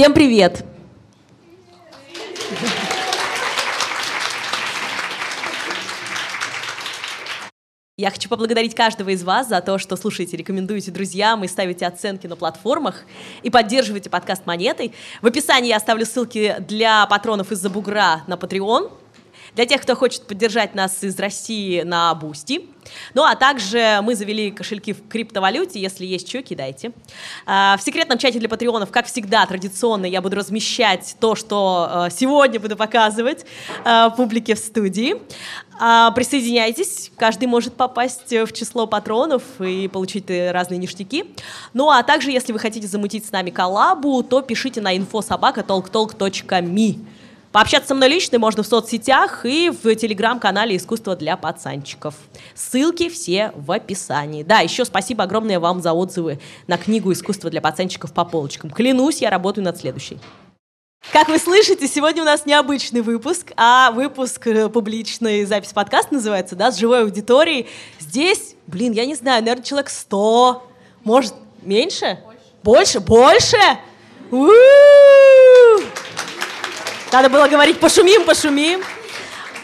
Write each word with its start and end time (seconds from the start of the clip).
Всем 0.00 0.14
привет! 0.14 0.64
Я 7.98 8.10
хочу 8.10 8.30
поблагодарить 8.30 8.74
каждого 8.74 9.10
из 9.10 9.22
вас 9.22 9.50
за 9.50 9.60
то, 9.60 9.76
что 9.76 9.96
слушаете, 9.96 10.38
рекомендуете 10.38 10.90
друзьям 10.90 11.44
и 11.44 11.48
ставите 11.48 11.86
оценки 11.86 12.26
на 12.26 12.36
платформах 12.36 13.02
и 13.42 13.50
поддерживаете 13.50 14.08
подкаст 14.08 14.46
монетой. 14.46 14.94
В 15.20 15.26
описании 15.26 15.68
я 15.68 15.76
оставлю 15.76 16.06
ссылки 16.06 16.56
для 16.60 17.04
патронов 17.04 17.52
из-за 17.52 17.68
бугра 17.68 18.22
на 18.26 18.36
Patreon. 18.36 18.90
Для 19.54 19.66
тех, 19.66 19.82
кто 19.82 19.96
хочет 19.96 20.26
поддержать 20.26 20.74
нас 20.74 21.02
из 21.02 21.18
России 21.18 21.82
на 21.82 22.14
Boosty. 22.14 22.68
Ну, 23.14 23.24
а 23.24 23.36
также 23.36 24.00
мы 24.02 24.14
завели 24.14 24.50
кошельки 24.50 24.92
в 24.92 25.08
криптовалюте, 25.08 25.80
если 25.80 26.04
есть 26.06 26.28
что, 26.28 26.42
кидайте. 26.42 26.92
А, 27.46 27.76
в 27.76 27.82
секретном 27.82 28.18
чате 28.18 28.38
для 28.38 28.48
патреонов, 28.48 28.90
как 28.90 29.06
всегда, 29.06 29.44
традиционно 29.46 30.06
я 30.06 30.22
буду 30.22 30.36
размещать 30.36 31.16
то, 31.20 31.34
что 31.34 31.88
а, 31.88 32.10
сегодня 32.10 32.60
буду 32.60 32.76
показывать 32.76 33.44
а, 33.84 34.10
публике 34.10 34.54
в 34.54 34.58
студии. 34.58 35.16
Присоединяйтесь, 36.14 37.10
каждый 37.16 37.48
может 37.48 37.72
попасть 37.72 38.30
в 38.30 38.52
число 38.52 38.86
патронов 38.86 39.42
и 39.60 39.88
получить 39.88 40.26
разные 40.28 40.76
ништяки. 40.76 41.24
Ну 41.72 41.88
а 41.88 42.02
также, 42.02 42.30
если 42.30 42.52
вы 42.52 42.58
хотите 42.58 42.86
замутить 42.86 43.24
с 43.24 43.32
нами 43.32 43.48
коллабу, 43.48 44.22
то 44.22 44.42
пишите 44.42 44.82
на 44.82 44.94
infosobaka.talktalk.me. 44.94 46.98
Пообщаться 47.52 47.88
со 47.88 47.94
мной 47.96 48.08
лично 48.08 48.38
можно 48.38 48.62
в 48.62 48.66
соцсетях 48.66 49.44
и 49.44 49.70
в 49.70 49.94
телеграм-канале 49.96 50.76
«Искусство 50.76 51.16
для 51.16 51.36
пацанчиков». 51.36 52.14
Ссылки 52.54 53.08
все 53.08 53.50
в 53.56 53.72
описании. 53.72 54.44
Да, 54.44 54.60
еще 54.60 54.84
спасибо 54.84 55.24
огромное 55.24 55.58
вам 55.58 55.82
за 55.82 55.92
отзывы 55.92 56.38
на 56.68 56.78
книгу 56.78 57.12
«Искусство 57.12 57.50
для 57.50 57.60
пацанчиков» 57.60 58.12
по 58.12 58.24
полочкам. 58.24 58.70
Клянусь, 58.70 59.20
я 59.20 59.30
работаю 59.30 59.64
над 59.64 59.76
следующей. 59.76 60.20
Как 61.12 61.28
вы 61.28 61.38
слышите, 61.38 61.88
сегодня 61.88 62.22
у 62.22 62.26
нас 62.26 62.46
необычный 62.46 63.00
выпуск, 63.00 63.52
а 63.56 63.90
выпуск 63.90 64.46
э, 64.46 64.68
публичной 64.68 65.44
запись 65.44 65.72
подкаста 65.72 66.14
называется, 66.14 66.54
да, 66.54 66.70
с 66.70 66.78
живой 66.78 67.02
аудиторией. 67.02 67.66
Здесь, 67.98 68.54
блин, 68.68 68.92
я 68.92 69.06
не 69.06 69.16
знаю, 69.16 69.42
наверное, 69.42 69.64
человек 69.64 69.90
100, 69.90 70.62
может, 71.02 71.34
меньше? 71.62 72.20
Больше? 72.62 73.00
Больше? 73.00 73.56
У-у-у! 74.30 76.09
Надо 77.12 77.28
было 77.28 77.48
говорить 77.48 77.80
«пошумим, 77.80 78.24
пошумим». 78.24 78.82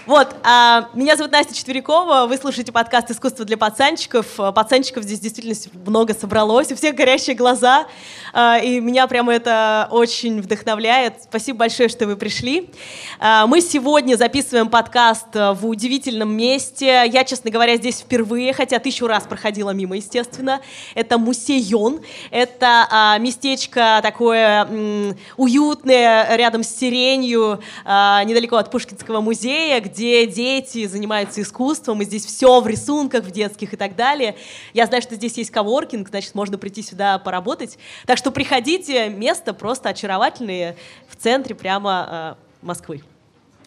Вот, 0.06 0.36
а, 0.44 0.88
меня 0.94 1.16
зовут 1.16 1.32
Настя 1.32 1.52
Четверякова, 1.52 2.26
вы 2.28 2.36
слушаете 2.36 2.70
подкаст 2.70 3.10
«Искусство 3.10 3.44
для 3.44 3.56
пацанчиков». 3.56 4.38
А, 4.38 4.52
пацанчиков 4.52 5.02
здесь 5.02 5.18
действительно 5.18 5.56
много 5.84 6.14
собралось, 6.14 6.70
у 6.70 6.76
всех 6.76 6.94
горящие 6.94 7.34
глаза, 7.34 7.88
а, 8.32 8.56
и 8.58 8.78
меня 8.78 9.08
прямо 9.08 9.34
это 9.34 9.88
очень 9.90 10.40
вдохновляет. 10.40 11.24
Спасибо 11.24 11.58
большое, 11.58 11.88
что 11.88 12.06
вы 12.06 12.14
пришли. 12.14 12.70
А, 13.18 13.48
мы 13.48 13.60
сегодня 13.60 14.14
записываем 14.14 14.68
подкаст 14.68 15.26
а, 15.34 15.54
в 15.54 15.66
удивительном 15.66 16.36
месте. 16.36 17.02
Я, 17.12 17.24
честно 17.24 17.50
говоря, 17.50 17.74
здесь 17.74 17.98
впервые, 17.98 18.52
хотя 18.52 18.78
тысячу 18.78 19.08
раз 19.08 19.24
проходила 19.24 19.70
мимо, 19.70 19.96
естественно. 19.96 20.60
Это 20.94 21.18
Мусейон, 21.18 22.00
это 22.30 22.86
а, 22.92 23.18
местечко 23.18 23.98
такое 24.04 24.66
м, 24.66 25.16
уютное, 25.36 26.36
рядом 26.36 26.62
с 26.62 26.68
сиренью, 26.68 27.60
а, 27.84 28.22
недалеко 28.22 28.54
от 28.54 28.70
Пушкинского 28.70 29.20
музея, 29.20 29.80
где 29.80 29.95
где 29.96 30.26
дети 30.26 30.86
занимаются 30.86 31.40
искусством, 31.40 32.02
и 32.02 32.04
здесь 32.04 32.26
все 32.26 32.60
в 32.60 32.66
рисунках, 32.66 33.24
в 33.24 33.30
детских 33.30 33.72
и 33.72 33.76
так 33.78 33.96
далее. 33.96 34.36
Я 34.74 34.84
знаю, 34.84 35.00
что 35.00 35.14
здесь 35.14 35.38
есть 35.38 35.50
коворкинг, 35.50 36.10
значит, 36.10 36.34
можно 36.34 36.58
прийти 36.58 36.82
сюда 36.82 37.18
поработать. 37.18 37.78
Так 38.04 38.18
что 38.18 38.30
приходите, 38.30 39.08
место 39.08 39.54
просто 39.54 39.88
очаровательное 39.88 40.76
в 41.08 41.16
центре 41.16 41.54
прямо 41.54 42.36
э, 42.38 42.66
Москвы. 42.66 43.02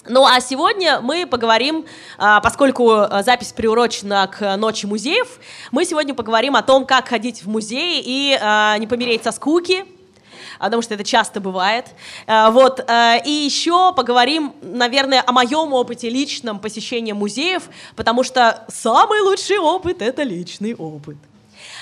Ну 0.08 0.24
а 0.24 0.40
сегодня 0.40 1.02
мы 1.02 1.26
поговорим, 1.26 1.86
а, 2.20 2.42
поскольку 2.42 2.92
э, 2.92 3.24
запись 3.24 3.52
приурочена 3.52 4.28
к 4.28 4.56
Ночи 4.56 4.86
музеев, 4.86 5.40
мы 5.72 5.84
сегодня 5.84 6.14
поговорим 6.14 6.56
о 6.56 6.62
том, 6.62 6.86
как 6.86 7.08
ходить 7.08 7.44
в 7.44 7.50
музей 7.50 8.04
и 8.06 8.38
а, 8.40 8.78
не 8.78 8.86
помереть 8.86 9.24
со 9.24 9.32
скуки, 9.32 9.84
потому 10.60 10.82
что 10.82 10.94
это 10.94 11.04
часто 11.04 11.40
бывает. 11.40 11.86
Э, 12.28 12.50
вот. 12.50 12.80
Э, 12.80 13.22
и 13.26 13.32
еще 13.32 13.94
поговорим, 13.94 14.54
наверное, 14.62 15.24
о 15.26 15.32
моем 15.32 15.74
опыте 15.74 16.10
личном 16.10 16.60
посещения 16.60 17.14
музеев, 17.14 17.64
потому 17.96 18.24
что 18.24 18.66
самый 18.70 19.22
лучший 19.22 19.60
опыт— 19.60 20.02
это 20.02 20.24
личный 20.24 20.74
опыт. 20.76 21.18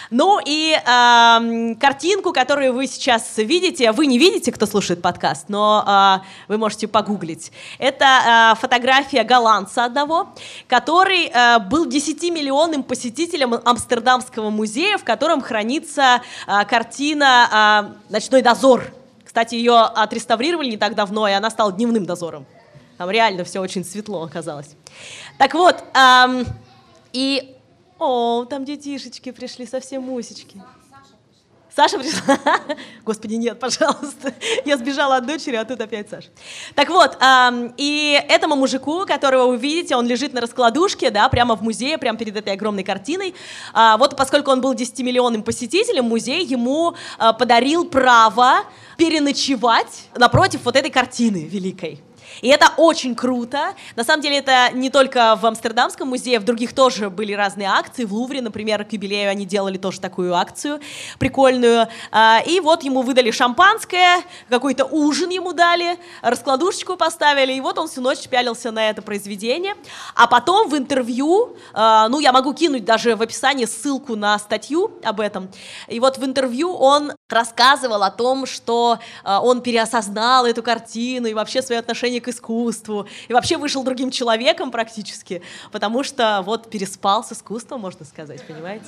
Ну 0.10 0.40
и 0.44 0.74
э, 0.74 1.76
картинку, 1.76 2.32
которую 2.32 2.74
вы 2.74 2.88
сейчас 2.88 3.38
видите, 3.38 3.92
вы 3.92 4.06
не 4.06 4.18
видите, 4.18 4.52
кто 4.52 4.66
слушает 4.66 5.02
подкаст, 5.02 5.50
но 5.50 6.22
э, 6.24 6.26
вы 6.48 6.58
можете 6.58 6.88
погуглить. 6.88 7.52
Это 7.78 8.54
э, 8.56 8.60
фотография 8.60 9.24
голландца 9.24 9.84
одного, 9.84 10.30
который 10.68 11.26
э, 11.26 11.60
был 11.60 11.88
10-миллионным 11.88 12.84
посетителем 12.84 13.56
Амстердамского 13.66 14.50
музея, 14.50 14.98
в 14.98 15.04
котором 15.04 15.42
хранится 15.42 16.22
э, 16.48 16.66
картина 16.66 17.92
э, 18.10 18.14
«Ночной 18.14 18.42
дозор». 18.42 18.86
Кстати, 19.26 19.56
ее 19.56 19.78
отреставрировали 19.78 20.70
не 20.70 20.78
так 20.78 20.96
давно, 20.96 21.28
и 21.28 21.34
она 21.34 21.50
стала 21.50 21.74
дневным 21.74 22.06
дозором. 22.06 22.46
Там 22.98 23.12
реально 23.12 23.44
все 23.44 23.60
очень 23.60 23.84
светло 23.84 24.24
оказалось. 24.24 24.70
Так 25.38 25.54
вот, 25.54 25.84
эм, 25.94 26.46
и 27.14 27.57
о, 28.00 28.46
там 28.46 28.66
детишечки 28.66 29.32
пришли, 29.32 29.66
совсем 29.66 30.04
мусечки. 30.04 30.62
Саша 31.78 32.00
пришла? 32.00 32.40
Господи, 33.06 33.36
нет, 33.36 33.60
пожалуйста. 33.60 34.34
Я 34.66 34.78
сбежала 34.78 35.18
от 35.18 35.28
дочери, 35.28 35.56
а 35.58 35.64
тут 35.64 35.80
опять 35.80 36.10
Саша. 36.10 36.30
Так 36.74 36.90
вот, 36.90 37.16
эм, 37.22 37.72
и 37.78 38.20
этому 38.30 38.56
мужику, 38.56 39.06
которого 39.06 39.50
вы 39.50 39.58
видите, 39.58 39.96
он 39.96 40.08
лежит 40.08 40.34
на 40.34 40.42
раскладушке, 40.42 41.12
да, 41.12 41.30
прямо 41.30 41.56
в 41.56 41.62
музее, 41.62 42.00
прямо 42.00 42.18
перед 42.18 42.36
этой 42.36 42.54
огромной 42.54 42.84
картиной. 42.84 43.36
Э, 43.76 43.96
вот 44.00 44.18
поскольку 44.18 44.50
он 44.50 44.60
был 44.60 44.74
10-миллионным 44.74 45.44
посетителем, 45.44 46.06
музей 46.06 46.44
ему 46.44 46.96
э, 47.20 47.34
подарил 47.38 47.86
право 47.86 48.64
переночевать 48.98 50.10
напротив 50.16 50.62
вот 50.64 50.76
этой 50.76 50.90
картины 50.90 51.46
великой. 51.46 52.02
И 52.42 52.48
это 52.48 52.72
очень 52.78 53.16
круто. 53.16 53.74
На 53.96 54.04
самом 54.04 54.22
деле 54.22 54.38
это 54.38 54.70
не 54.74 54.90
только 54.90 55.36
в 55.36 55.46
Амстердамском 55.46 56.10
музее, 56.10 56.40
в 56.40 56.44
других 56.44 56.74
тоже 56.74 57.10
были 57.10 57.34
разные 57.34 57.68
акции. 57.68 58.06
В 58.06 58.14
Лувре, 58.14 58.42
например, 58.42 58.84
к 58.86 58.94
юбилею 58.94 59.30
они 59.30 59.46
делали 59.46 59.78
тоже 59.78 60.00
такую 60.00 60.36
акцию 60.36 60.80
прикольную. 61.20 61.88
А, 62.12 62.42
и 62.46 62.60
вот 62.60 62.84
ему 62.84 63.02
выдали 63.02 63.32
шампанское, 63.32 64.22
какой-то 64.50 64.86
ужин 64.86 65.30
ему 65.30 65.54
дали, 65.54 65.98
раскладушечку 66.22 66.96
поставили, 66.96 67.54
и 67.54 67.62
вот 67.62 67.78
он 67.78 67.88
всю 67.88 68.02
ночь 68.02 68.28
пялился 68.28 68.72
на 68.72 68.90
это 68.90 69.02
произведение. 69.02 69.76
А 70.16 70.28
потом 70.28 70.70
в 70.70 70.78
интервью, 70.78 71.58
а, 71.74 72.08
ну 72.10 72.20
я 72.20 72.32
могу 72.32 72.54
кинуть 72.54 72.86
даже 72.86 73.16
в 73.16 73.22
описании 73.22 73.66
ссылку 73.66 74.16
на 74.16 74.38
статью 74.40 74.92
об 75.04 75.20
этом, 75.20 75.50
и 75.88 76.00
вот 76.00 76.18
в 76.18 76.26
интервью 76.26 76.74
он 76.74 77.14
рассказывал 77.30 78.04
о 78.04 78.12
том, 78.12 78.46
что 78.46 79.00
а, 79.24 79.42
он 79.42 79.62
переосознал 79.62 80.46
эту 80.46 80.64
картину 80.64 81.28
и 81.28 81.34
вообще 81.34 81.62
свое 81.62 81.80
отношение 81.80 82.22
к 82.22 82.28
искусству, 82.28 83.08
и 83.28 83.34
вообще 83.34 83.58
вышел 83.58 83.84
другим 83.84 84.12
человеком 84.12 84.72
практически, 84.72 85.42
потому 85.72 86.04
что 86.04 86.42
вот 86.46 86.70
переспал 86.70 87.24
с 87.24 87.34
искусством, 87.34 87.82
можно 87.82 88.06
сказать, 88.06 88.46
понимаете? 88.48 88.86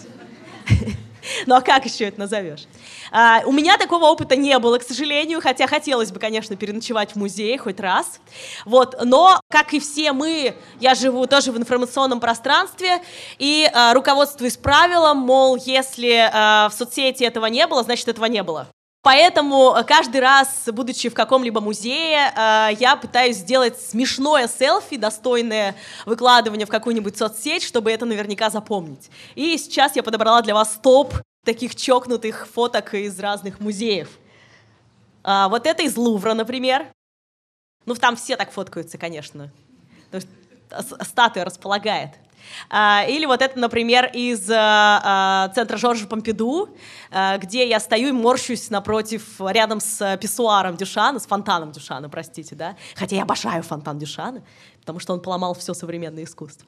Ну 1.46 1.56
а 1.56 1.62
как 1.62 1.86
еще 1.86 2.06
это 2.06 2.20
назовешь? 2.20 2.66
А, 3.12 3.42
у 3.46 3.52
меня 3.52 3.78
такого 3.78 4.06
опыта 4.06 4.36
не 4.36 4.58
было, 4.60 4.78
к 4.78 4.84
сожалению, 4.84 5.42
хотя 5.42 5.68
хотелось 5.68 6.12
бы, 6.12 6.20
конечно, 6.20 6.56
переночевать 6.56 7.12
в 7.12 7.16
музее 7.18 7.58
хоть 7.58 7.80
раз. 7.80 8.20
Вот, 8.66 8.96
но, 9.04 9.40
как 9.50 9.74
и 9.74 9.80
все 9.80 10.14
мы, 10.14 10.56
я 10.80 10.96
живу 10.96 11.28
тоже 11.28 11.52
в 11.52 11.58
информационном 11.58 12.20
пространстве 12.20 13.02
и 13.38 13.70
а, 13.74 13.94
руководствуюсь 13.94 14.58
правилом, 14.58 15.18
мол, 15.18 15.58
если 15.58 16.30
а, 16.32 16.70
в 16.70 16.74
соцсети 16.74 17.24
этого 17.24 17.48
не 17.48 17.68
было, 17.68 17.84
значит 17.84 18.08
этого 18.08 18.26
не 18.26 18.44
было. 18.44 18.68
Поэтому 19.02 19.76
э, 19.76 19.84
каждый 19.84 20.20
раз, 20.20 20.68
будучи 20.68 21.08
в 21.10 21.14
каком-либо 21.14 21.62
музее, 21.62 22.34
э, 22.36 22.70
я 22.80 22.98
пытаюсь 22.98 23.38
сделать 23.38 23.80
смешное 23.80 24.48
селфи, 24.48 24.98
достойное 24.98 25.76
выкладывания 26.06 26.66
в 26.66 26.70
какую-нибудь 26.70 27.18
соцсеть, 27.18 27.64
чтобы 27.64 27.92
это 27.92 28.06
наверняка 28.06 28.50
запомнить. 28.50 29.10
И 29.36 29.58
сейчас 29.58 29.96
я 29.96 30.04
подобрала 30.04 30.42
для 30.42 30.54
вас 30.54 30.80
топ 30.84 31.14
таких 31.46 31.76
чокнутых 31.76 32.48
фоток 32.48 32.94
из 32.94 33.18
разных 33.20 33.62
музеев. 33.62 34.10
А, 35.24 35.48
вот 35.48 35.66
это 35.66 35.84
из 35.84 35.96
Лувра, 35.96 36.34
например. 36.34 36.88
Ну, 37.86 37.96
там 37.96 38.18
все 38.18 38.36
так 38.36 38.52
фоткаются, 38.52 38.98
конечно. 38.98 39.52
Статуя 41.02 41.46
располагает. 41.46 42.12
А, 42.70 43.06
или 43.08 43.26
вот 43.26 43.42
это, 43.42 43.58
например, 43.60 44.10
из 44.14 44.50
а, 44.50 45.02
а, 45.04 45.52
центра 45.56 45.78
Жоржа 45.78 46.08
Помпиду, 46.08 46.70
где 47.40 47.68
я 47.68 47.80
стою 47.80 48.10
и 48.10 48.12
морщусь 48.12 48.70
напротив, 48.70 49.24
рядом 49.40 49.80
с 49.80 50.18
писсуаром 50.18 50.78
Дюшана, 50.78 51.20
с 51.20 51.26
фонтаном 51.26 51.72
Дюшана, 51.72 52.08
простите, 52.08 52.56
да, 52.56 52.76
хотя 52.96 53.16
я 53.16 53.24
обожаю 53.24 53.64
фонтан 53.64 53.98
Дюшана, 53.98 54.44
потому 54.82 55.00
что 55.00 55.14
он 55.14 55.20
поломал 55.20 55.56
все 55.56 55.74
современное 55.74 56.24
искусство. 56.24 56.68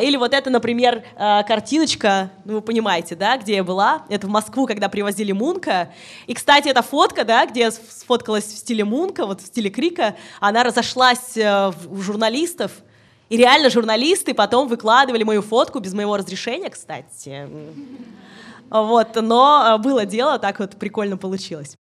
Или 0.00 0.16
вот 0.16 0.32
это, 0.32 0.48
например, 0.48 1.04
картиночка, 1.16 2.30
ну 2.46 2.54
вы 2.54 2.60
понимаете, 2.62 3.14
да, 3.14 3.36
где 3.36 3.56
я 3.56 3.64
была, 3.64 4.06
это 4.08 4.26
в 4.26 4.30
Москву, 4.30 4.66
когда 4.66 4.88
привозили 4.88 5.32
Мунка, 5.32 5.92
и, 6.26 6.32
кстати, 6.32 6.68
эта 6.68 6.80
фотка, 6.80 7.24
да, 7.24 7.44
где 7.44 7.60
я 7.60 7.70
сфоткалась 7.70 8.44
в 8.44 8.56
стиле 8.56 8.84
Мунка, 8.84 9.26
вот 9.26 9.42
в 9.42 9.46
стиле 9.46 9.68
Крика, 9.68 10.16
она 10.40 10.62
разошлась 10.62 11.36
э, 11.36 11.72
у 11.88 11.96
журналистов, 11.96 12.72
и 13.28 13.36
реально 13.36 13.70
журналисты 13.70 14.34
потом 14.34 14.68
выкладывали 14.68 15.22
мою 15.22 15.42
фотку 15.42 15.80
без 15.80 15.94
моего 15.94 16.16
разрешения, 16.16 16.70
кстати. 16.70 17.48
Вот, 18.70 19.14
но 19.16 19.76
э, 19.76 19.78
было 19.82 20.04
дело, 20.04 20.38
так 20.38 20.58
вот 20.58 20.76
прикольно 20.76 21.16
получилось. 21.16 21.76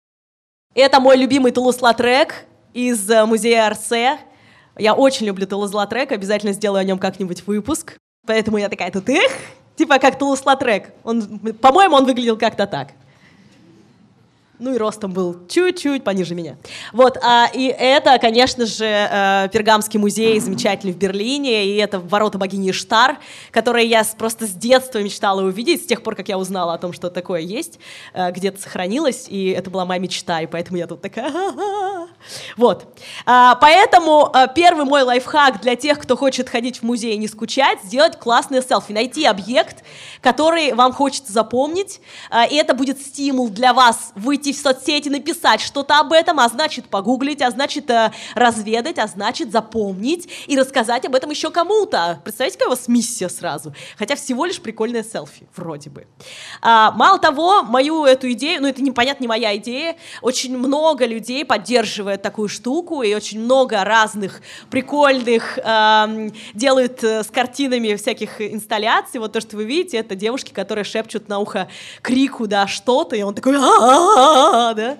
Это 0.76 1.00
мой 1.00 1.18
любимый 1.18 1.52
Тулуз-Лотрек 1.52 2.46
из 2.74 3.10
э, 3.10 3.26
музея 3.26 3.68
Орсе. 3.68 4.20
Я 4.78 4.94
очень 4.94 5.26
люблю 5.26 5.48
Тулуз-Лотрек, 5.48 6.12
обязательно 6.12 6.54
сделаю 6.54 6.82
о 6.82 6.84
нем 6.84 7.00
как-нибудь 7.00 7.48
выпуск. 7.48 7.98
Поэтому 8.28 8.58
я 8.58 8.70
такая 8.70 8.92
тут, 8.92 9.10
эх, 9.10 9.32
типа 9.76 9.98
как 9.98 10.20
Тулуз-Лотрек. 10.20 10.94
Он, 11.04 11.40
по-моему, 11.62 11.96
он 11.96 12.06
выглядел 12.06 12.38
как-то 12.38 12.68
так 12.68 12.90
ну 14.60 14.74
и 14.74 14.78
ростом 14.78 15.12
был 15.12 15.48
чуть-чуть 15.48 16.04
пониже 16.04 16.36
меня. 16.36 16.58
Вот, 16.92 17.18
а, 17.24 17.50
и 17.54 17.66
это, 17.68 18.18
конечно 18.20 18.66
же, 18.66 18.86
э, 18.86 19.50
Пергамский 19.52 20.00
музей, 20.00 20.40
замечательный 20.40 20.94
в 20.94 20.98
Берлине, 20.98 21.66
и 21.66 21.76
это 21.78 22.00
ворота 22.00 22.38
богини 22.38 22.72
Штар, 22.72 23.18
которые 23.52 23.88
я 23.88 24.04
просто 24.18 24.46
с 24.46 24.52
детства 24.52 25.00
мечтала 25.00 25.42
увидеть, 25.42 25.84
с 25.84 25.86
тех 25.86 26.04
пор, 26.04 26.16
как 26.16 26.30
я 26.30 26.38
узнала 26.38 26.74
о 26.74 26.78
том, 26.78 26.94
что 26.94 27.10
такое 27.10 27.42
есть, 27.42 27.80
э, 28.14 28.32
где-то 28.32 28.62
сохранилось, 28.62 29.26
и 29.28 29.50
это 29.50 29.70
была 29.70 29.86
моя 29.86 30.00
мечта, 30.00 30.42
и 30.42 30.46
поэтому 30.46 30.78
я 30.78 30.88
тут 30.88 31.02
такая... 31.02 31.32
Вот. 32.56 32.86
А, 33.26 33.56
поэтому 33.56 34.30
а, 34.34 34.48
первый 34.48 34.86
мой 34.86 35.02
лайфхак 35.02 35.62
для 35.62 35.76
тех, 35.76 36.00
кто 36.00 36.16
хочет 36.16 36.48
ходить 36.48 36.80
в 36.80 36.84
музей 36.84 37.16
и 37.16 37.18
не 37.18 37.28
скучать, 37.28 37.80
сделать 37.84 38.18
классные 38.18 38.62
селфи, 38.62 38.94
найти 38.94 39.26
объект, 39.26 39.84
который 40.22 40.74
вам 40.74 40.94
хочется 40.94 41.34
запомнить, 41.34 42.00
а, 42.30 42.46
и 42.46 42.56
это 42.56 42.74
будет 42.74 43.02
стимул 43.02 43.50
для 43.50 43.74
вас 43.74 44.14
выйти 44.16 44.43
в 44.52 44.58
соцсети, 44.58 45.10
написать 45.10 45.62
что-то 45.62 46.00
об 46.00 46.12
этом, 46.12 46.40
а 46.40 46.50
значит 46.50 46.86
погуглить, 46.86 47.42
а 47.42 47.52
значит 47.52 47.90
э, 47.90 48.12
разведать, 48.36 49.00
а 49.00 49.08
значит 49.08 49.52
запомнить 49.52 50.28
и 50.48 50.58
рассказать 50.58 51.06
об 51.06 51.16
этом 51.16 51.30
еще 51.30 51.52
кому-то. 51.52 52.20
Представляете, 52.24 52.58
какая 52.58 52.68
у 52.68 52.76
вас 52.76 52.88
миссия 52.88 53.30
сразу? 53.30 53.74
Хотя 53.98 54.16
всего 54.16 54.46
лишь 54.46 54.60
прикольное 54.60 55.04
селфи, 55.04 55.48
вроде 55.56 55.90
бы. 55.90 56.08
А, 56.62 56.92
мало 56.92 57.20
того, 57.20 57.64
мою 57.64 58.06
эту 58.06 58.32
идею, 58.34 58.62
ну 58.62 58.68
это 58.68 58.82
непонятно, 58.82 59.24
не 59.24 59.28
моя 59.28 59.56
идея, 59.58 59.96
очень 60.22 60.58
много 60.58 61.06
людей 61.06 61.46
поддерживает 61.46 62.22
такую 62.22 62.50
штуку, 62.50 63.04
и 63.04 63.14
очень 63.14 63.40
много 63.40 63.84
разных 63.84 64.42
прикольных 64.70 65.58
э, 65.58 66.30
делают 66.54 67.04
с 67.04 67.28
картинами 67.28 67.96
всяких 67.96 68.42
инсталляций. 68.42 69.20
Вот 69.20 69.34
то, 69.34 69.42
что 69.42 69.56
вы 69.58 69.66
видите, 69.66 69.98
это 69.98 70.16
девушки, 70.16 70.52
которые 70.52 70.84
шепчут 70.84 71.30
на 71.30 71.40
ухо 71.40 71.70
крику, 72.02 72.48
да, 72.48 72.68
что-то, 72.68 73.16
и 73.16 73.22
он 73.22 73.34
такой 73.34 73.54
да? 74.76 74.98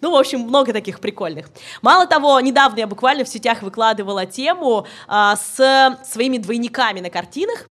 Ну, 0.00 0.10
в 0.10 0.16
общем, 0.16 0.40
много 0.40 0.72
таких 0.72 1.00
прикольных. 1.00 1.48
Мало 1.82 2.06
того, 2.06 2.38
недавно 2.40 2.80
я 2.80 2.86
буквально 2.86 3.24
в 3.24 3.28
сетях 3.28 3.62
выкладывала 3.62 4.26
тему 4.26 4.86
а, 5.08 5.36
с 5.36 5.98
своими 6.04 6.38
двойниками 6.38 7.00
на 7.00 7.10
картинах. 7.10 7.66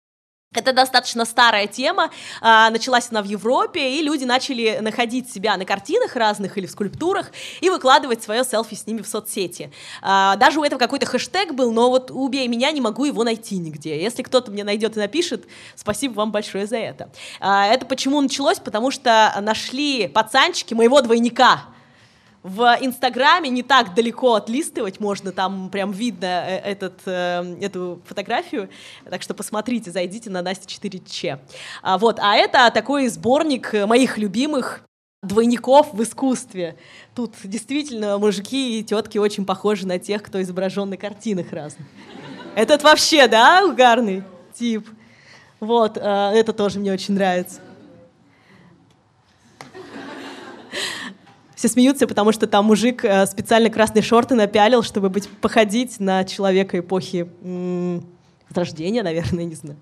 Это 0.57 0.73
достаточно 0.73 1.25
старая 1.25 1.67
тема, 1.67 2.09
а, 2.41 2.69
началась 2.69 3.07
она 3.11 3.21
в 3.21 3.25
Европе, 3.25 3.99
и 3.99 4.01
люди 4.01 4.23
начали 4.23 4.79
находить 4.81 5.31
себя 5.31 5.57
на 5.57 5.65
картинах 5.65 6.15
разных 6.15 6.57
или 6.57 6.65
в 6.65 6.71
скульптурах 6.71 7.31
и 7.61 7.69
выкладывать 7.69 8.23
свое 8.23 8.43
селфи 8.43 8.75
с 8.75 8.87
ними 8.87 9.01
в 9.01 9.07
соцсети. 9.07 9.71
А, 10.01 10.35
даже 10.35 10.59
у 10.59 10.63
этого 10.63 10.79
какой-то 10.79 11.05
хэштег 11.05 11.53
был, 11.53 11.71
но 11.71 11.89
вот 11.89 12.11
«убей 12.11 12.47
меня» 12.47 12.71
не 12.71 12.81
могу 12.81 13.05
его 13.05 13.23
найти 13.23 13.57
нигде. 13.57 14.01
Если 14.01 14.23
кто-то 14.23 14.51
мне 14.51 14.63
найдет 14.63 14.97
и 14.97 14.99
напишет, 14.99 15.45
спасибо 15.75 16.13
вам 16.13 16.31
большое 16.31 16.67
за 16.67 16.77
это. 16.77 17.09
А, 17.39 17.67
это 17.67 17.85
почему 17.85 18.21
началось? 18.21 18.59
Потому 18.59 18.91
что 18.91 19.33
нашли 19.41 20.07
пацанчики 20.07 20.73
моего 20.73 21.01
двойника, 21.01 21.63
в 22.45 22.77
Инстаграме 22.79 23.49
не 23.49 23.63
так 23.63 23.95
далеко 23.95 24.35
отлистывать 24.35 24.99
можно, 24.99 25.31
там 25.31 25.71
прям 25.71 25.91
видно 25.91 26.25
э, 26.25 26.57
этот, 26.59 27.01
э, 27.07 27.57
эту 27.59 28.03
фотографию, 28.05 28.69
так 29.09 29.23
что 29.23 29.33
посмотрите, 29.33 29.89
зайдите 29.89 30.29
на 30.29 30.43
Настя 30.43 30.67
4Ч. 30.67 31.39
А, 31.81 31.97
вот, 31.97 32.19
а 32.19 32.35
это 32.35 32.69
такой 32.71 33.07
сборник 33.07 33.73
моих 33.73 34.19
любимых 34.19 34.83
двойников 35.23 35.91
в 35.91 36.03
искусстве. 36.03 36.77
Тут 37.15 37.33
действительно 37.43 38.19
мужики 38.19 38.79
и 38.79 38.83
тетки 38.83 39.17
очень 39.17 39.43
похожи 39.43 39.87
на 39.87 39.97
тех, 39.97 40.21
кто 40.21 40.39
изображен 40.39 40.87
на 40.87 40.97
картинах 40.97 41.51
разных. 41.51 41.87
Этот 42.55 42.83
вообще, 42.83 43.27
да, 43.27 43.65
угарный 43.65 44.23
тип? 44.53 44.87
Вот, 45.59 45.97
э, 45.97 46.01
это 46.01 46.53
тоже 46.53 46.77
мне 46.77 46.93
очень 46.93 47.15
нравится. 47.15 47.59
Все 51.55 51.67
смеются, 51.69 52.05
потому 52.07 52.31
что 52.31 52.47
там 52.47 52.65
мужик 52.65 53.05
э, 53.05 53.25
специально 53.25 53.69
красные 53.69 54.03
шорты 54.03 54.35
напялил, 54.35 54.83
чтобы 54.83 55.09
быть, 55.09 55.29
походить 55.29 55.99
на 55.99 56.23
человека 56.25 56.79
эпохи 56.79 57.27
м- 57.43 58.05
Возрождения, 58.49 59.03
наверное, 59.03 59.43
не 59.45 59.55
знаю. 59.55 59.77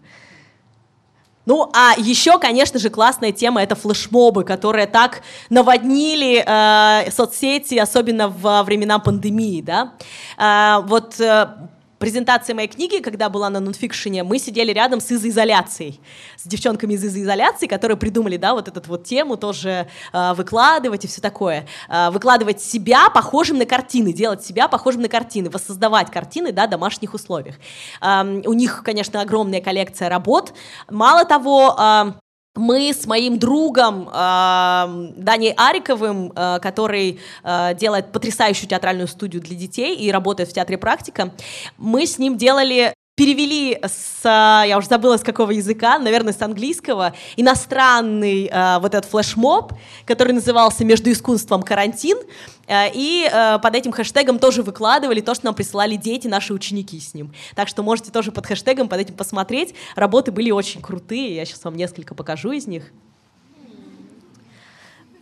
Ну, 1.46 1.70
а 1.74 1.94
еще, 1.98 2.40
конечно 2.40 2.80
же, 2.80 2.90
классная 2.90 3.34
тема— 3.34 3.62
это 3.64 3.76
флешмобы, 3.76 4.46
которые 4.46 4.88
так 4.88 5.22
наводнили 5.50 6.42
э, 6.46 7.12
соцсети, 7.12 7.76
особенно 7.76 8.30
во 8.30 8.64
времена 8.64 8.98
пандемии, 9.00 9.62
да. 9.62 9.94
Э, 10.38 10.82
вот 10.88 11.20
э, 11.20 11.48
презентации 12.04 12.52
моей 12.52 12.68
книги, 12.68 12.98
когда 13.02 13.30
была 13.30 13.50
на 13.50 13.62
нонфикшене, 13.62 14.24
мы 14.24 14.38
сидели 14.38 14.74
рядом 14.74 15.00
с 15.00 15.10
изоляцией, 15.10 16.02
с 16.36 16.46
девчонками 16.46 16.96
из 16.96 17.06
изоляции, 17.06 17.66
которые 17.66 17.96
придумали, 17.96 18.36
да, 18.36 18.56
вот 18.56 18.68
эту 18.68 18.82
вот 18.90 19.06
тему 19.06 19.38
тоже 19.38 19.88
э, 20.12 20.34
выкладывать 20.34 21.06
и 21.06 21.08
все 21.08 21.22
такое. 21.22 21.66
Э, 21.88 22.10
выкладывать 22.10 22.62
себя 22.62 23.10
похожим 23.10 23.58
на 23.58 23.66
картины, 23.66 24.12
делать 24.12 24.44
себя 24.44 24.68
похожим 24.68 25.02
на 25.02 25.08
картины, 25.08 25.50
воссоздавать 25.50 26.12
картины, 26.12 26.52
да, 26.52 26.68
в 26.68 26.72
домашних 26.72 27.14
условиях. 27.14 27.56
Э, 28.02 28.42
у 28.46 28.52
них, 28.52 28.82
конечно, 28.84 29.22
огромная 29.22 29.62
коллекция 29.62 30.10
работ. 30.10 30.54
Мало 30.90 31.24
того, 31.24 31.74
э, 31.80 32.12
мы 32.56 32.94
с 32.94 33.08
моим 33.08 33.40
другом 33.40 34.10
э, 34.14 35.12
Даней 35.18 35.54
Ариковым, 35.58 36.32
э, 36.36 36.60
который 36.62 37.20
э, 37.44 37.76
делает 37.76 38.12
потрясающую 38.12 38.70
театральную 38.70 39.08
студию 39.08 39.42
для 39.42 39.56
детей 39.56 39.96
и 39.96 40.12
работает 40.12 40.50
в 40.50 40.54
театре 40.54 40.78
«Практика», 40.78 41.34
мы 41.78 42.06
с 42.06 42.20
ним 42.20 42.38
делали 42.38 42.94
перевели 43.16 43.80
с, 43.84 44.24
я 44.24 44.76
уже 44.78 44.88
забыла 44.88 45.18
с 45.18 45.22
какого 45.22 45.52
языка, 45.52 46.00
наверное, 46.00 46.34
с 46.34 46.42
английского, 46.42 47.14
иностранный 47.38 48.48
э, 48.52 48.80
вот 48.80 48.96
этот 48.96 49.10
флешмоб, 49.10 49.74
который 50.06 50.34
назывался 50.34 50.84
«Между 50.84 51.12
искусством 51.12 51.62
карантин», 51.62 52.18
э, 52.66 52.92
и 52.92 53.30
э, 53.32 53.60
под 53.60 53.76
этим 53.76 53.92
хэштегом 53.92 54.40
тоже 54.40 54.64
выкладывали 54.64 55.22
то, 55.22 55.36
что 55.36 55.46
нам 55.46 55.54
присылали 55.54 55.96
дети, 55.96 56.28
наши 56.28 56.54
ученики 56.54 57.00
с 57.00 57.14
ним. 57.14 57.32
Так 57.56 57.68
что 57.68 57.84
можете 57.84 58.12
тоже 58.12 58.32
под 58.32 58.48
хэштегом 58.48 58.90
под 58.90 59.00
этим 59.00 59.14
посмотреть. 59.14 59.76
Работы 59.96 60.32
были 60.32 60.50
очень 60.50 60.82
крутые, 60.82 61.36
я 61.36 61.46
сейчас 61.46 61.64
вам 61.64 61.76
несколько 61.76 62.16
покажу 62.16 62.52
из 62.52 62.66
них. 62.66 62.92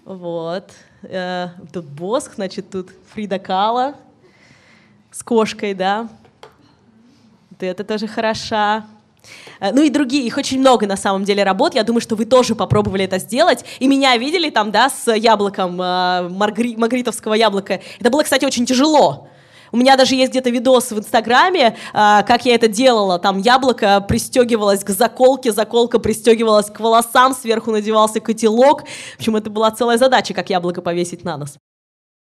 Вот. 0.06 0.72
Э, 1.02 1.50
тут 1.74 1.84
Босх, 1.84 2.36
значит, 2.36 2.70
тут 2.70 2.90
Фрида 3.14 3.38
Кала 3.38 3.96
с 5.12 5.24
кошкой, 5.24 5.74
да 5.74 6.08
ты, 7.62 7.68
это 7.68 7.84
тоже 7.84 8.08
хороша. 8.08 8.86
Э, 9.60 9.72
ну 9.72 9.84
и 9.84 9.90
другие, 9.90 10.26
их 10.26 10.38
очень 10.38 10.60
много 10.60 10.88
на 10.88 10.98
самом 10.98 11.24
деле 11.24 11.44
работ. 11.44 11.76
Я 11.76 11.84
думаю, 11.84 12.02
что 12.02 12.16
вы 12.16 12.26
тоже 12.26 12.56
попробовали 12.56 13.06
это 13.06 13.20
сделать. 13.20 13.64
И 13.80 13.88
меня 13.88 14.18
видели 14.18 14.50
там, 14.50 14.72
да, 14.72 14.90
с 14.90 15.14
яблоком, 15.16 15.80
э, 15.80 16.30
маргри, 16.30 16.76
магритовского 16.76 17.36
яблока. 17.36 17.80
Это 18.00 18.10
было, 18.10 18.24
кстати, 18.24 18.46
очень 18.46 18.66
тяжело. 18.66 19.28
У 19.74 19.78
меня 19.78 19.96
даже 19.96 20.16
есть 20.16 20.32
где-то 20.32 20.50
видос 20.50 20.92
в 20.92 20.98
Инстаграме, 20.98 21.68
э, 21.68 21.74
как 21.94 22.46
я 22.46 22.56
это 22.56 22.68
делала. 22.68 23.20
Там 23.20 23.38
яблоко 23.38 24.02
пристегивалось 24.02 24.84
к 24.84 24.90
заколке, 24.90 25.52
заколка 25.52 26.00
пристегивалась 26.00 26.72
к 26.72 26.80
волосам, 26.80 27.36
сверху 27.36 27.72
надевался 27.72 28.20
котелок. 28.20 28.86
В 29.18 29.20
общем, 29.20 29.36
это 29.36 29.52
была 29.52 29.70
целая 29.70 30.00
задача, 30.00 30.34
как 30.34 30.50
яблоко 30.50 30.82
повесить 30.82 31.24
на 31.24 31.38
нос. 31.38 31.58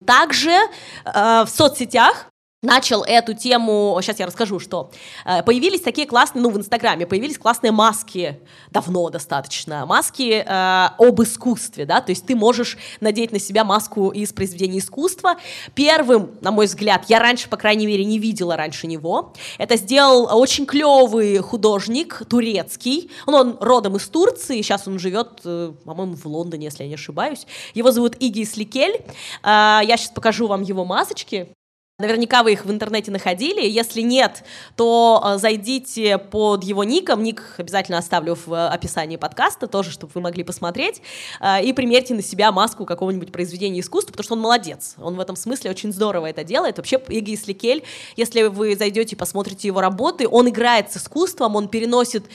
Также 0.06 0.52
э, 0.52 1.44
в 1.46 1.50
соцсетях 1.50 2.31
начал 2.62 3.04
эту 3.04 3.34
тему, 3.34 3.98
сейчас 4.02 4.20
я 4.20 4.28
расскажу, 4.28 4.60
что 4.60 4.92
э, 5.26 5.42
появились 5.42 5.82
такие 5.82 6.08
классные, 6.08 6.44
ну, 6.44 6.52
в 6.52 6.58
Инстаграме 6.58 7.08
появились 7.08 7.40
классные 7.40 7.72
маски, 7.72 8.40
давно 8.70 9.10
достаточно, 9.10 9.86
маски 9.88 10.44
э, 10.46 10.90
об 10.98 11.22
искусстве, 11.24 11.86
да, 11.86 12.02
то 12.02 12.12
есть 12.12 12.26
ты 12.28 12.36
можешь 12.36 12.78
надеть 13.00 13.32
на 13.32 13.40
себя 13.40 13.64
маску 13.64 14.10
из 14.10 14.32
произведения 14.32 14.78
искусства. 14.78 15.38
Первым, 15.74 16.32
на 16.42 16.52
мой 16.52 16.68
взгляд, 16.68 17.06
я 17.08 17.20
раньше, 17.20 17.50
по 17.50 17.58
крайней 17.58 17.88
мере, 17.88 18.06
не 18.06 18.20
видела 18.20 18.56
раньше 18.56 18.86
него, 18.86 19.34
это 19.58 19.76
сделал 19.76 20.30
очень 20.40 20.68
клевый 20.68 21.40
художник, 21.40 22.22
турецкий, 22.30 23.10
он, 23.26 23.34
он 23.34 23.58
родом 23.60 23.98
из 23.98 24.08
Турции, 24.08 24.62
сейчас 24.62 24.88
он 24.88 25.00
живет, 25.00 25.42
э, 25.46 25.74
по-моему, 25.84 26.16
в 26.16 26.28
Лондоне, 26.28 26.66
если 26.66 26.84
я 26.84 26.90
не 26.90 26.96
ошибаюсь, 26.96 27.48
его 27.74 27.92
зовут 27.92 28.18
Иги 28.20 28.44
Сликель, 28.44 28.98
э, 28.98 29.04
я 29.44 29.96
сейчас 29.98 30.12
покажу 30.12 30.46
вам 30.46 30.62
его 30.62 30.86
масочки, 30.86 31.56
Наверняка 32.02 32.42
вы 32.42 32.54
их 32.54 32.66
в 32.66 32.72
интернете 32.72 33.12
находили. 33.12 33.62
Если 33.62 34.02
нет, 34.02 34.44
то 34.76 35.22
э, 35.24 35.38
зайдите 35.38 36.18
под 36.18 36.64
его 36.64 36.84
ником. 36.84 37.22
Ник 37.22 37.56
обязательно 37.58 38.00
оставлю 38.00 38.36
в 38.36 38.52
э, 38.52 38.68
описании 38.68 39.18
подкаста, 39.18 39.68
тоже, 39.68 39.92
чтобы 39.92 40.12
вы 40.16 40.22
могли 40.22 40.44
посмотреть. 40.44 41.02
Э, 41.40 41.64
и 41.64 41.72
примерьте 41.74 42.16
на 42.16 42.24
себя 42.24 42.52
маску 42.52 42.86
какого-нибудь 42.86 43.32
произведения 43.32 43.82
искусства, 43.82 44.14
потому 44.14 44.24
что 44.24 44.34
он 44.34 44.40
молодец. 44.42 44.96
Он 44.98 45.16
в 45.16 45.20
этом 45.20 45.36
смысле 45.36 45.70
очень 45.70 45.94
здорово 45.94 46.26
это 46.26 46.44
делает. 46.44 46.78
Вообще, 46.78 47.00
Иги 47.08 47.36
Сликель, 47.36 47.84
если 48.18 48.44
вы 48.44 48.76
зайдете 48.76 49.16
и 49.16 49.20
посмотрите 49.20 49.68
его 49.68 49.80
работы, 49.80 50.28
он 50.28 50.50
играет 50.50 50.92
с 50.92 50.98
искусством, 50.98 51.56
он 51.56 51.68
переносит 51.68 52.26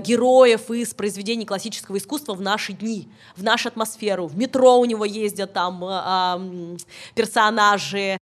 героев 0.00 0.70
из 0.72 0.92
произведений 0.92 1.46
классического 1.46 1.98
искусства 1.98 2.34
в 2.34 2.40
наши 2.40 2.72
дни, 2.72 3.08
в 3.36 3.44
нашу 3.44 3.68
атмосферу. 3.68 4.26
В 4.26 4.36
метро 4.36 4.80
у 4.80 4.84
него 4.84 5.04
ездят 5.04 5.52
там 5.52 6.76
персонажи, 7.14 8.18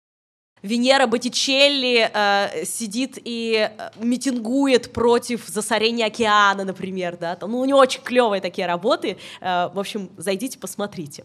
Венера 0.62 1.06
Боттичелли 1.06 2.10
э, 2.12 2.64
сидит 2.64 3.18
и 3.24 3.70
э, 3.70 3.90
митингует 3.96 4.92
против 4.92 5.46
засорения 5.46 6.06
океана, 6.06 6.64
например, 6.64 7.16
да, 7.16 7.36
там, 7.36 7.52
ну, 7.52 7.60
у 7.60 7.64
него 7.64 7.78
очень 7.78 8.02
клевые 8.02 8.40
такие 8.40 8.66
работы, 8.66 9.16
э, 9.40 9.70
в 9.72 9.78
общем, 9.78 10.10
зайдите, 10.16 10.58
посмотрите. 10.58 11.24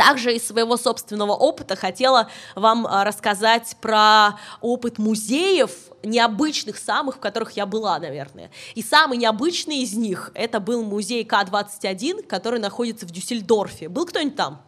Также 0.00 0.34
из 0.34 0.46
своего 0.46 0.78
собственного 0.78 1.32
опыта 1.32 1.76
хотела 1.76 2.30
вам 2.54 2.86
э, 2.86 3.02
рассказать 3.04 3.76
про 3.82 4.38
опыт 4.62 4.98
музеев, 4.98 5.70
необычных 6.02 6.78
самых, 6.78 7.16
в 7.16 7.18
которых 7.18 7.52
я 7.52 7.66
была, 7.66 7.98
наверное. 7.98 8.50
И 8.74 8.82
самый 8.82 9.18
необычный 9.18 9.82
из 9.82 9.92
них, 9.92 10.30
это 10.34 10.58
был 10.58 10.84
музей 10.84 11.24
К-21, 11.24 12.22
который 12.22 12.60
находится 12.60 13.04
в 13.04 13.10
Дюссельдорфе. 13.10 13.90
Был 13.90 14.06
кто-нибудь 14.06 14.36
там? 14.36 14.62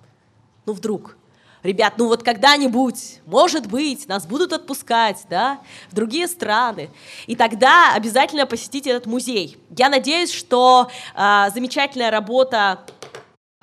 Ну, 0.67 0.75
вдруг 0.75 1.17
ребят, 1.63 1.95
ну 1.97 2.09
вот 2.09 2.23
когда-нибудь, 2.23 3.21
может 3.27 3.67
быть, 3.67 4.09
нас 4.09 4.27
будут 4.27 4.53
отпускать, 4.53 5.25
да, 5.29 5.61
в 5.91 5.95
другие 5.95 6.29
страны, 6.29 6.91
и 7.27 7.37
тогда 7.37 7.95
обязательно 7.95 8.47
посетите 8.47 8.91
этот 8.91 9.07
музей. 9.07 9.59
Я 9.77 9.89
надеюсь, 9.89 10.33
что 10.33 10.91
э, 11.15 11.51
замечательная 11.55 12.11
работа 12.11 12.81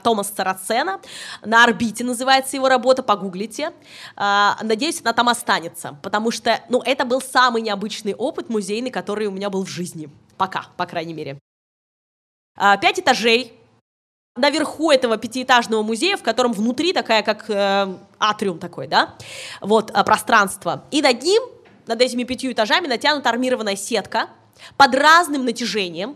Томаса 0.04 0.34
Сарацена. 0.34 1.00
На 1.44 1.64
орбите 1.64 2.04
называется 2.04 2.56
его 2.56 2.70
работа, 2.70 3.04
погуглите. 3.04 3.74
А, 4.16 4.58
надеюсь, 4.62 5.02
она 5.02 5.14
там 5.14 5.30
останется, 5.30 5.98
потому 6.02 6.32
что, 6.32 6.62
ну, 6.70 6.82
это 6.82 7.06
был 7.06 7.22
самый 7.22 7.62
необычный 7.62 8.14
опыт 8.14 8.50
музейный, 8.50 8.92
который 8.92 9.28
у 9.28 9.32
меня 9.32 9.50
был 9.50 9.66
в 9.66 9.70
жизни. 9.70 10.10
Пока, 10.38 10.68
по 10.78 10.86
крайней 10.86 11.14
мере. 11.14 11.40
А, 12.56 12.78
пять 12.78 13.00
этажей, 13.00 13.59
наверху 14.36 14.92
этого 14.92 15.18
пятиэтажного 15.18 15.84
музея, 15.84 16.18
в 16.18 16.24
котором 16.24 16.54
внутри 16.54 16.94
такая, 16.94 17.24
как 17.24 17.50
э, 17.50 17.98
атриум 18.20 18.60
такой, 18.60 18.88
да, 18.88 19.16
вот, 19.62 19.92
э, 19.92 20.04
пространство. 20.04 20.86
И 20.92 21.02
над 21.02 21.22
ним, 21.22 21.44
над 21.88 22.02
этими 22.02 22.24
пятью 22.24 22.52
этажами 22.52 22.88
натянута 22.88 23.30
армированная 23.30 23.76
сетка 23.76 24.30
под 24.78 24.96
разным 24.96 25.46
натяжением. 25.46 26.16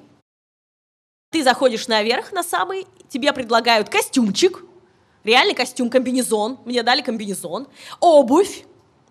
Ты 1.31 1.43
заходишь 1.43 1.87
наверх 1.87 2.31
на 2.31 2.43
самый, 2.43 2.85
тебе 3.09 3.33
предлагают 3.33 3.89
костюмчик, 3.89 4.63
реальный 5.23 5.55
костюм, 5.55 5.89
комбинезон, 5.89 6.59
мне 6.65 6.83
дали 6.83 7.01
комбинезон, 7.01 7.67
обувь, 7.99 8.65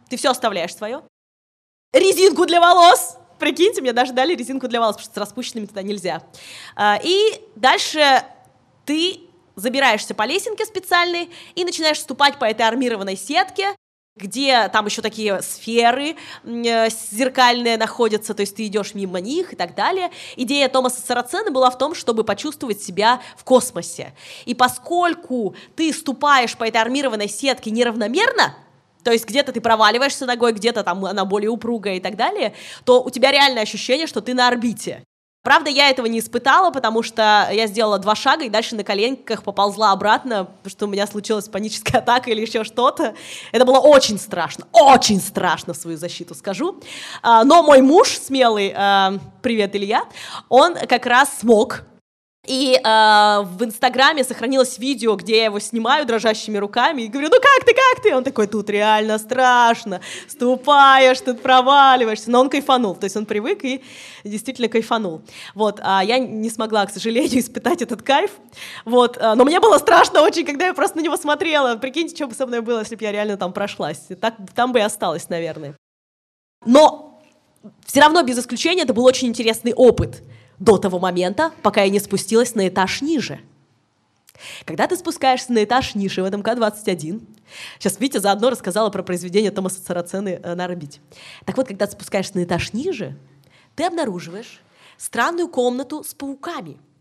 ты 0.09 0.17
все 0.17 0.31
оставляешь 0.31 0.75
свое, 0.75 1.03
резинку 1.93 2.47
для 2.47 2.61
волос, 2.61 3.17
прикиньте, 3.39 3.81
мне 3.81 3.93
даже 3.93 4.13
дали 4.13 4.37
резинку 4.37 4.69
для 4.69 4.79
волос, 4.81 4.97
потому 4.97 5.11
что 5.11 5.15
с 5.15 5.19
распущенными 5.19 5.67
туда 5.67 5.83
нельзя. 5.83 6.23
А, 6.77 6.99
и 7.03 7.43
дальше 7.57 8.23
ты 8.85 9.21
забираешься 9.57 10.15
по 10.15 10.25
лесенке 10.25 10.65
специальной 10.65 11.31
и 11.55 11.65
начинаешь 11.65 12.01
ступать 12.01 12.39
по 12.39 12.45
этой 12.45 12.67
армированной 12.67 13.17
сетке, 13.17 13.75
где 14.17 14.69
там 14.69 14.87
еще 14.87 15.01
такие 15.01 15.41
сферы 15.41 16.17
э, 16.45 16.89
зеркальные 16.91 17.79
находятся, 17.79 18.35
то 18.35 18.43
есть 18.43 18.57
ты 18.57 18.67
идешь 18.67 18.95
мимо 18.95 19.21
них 19.21 19.55
и 19.55 19.57
так 19.57 19.75
далее. 19.75 20.11
Идея 20.37 20.69
Томаса 20.69 21.01
Сарацена 21.01 21.51
была 21.51 21.71
в 21.71 21.79
том, 21.79 21.95
чтобы 21.95 22.23
почувствовать 22.23 22.83
себя 22.83 23.23
в 23.39 23.45
космосе. 23.45 24.13
И 24.45 24.55
поскольку 24.55 25.55
ты 25.77 25.93
ступаешь 25.95 26.57
по 26.57 26.65
этой 26.65 26.83
армированной 26.83 27.29
сетке 27.29 27.71
неравномерно, 27.71 28.55
то 29.03 29.13
есть 29.13 29.27
где-то 29.27 29.53
ты 29.53 29.61
проваливаешься 29.63 30.27
ногой, 30.27 30.53
где-то 30.53 30.85
там 30.85 31.05
она 31.05 31.25
более 31.25 31.51
упругая 31.51 31.97
и 31.97 32.01
так 32.01 32.17
далее, 32.17 32.55
то 32.85 33.03
у 33.03 33.09
тебя 33.09 33.33
реальное 33.33 33.63
ощущение, 33.63 34.07
что 34.07 34.21
ты 34.21 34.35
на 34.35 34.47
орбите. 34.47 35.05
Правда, 35.43 35.71
я 35.71 35.91
этого 35.91 36.07
не 36.07 36.21
испытала, 36.21 36.71
потому 36.71 37.03
что 37.03 37.49
я 37.51 37.67
сделала 37.67 37.99
два 37.99 38.15
шага 38.15 38.45
и 38.45 38.49
дальше 38.49 38.77
на 38.77 38.85
коленках 38.85 39.43
поползла 39.43 39.91
обратно, 39.91 40.45
потому 40.45 40.71
что 40.71 40.87
у 40.87 40.89
меня 40.89 41.05
случилась 41.09 41.49
паническая 41.49 42.01
атака 42.01 42.31
или 42.31 42.41
еще 42.41 42.63
что-то. 42.63 43.15
Это 43.51 43.65
было 43.65 43.81
очень 43.81 44.21
страшно, 44.21 44.67
очень 44.71 45.21
страшно 45.21 45.75
в 45.75 45.77
свою 45.77 45.97
защиту 45.97 46.37
скажу. 46.37 46.81
А, 47.23 47.43
но 47.43 47.65
мой 47.65 47.83
муж 47.83 48.11
смелый, 48.11 48.73
а, 48.77 49.15
привет, 49.43 49.75
Илья, 49.75 50.05
он 50.49 50.77
как 50.77 51.07
раз 51.07 51.41
смог 51.41 51.83
и 52.45 52.75
э, 52.75 52.81
в 52.83 53.63
Инстаграме 53.63 54.25
сохранилось 54.25 54.77
видео, 54.77 55.15
где 55.15 55.37
я 55.37 55.45
его 55.45 55.61
снимаю 55.61 56.05
дрожащими 56.05 56.59
руками 56.59 57.03
и 57.03 57.07
говорю, 57.07 57.29
ну 57.29 57.37
как 57.41 57.65
ты, 57.65 57.73
как 57.73 58.03
ты? 58.03 58.17
Он 58.17 58.25
такой, 58.25 58.49
тут 58.49 58.69
реально 58.69 59.19
страшно, 59.19 60.01
ступаешь, 60.27 61.21
тут 61.21 61.41
проваливаешься. 61.41 62.33
Но 62.33 62.41
он 62.41 62.51
кайфанул, 62.51 62.97
то 62.97 63.05
есть 63.05 63.17
он 63.17 63.27
привык 63.27 63.65
и 63.65 63.85
действительно 64.25 64.67
кайфанул. 64.67 65.23
Вот, 65.55 65.79
а 65.85 66.03
я 66.03 66.19
не 66.19 66.51
смогла, 66.51 66.85
к 66.87 66.91
сожалению, 66.91 67.39
испытать 67.39 67.81
этот 67.81 68.03
кайф. 68.03 68.33
Вот, 68.85 69.19
а, 69.21 69.37
но 69.37 69.45
мне 69.45 69.61
было 69.61 69.79
страшно 69.79 70.23
очень, 70.23 70.45
когда 70.45 70.67
я 70.67 70.75
просто 70.75 70.97
на 70.97 71.03
него 71.03 71.17
смотрела. 71.17 71.77
Прикиньте, 71.77 72.17
что 72.17 72.27
бы 72.27 72.35
со 72.35 72.45
мной 72.45 72.61
было, 72.61 72.81
если 72.81 72.97
бы 72.97 73.05
я 73.05 73.13
реально 73.13 73.37
там 73.37 73.53
прошлась. 73.53 74.09
Так, 74.21 74.35
там 74.57 74.73
бы 74.73 74.81
и 74.81 74.83
осталась, 74.83 75.29
наверное. 75.29 75.77
Но 76.67 77.23
все 77.87 78.01
равно, 78.01 78.25
без 78.25 78.37
исключения, 78.37 78.83
это 78.83 78.95
был 78.95 79.05
очень 79.05 79.29
интересный 79.29 79.75
опыт 79.75 80.25
до 80.63 80.79
того 80.79 80.99
момента, 80.99 81.53
пока 81.63 81.83
я 81.83 81.91
не 81.91 81.99
спустилась 81.99 82.55
на 82.55 82.69
этаж 82.69 83.03
ниже. 83.03 83.41
Когда 84.65 84.87
ты 84.87 84.97
спускаешься 84.97 85.53
на 85.53 85.65
этаж 85.65 85.95
ниже 85.95 86.23
в 86.23 86.25
этом 86.25 86.43
К-21, 86.43 87.23
сейчас 87.79 88.01
Витя 88.01 88.19
заодно 88.19 88.51
рассказала 88.51 88.91
про 88.91 89.03
произведение 89.03 89.51
Томаса 89.51 89.81
Сарацены 89.81 90.41
э, 90.43 90.55
на 90.55 90.65
орбите. 90.65 91.01
Так 91.45 91.57
вот, 91.57 91.69
когда 91.69 91.87
ты 91.87 91.93
спускаешься 91.93 92.37
на 92.37 92.45
этаж 92.45 92.73
ниже, 92.73 93.17
ты 93.75 93.85
обнаруживаешь 93.85 94.61
странную 94.97 95.49
комнату 95.49 96.05
с 96.05 96.15
пауками– 96.15 96.79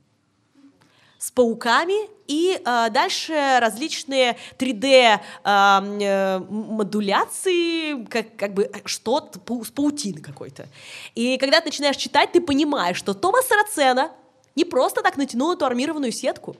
с 1.21 1.29
пауками 1.29 2.09
и 2.25 2.59
э, 2.65 2.89
дальше 2.89 3.59
различные 3.61 4.37
3D 4.57 4.83
э, 4.83 5.19
э, 5.43 6.39
модуляции, 6.49 8.05
как, 8.05 8.35
как 8.35 8.55
бы 8.55 8.71
что-то 8.85 9.39
с 9.63 9.69
паутины 9.69 10.19
какой-то. 10.19 10.67
И 11.13 11.37
когда 11.37 11.59
ты 11.59 11.67
начинаешь 11.67 11.97
читать, 11.97 12.31
ты 12.31 12.41
понимаешь, 12.41 12.97
что 12.97 13.13
Томас 13.13 13.45
Сарацена 13.45 14.09
не 14.55 14.65
просто 14.65 15.03
так 15.03 15.15
натянул 15.15 15.53
эту 15.53 15.63
армированную 15.65 16.11
сетку, 16.11 16.55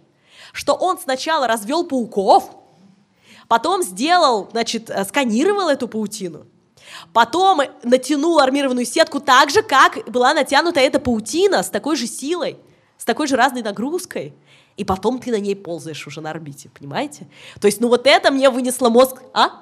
что 0.54 0.76
он 0.76 1.00
сначала 1.00 1.48
развел 1.48 1.84
пауков, 1.84 2.52
потом 3.48 3.82
сделал, 3.82 4.48
значит, 4.52 4.92
э, 4.92 5.06
сканировал 5.06 5.70
эту 5.70 5.88
паутину, 5.88 6.46
потом 7.14 7.62
натянул 7.82 8.40
армированную 8.40 8.86
сетку 8.86 9.20
так 9.20 9.50
же, 9.50 9.64
как 9.64 10.08
была 10.08 10.36
натянута 10.36 10.82
эта 10.82 11.00
паутина, 11.00 11.64
с 11.64 11.72
такой 11.72 11.96
же 11.96 12.06
силой, 12.06 12.60
с 13.00 13.06
такой 13.06 13.26
же 13.26 13.36
разной 13.36 13.64
нагрузкой 13.64 14.36
и 14.82 14.84
потом 14.84 15.20
ты 15.20 15.30
на 15.30 15.40
ней 15.40 15.56
ползаешь 15.56 16.08
уже 16.08 16.22
на 16.22 16.32
орбите, 16.32 16.70
понимаете? 16.70 17.28
То 17.60 17.68
есть, 17.68 17.80
ну 17.80 17.88
вот 17.88 18.08
это 18.08 18.32
мне 18.32 18.50
вынесло 18.50 18.90
мозг... 18.90 19.22
А? 19.32 19.62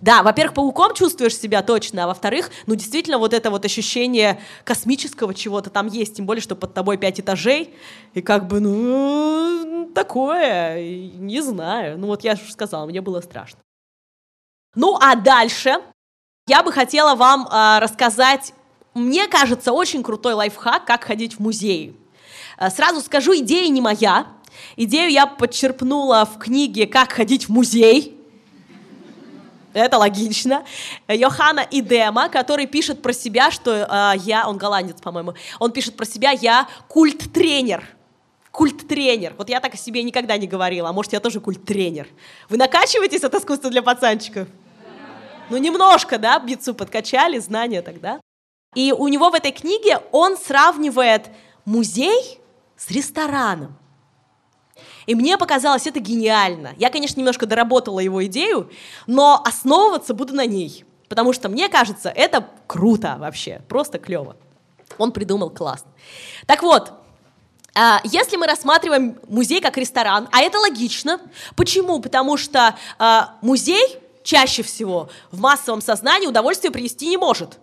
Да, 0.00 0.22
во-первых, 0.22 0.54
пауком 0.54 0.94
чувствуешь 0.94 1.36
себя 1.36 1.62
точно, 1.62 2.04
а 2.04 2.06
во-вторых, 2.06 2.50
ну 2.66 2.74
действительно 2.74 3.18
вот 3.18 3.34
это 3.34 3.50
вот 3.50 3.66
ощущение 3.66 4.40
космического 4.64 5.34
чего-то 5.34 5.68
там 5.68 5.88
есть, 5.88 6.16
тем 6.16 6.24
более, 6.24 6.40
что 6.40 6.56
под 6.56 6.72
тобой 6.72 6.96
пять 6.96 7.20
этажей, 7.20 7.74
и 8.14 8.22
как 8.22 8.48
бы, 8.48 8.60
ну, 8.60 9.90
такое, 9.94 10.82
не 11.18 11.42
знаю. 11.42 11.98
Ну 11.98 12.06
вот 12.06 12.24
я 12.24 12.34
же 12.34 12.50
сказала, 12.50 12.86
мне 12.86 13.02
было 13.02 13.20
страшно. 13.20 13.60
Ну 14.74 14.96
а 14.98 15.16
дальше 15.16 15.82
я 16.46 16.62
бы 16.62 16.72
хотела 16.72 17.14
вам 17.14 17.46
э, 17.46 17.78
рассказать, 17.78 18.54
мне 18.94 19.28
кажется, 19.28 19.72
очень 19.72 20.02
крутой 20.02 20.32
лайфхак, 20.32 20.86
как 20.86 21.04
ходить 21.04 21.34
в 21.34 21.40
музей. 21.40 22.01
Э, 22.62 22.70
сразу 22.70 23.00
скажу, 23.00 23.34
идея 23.38 23.68
не 23.68 23.80
моя. 23.80 24.26
Идею 24.76 25.10
я 25.10 25.26
подчерпнула 25.26 26.24
в 26.24 26.38
книге 26.38 26.86
«Как 26.86 27.12
ходить 27.12 27.48
в 27.48 27.48
музей». 27.48 28.16
Это 29.72 29.98
логично. 29.98 30.64
Йохана 31.08 31.66
Идема, 31.70 32.28
который 32.28 32.66
пишет 32.66 33.02
про 33.02 33.12
себя, 33.12 33.50
что 33.50 33.72
э, 33.72 34.18
я, 34.18 34.46
он 34.46 34.58
голландец, 34.58 35.00
по-моему, 35.00 35.34
он 35.58 35.72
пишет 35.72 35.96
про 35.96 36.04
себя, 36.04 36.30
я 36.30 36.68
культ-тренер. 36.88 37.84
Культ-тренер. 38.52 39.34
Вот 39.38 39.48
я 39.48 39.58
так 39.58 39.74
о 39.74 39.76
себе 39.76 40.02
никогда 40.04 40.36
не 40.36 40.46
говорила, 40.46 40.90
а 40.90 40.92
может, 40.92 41.14
я 41.14 41.20
тоже 41.20 41.40
культ-тренер. 41.40 42.06
Вы 42.48 42.58
накачиваетесь 42.58 43.24
от 43.24 43.34
искусства 43.34 43.70
для 43.70 43.82
пацанчиков? 43.82 44.46
Ну, 45.50 45.56
немножко, 45.56 46.18
да, 46.18 46.38
бицу 46.38 46.74
подкачали, 46.74 47.38
знания 47.38 47.82
тогда. 47.82 48.20
И 48.76 48.92
у 48.92 49.08
него 49.08 49.30
в 49.30 49.34
этой 49.34 49.50
книге 49.50 50.00
он 50.12 50.36
сравнивает 50.36 51.28
музей 51.64 52.41
с 52.82 52.90
рестораном. 52.90 53.76
И 55.06 55.14
мне 55.14 55.36
показалось 55.38 55.86
это 55.86 56.00
гениально. 56.00 56.74
Я, 56.78 56.90
конечно, 56.90 57.18
немножко 57.18 57.46
доработала 57.46 58.00
его 58.00 58.24
идею, 58.26 58.70
но 59.06 59.42
основываться 59.44 60.14
буду 60.14 60.34
на 60.34 60.46
ней. 60.46 60.84
Потому 61.08 61.32
что 61.32 61.48
мне 61.48 61.68
кажется, 61.68 62.08
это 62.08 62.48
круто 62.66 63.16
вообще, 63.18 63.62
просто 63.68 63.98
клево. 63.98 64.36
Он 64.98 65.12
придумал 65.12 65.50
классно. 65.50 65.90
Так 66.46 66.62
вот, 66.62 66.92
а, 67.74 68.00
если 68.04 68.36
мы 68.36 68.46
рассматриваем 68.46 69.18
музей 69.28 69.60
как 69.60 69.76
ресторан, 69.76 70.28
а 70.32 70.40
это 70.40 70.58
логично, 70.58 71.20
почему? 71.56 72.00
Потому 72.00 72.36
что 72.36 72.76
а, 72.98 73.36
музей 73.42 73.98
чаще 74.22 74.62
всего 74.62 75.08
в 75.30 75.40
массовом 75.40 75.80
сознании 75.80 76.26
удовольствие 76.26 76.70
принести 76.70 77.06
не 77.06 77.16
может 77.16 77.58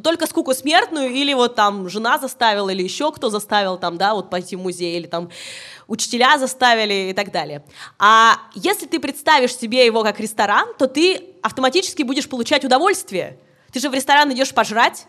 но 0.00 0.02
только 0.02 0.26
скуку 0.26 0.54
смертную, 0.54 1.10
или 1.10 1.34
вот 1.34 1.54
там 1.56 1.90
жена 1.90 2.18
заставила, 2.18 2.70
или 2.70 2.82
еще 2.82 3.12
кто 3.12 3.28
заставил 3.28 3.76
там, 3.76 3.98
да, 3.98 4.14
вот 4.14 4.30
пойти 4.30 4.56
в 4.56 4.60
музей, 4.60 4.96
или 4.96 5.06
там 5.06 5.28
учителя 5.88 6.38
заставили 6.38 7.10
и 7.10 7.12
так 7.12 7.30
далее. 7.30 7.62
А 7.98 8.38
если 8.54 8.86
ты 8.86 8.98
представишь 8.98 9.54
себе 9.54 9.84
его 9.84 10.02
как 10.02 10.18
ресторан, 10.18 10.68
то 10.78 10.86
ты 10.86 11.34
автоматически 11.42 12.02
будешь 12.02 12.30
получать 12.30 12.64
удовольствие. 12.64 13.38
Ты 13.72 13.80
же 13.80 13.90
в 13.90 13.94
ресторан 13.94 14.32
идешь 14.32 14.54
пожрать, 14.54 15.06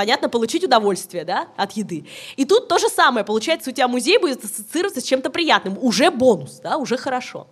понятно, 0.00 0.30
получить 0.30 0.64
удовольствие, 0.64 1.26
да, 1.26 1.48
от 1.58 1.72
еды. 1.72 2.06
И 2.36 2.46
тут 2.46 2.68
то 2.68 2.78
же 2.78 2.88
самое, 2.88 3.22
получается, 3.22 3.68
у 3.68 3.72
тебя 3.74 3.86
музей 3.86 4.16
будет 4.16 4.42
ассоциироваться 4.42 5.02
с 5.02 5.04
чем-то 5.04 5.28
приятным, 5.28 5.76
уже 5.78 6.10
бонус, 6.10 6.60
да, 6.62 6.78
уже 6.78 6.96
хорошо. 6.96 7.48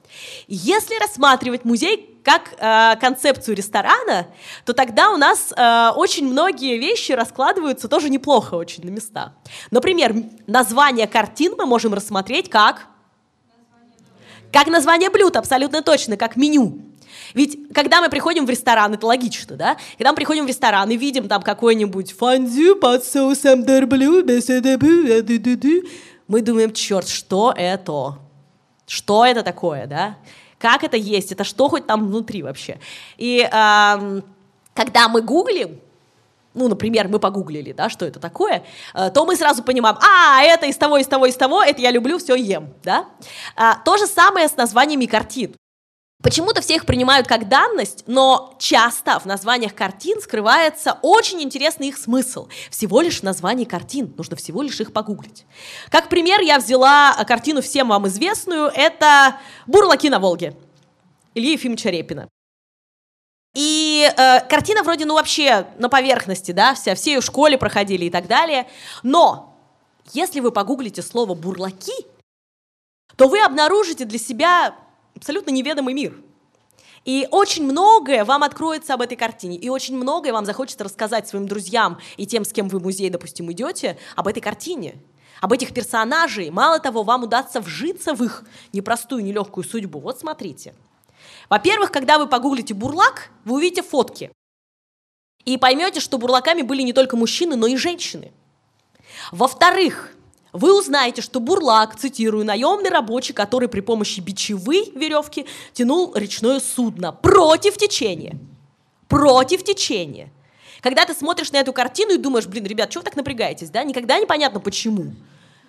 Если 0.47 0.99
рассматривать 0.99 1.67
музей 1.67 2.19
как 2.25 2.55
э, 2.59 2.97
концепцию 2.99 3.55
ресторана, 3.55 4.29
то 4.65 4.73
тогда 4.73 5.11
у 5.11 5.19
нас 5.19 5.53
э, 5.55 5.91
очень 5.95 6.27
многие 6.27 6.79
вещи 6.79 7.13
раскладываются 7.13 7.87
тоже 7.87 8.09
неплохо 8.09 8.55
очень 8.55 8.83
на 8.83 8.89
места. 8.89 9.35
Например, 9.71 10.15
название 10.47 11.07
картин 11.07 11.53
мы 11.59 11.67
можем 11.67 11.93
рассмотреть 11.93 12.49
как... 12.49 12.87
Как 14.51 14.69
название 14.69 15.11
блюд, 15.11 15.37
абсолютно 15.37 15.83
точно, 15.83 16.17
как 16.17 16.37
меню. 16.37 16.88
Ведь 17.35 17.73
когда 17.73 18.01
мы 18.01 18.09
приходим 18.09 18.47
в 18.47 18.51
ресторан, 18.51 18.95
это 18.95 19.07
логично, 19.07 19.57
да? 19.57 19.77
Когда 19.97 20.11
мы 20.11 20.17
приходим 20.17 20.45
в 20.45 20.49
ресторан 20.49 20.91
и 20.91 20.97
видим 20.97 21.29
там 21.29 21.43
какой-нибудь 21.43 22.13
фондю 22.13 22.77
под 22.77 23.05
соусом 23.05 23.65
дерблю, 23.65 24.25
мы 26.27 26.43
думаем, 26.43 26.73
черт, 26.73 27.09
что 27.09 27.55
это? 27.57 28.19
Что 28.87 29.25
это 29.25 29.43
такое, 29.43 29.87
да? 29.87 30.17
Как 30.59 30.83
это 30.83 30.97
есть? 30.97 31.33
Это 31.33 31.45
что 31.45 31.69
хоть 31.69 31.87
там 31.87 32.07
внутри 32.09 32.43
вообще? 32.43 32.79
И 33.17 33.49
э, 33.51 34.21
когда 34.75 35.09
мы 35.09 35.23
гуглим, 35.23 35.81
ну, 36.55 36.69
например, 36.69 37.09
мы 37.09 37.19
погуглили, 37.19 37.73
да, 37.73 37.89
что 37.89 38.05
это 38.05 38.19
такое, 38.19 38.65
э, 38.95 39.11
то 39.11 39.25
мы 39.25 39.37
сразу 39.37 39.63
понимаем, 39.63 39.97
а, 40.01 40.43
это 40.43 40.67
из 40.67 40.77
того, 40.77 40.99
из 40.99 41.07
того, 41.07 41.27
из 41.27 41.37
того, 41.37 41.63
это 41.63 41.81
я 41.81 41.91
люблю, 41.91 42.19
все 42.19 42.35
ем, 42.35 42.75
да. 42.83 43.07
А, 43.55 43.77
то 43.77 43.97
же 43.97 44.07
самое 44.07 44.49
с 44.49 44.57
названиями 44.57 45.07
картин. 45.07 45.55
Почему-то 46.21 46.61
все 46.61 46.75
их 46.75 46.85
принимают 46.85 47.29
как 47.29 47.49
данность, 47.49 48.03
но 48.09 48.57
часто 48.59 49.21
в 49.21 49.25
названиях 49.27 49.73
картин 49.73 50.21
скрывается 50.21 50.99
очень 51.03 51.41
интересный 51.41 51.89
их 51.89 51.97
смысл. 51.97 52.49
Всего 52.71 53.01
лишь 53.01 53.21
в 53.21 53.23
названии 53.23 53.65
картин, 53.65 54.13
нужно 54.17 54.35
всего 54.35 54.63
лишь 54.63 54.81
их 54.81 54.93
погуглить. 54.93 55.47
Как 55.91 56.09
пример 56.09 56.41
я 56.41 56.59
взяла 56.59 57.15
картину 57.25 57.63
всем 57.63 57.89
вам 57.89 58.09
известную, 58.09 58.67
это 58.67 59.39
«Бурлаки 59.69 60.11
на 60.11 60.19
Волге» 60.19 60.57
Ильи 61.35 61.53
Ефимовича 61.53 61.91
Репина. 61.91 62.29
И 63.55 64.05
э, 64.05 64.41
картина 64.49 64.83
вроде, 64.83 65.05
ну 65.05 65.15
вообще 65.15 65.69
на 65.79 65.89
поверхности, 65.89 66.51
да, 66.51 66.75
вся, 66.75 66.97
все 66.97 67.13
ее 67.13 67.21
в 67.21 67.25
школе 67.25 67.57
проходили 67.57 68.07
и 68.07 68.11
так 68.11 68.27
далее. 68.27 68.69
Но 69.05 69.57
если 70.13 70.41
вы 70.41 70.51
погуглите 70.51 71.01
слово 71.03 71.35
«бурлаки», 71.35 72.07
то 73.15 73.29
вы 73.29 73.41
обнаружите 73.41 74.05
для 74.05 74.19
себя 74.19 74.75
абсолютно 75.19 75.51
неведомый 75.51 75.95
мир. 75.95 76.17
И 77.05 77.29
очень 77.31 77.65
многое 77.65 78.25
вам 78.25 78.43
откроется 78.43 78.95
об 78.95 79.03
этой 79.03 79.17
картине, 79.17 79.57
и 79.57 79.69
очень 79.69 79.97
многое 79.97 80.33
вам 80.33 80.45
захочется 80.45 80.85
рассказать 80.85 81.29
своим 81.29 81.47
друзьям 81.47 81.99
и 82.17 82.27
тем, 82.27 82.45
с 82.45 82.53
кем 82.53 82.69
вы 82.69 82.79
в 82.79 82.83
музей, 82.83 83.09
допустим, 83.11 83.51
идете, 83.53 83.99
об 84.17 84.29
этой 84.29 84.41
картине, 84.41 84.97
об 85.41 85.53
этих 85.53 85.73
персонажей. 85.73 86.51
Мало 86.51 86.81
того, 86.81 87.03
вам 87.03 87.25
удастся 87.25 87.61
вжиться 87.61 88.15
в 88.15 88.23
их 88.23 88.45
непростую, 88.73 89.25
нелегкую 89.25 89.65
судьбу. 89.65 90.01
Вот 90.01 90.21
смотрите. 90.21 90.75
Во-первых, 91.49 91.93
когда 91.93 92.19
вы 92.19 92.27
погуглите 92.27 92.75
«бурлак», 92.75 93.31
вы 93.45 93.57
увидите 93.57 93.83
фотки. 93.83 94.31
И 95.45 95.57
поймете, 95.57 96.01
что 96.01 96.19
бурлаками 96.19 96.63
были 96.63 96.83
не 96.83 96.93
только 96.93 97.17
мужчины, 97.17 97.57
но 97.57 97.67
и 97.67 97.77
женщины. 97.77 98.33
Во-вторых, 99.33 100.13
вы 100.53 100.77
узнаете, 100.77 101.21
что 101.23 101.41
Бурлак, 101.41 101.97
цитирую, 101.97 102.45
наемный 102.45 102.91
рабочий, 102.91 103.33
который 103.33 103.69
при 103.69 103.81
помощи 103.81 104.21
бичевой 104.21 104.91
веревки 104.95 105.47
тянул 105.73 106.15
речное 106.15 106.61
судно 106.61 107.13
против 107.13 107.77
течения. 107.77 108.39
Против 109.09 109.63
течения. 109.63 110.33
Когда 110.81 111.05
ты 111.05 111.15
смотришь 111.15 111.53
на 111.53 111.59
эту 111.59 111.73
картину 111.73 112.15
и 112.15 112.19
думаешь, 112.19 112.47
блин, 112.47 112.65
ребят, 112.65 112.91
чего 112.91 113.01
вы 113.01 113.05
так 113.07 113.17
напрягаетесь, 113.17 113.71
да? 113.71 113.83
Никогда 113.83 114.19
непонятно 114.19 114.61
почему. 114.61 115.15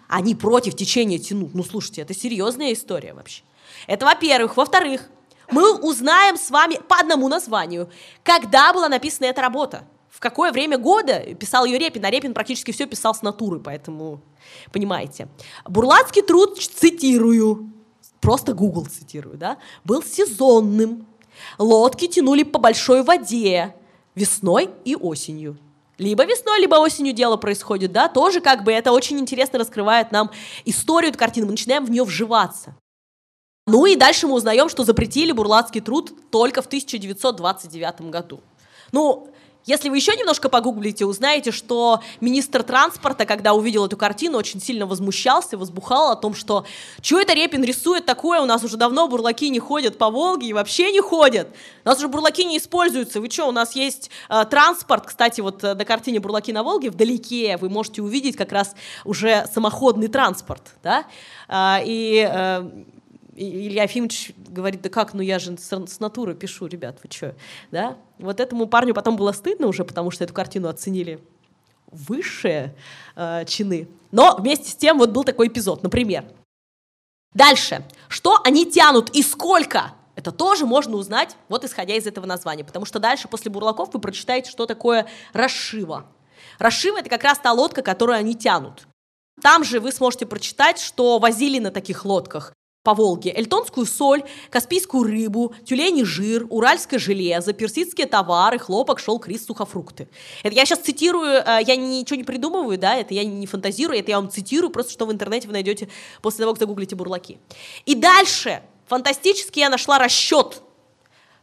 Они 0.08 0.36
против 0.36 0.76
течения 0.76 1.20
тянут. 1.20 1.54
Ну, 1.54 1.64
слушайте, 1.64 2.02
это 2.02 2.14
серьезная 2.14 2.74
история 2.74 3.14
вообще. 3.14 3.44
Это 3.88 4.06
во-первых. 4.06 4.56
Во-вторых, 4.56 5.10
мы 5.52 5.74
узнаем 5.74 6.38
с 6.38 6.50
вами 6.50 6.80
по 6.88 6.98
одному 6.98 7.28
названию, 7.28 7.90
когда 8.24 8.72
была 8.72 8.88
написана 8.88 9.28
эта 9.28 9.42
работа 9.42 9.84
в 10.20 10.22
какое 10.22 10.52
время 10.52 10.78
года 10.78 11.22
писал 11.36 11.64
ее 11.64 11.78
Репин, 11.78 12.04
а 12.04 12.12
Репин 12.12 12.34
практически 12.34 12.72
все 12.72 12.86
писал 12.86 13.16
с 13.16 13.22
натуры, 13.22 13.62
поэтому 13.62 14.20
понимаете. 14.74 15.30
Бурлацкий 15.66 16.22
труд, 16.22 16.60
цитирую, 16.60 17.72
просто 18.20 18.52
Google 18.52 18.86
цитирую, 18.86 19.38
да, 19.38 19.60
был 19.86 20.04
сезонным. 20.04 21.08
Лодки 21.58 22.10
тянули 22.10 22.44
по 22.44 22.60
большой 22.60 23.02
воде 23.02 23.74
весной 24.14 24.72
и 24.84 24.94
осенью. 24.98 25.58
Либо 25.98 26.26
весной, 26.26 26.60
либо 26.60 26.76
осенью 26.76 27.14
дело 27.14 27.38
происходит, 27.38 27.94
да, 27.94 28.10
тоже 28.10 28.42
как 28.42 28.66
бы 28.66 28.74
это 28.74 28.92
очень 28.92 29.20
интересно 29.20 29.58
раскрывает 29.58 30.12
нам 30.12 30.32
историю 30.66 31.12
этой 31.12 31.18
картины, 31.18 31.46
мы 31.46 31.54
начинаем 31.54 31.86
в 31.86 31.92
нее 31.92 32.04
вживаться. 32.04 32.76
Ну 33.68 33.86
и 33.86 33.96
дальше 33.96 34.28
мы 34.28 34.34
узнаем, 34.34 34.68
что 34.68 34.84
запретили 34.84 35.32
бурлацкий 35.32 35.80
труд 35.80 36.12
только 36.30 36.62
в 36.62 36.66
1929 36.66 38.02
году. 38.10 38.42
Ну, 38.92 39.30
если 39.66 39.90
вы 39.90 39.98
еще 39.98 40.16
немножко 40.16 40.50
погуглите, 40.50 41.06
узнаете, 41.06 41.52
что 41.52 42.02
министр 42.22 42.64
транспорта, 42.64 43.26
когда 43.26 43.54
увидел 43.54 43.86
эту 43.86 43.98
картину, 43.98 44.38
очень 44.38 44.62
сильно 44.62 44.86
возмущался, 44.86 45.58
возбухал 45.58 46.12
о 46.12 46.16
том, 46.16 46.34
что 46.34 46.66
что 47.02 47.20
это 47.20 47.34
Репин 47.34 47.64
рисует 47.64 48.06
такое, 48.06 48.42
у 48.42 48.46
нас 48.46 48.64
уже 48.64 48.78
давно 48.78 49.08
бурлаки 49.08 49.50
не 49.50 49.60
ходят 49.60 49.98
по 49.98 50.10
Волге 50.10 50.48
и 50.48 50.54
вообще 50.54 50.92
не 50.92 51.02
ходят. 51.02 51.50
У 51.84 51.88
нас 51.88 51.98
уже 51.98 52.08
бурлаки 52.08 52.46
не 52.46 52.58
используются. 52.58 53.22
Вы 53.22 53.30
что, 53.30 53.48
у 53.48 53.52
нас 53.52 53.76
есть 53.76 54.10
э, 54.30 54.46
транспорт, 54.50 55.06
кстати, 55.06 55.42
вот 55.42 55.64
э, 55.64 55.76
на 55.76 55.86
картине 55.86 56.20
«Бурлаки 56.20 56.54
на 56.54 56.64
Волге» 56.64 56.90
вдалеке 56.90 57.58
вы 57.58 57.70
можете 57.70 58.02
увидеть 58.02 58.36
как 58.36 58.52
раз 58.52 58.76
уже 59.06 59.48
самоходный 59.54 60.08
транспорт, 60.08 60.64
да, 60.84 61.06
э, 61.48 61.84
и 61.86 62.28
э, 62.28 62.70
Илья 63.42 63.84
Ефимович 63.84 64.34
говорит, 64.36 64.82
да 64.82 64.90
как, 64.90 65.14
ну 65.14 65.22
я 65.22 65.40
же 65.40 65.58
с, 65.58 66.00
натуры 66.00 66.36
пишу, 66.36 66.68
ребят, 66.68 67.00
вы 67.02 67.10
что, 67.10 67.36
да? 67.72 67.98
Вот 68.18 68.42
этому 68.42 68.68
парню 68.68 68.94
потом 68.94 69.16
было 69.16 69.32
стыдно 69.32 69.68
уже, 69.68 69.86
потому 69.86 70.12
что 70.12 70.26
эту 70.26 70.34
картину 70.34 70.68
оценили 70.68 71.24
высшие 71.88 72.76
э, 73.16 73.46
чины. 73.46 73.88
Но 74.12 74.36
вместе 74.38 74.70
с 74.70 74.76
тем 74.76 74.98
вот 74.98 75.12
был 75.12 75.24
такой 75.24 75.48
эпизод, 75.48 75.84
например. 75.84 76.26
Дальше. 77.34 77.86
Что 78.10 78.42
они 78.44 78.70
тянут 78.70 79.10
и 79.12 79.24
сколько? 79.24 79.94
Это 80.16 80.34
тоже 80.34 80.66
можно 80.66 80.98
узнать, 80.98 81.38
вот 81.48 81.64
исходя 81.64 81.96
из 81.96 82.06
этого 82.06 82.26
названия, 82.26 82.66
потому 82.66 82.86
что 82.86 83.00
дальше, 83.00 83.30
после 83.30 83.50
бурлаков, 83.50 83.94
вы 83.94 84.02
прочитаете, 84.02 84.52
что 84.52 84.66
такое 84.66 85.08
расшива. 85.32 86.08
Расшива— 86.58 86.98
это 87.00 87.10
как 87.10 87.24
раз 87.24 87.40
та 87.40 87.54
лодка, 87.54 87.82
которую 87.82 88.18
они 88.18 88.36
тянут. 88.36 88.86
Там 89.42 89.64
же 89.64 89.80
вы 89.80 89.94
сможете 89.94 90.26
прочитать, 90.26 90.78
что 90.80 91.20
возили 91.20 91.60
на 91.60 91.72
таких 91.72 92.04
лодках 92.04 92.54
по 92.84 92.94
Волге 92.94 93.34
эльтонскую 93.36 93.86
соль, 93.86 94.24
каспийскую 94.50 95.04
рыбу, 95.04 95.54
тюлени 95.66 96.04
жир, 96.04 96.48
уральское 96.50 96.98
железо, 96.98 97.52
персидские 97.52 98.08
товары, 98.08 98.58
хлопок, 98.58 99.00
шелк, 99.00 99.28
рис, 99.28 99.46
сухофрукты. 99.46 100.08
Это 100.44 100.56
я 100.56 100.66
сейчас 100.66 100.80
цитирую, 100.80 101.44
э, 101.46 101.60
я 101.66 101.76
ничего 101.76 102.16
не 102.16 102.24
придумываю, 102.24 102.78
да, 102.78 102.96
это 102.96 103.14
я 103.14 103.26
не 103.26 103.48
фантазирую, 103.48 104.00
это 104.00 104.12
я 104.12 104.20
вам 104.20 104.30
цитирую, 104.30 104.70
просто 104.70 104.94
что 104.94 105.06
в 105.06 105.12
интернете 105.12 105.48
вы 105.48 105.54
найдете 105.54 105.90
после 106.22 106.40
того, 106.40 106.54
как 106.54 106.60
загуглите 106.60 106.96
бурлаки. 106.96 107.38
И 107.86 107.96
дальше, 107.96 108.64
фантастически 108.88 109.60
я 109.60 109.70
нашла 109.70 110.00
расчет 110.00 110.62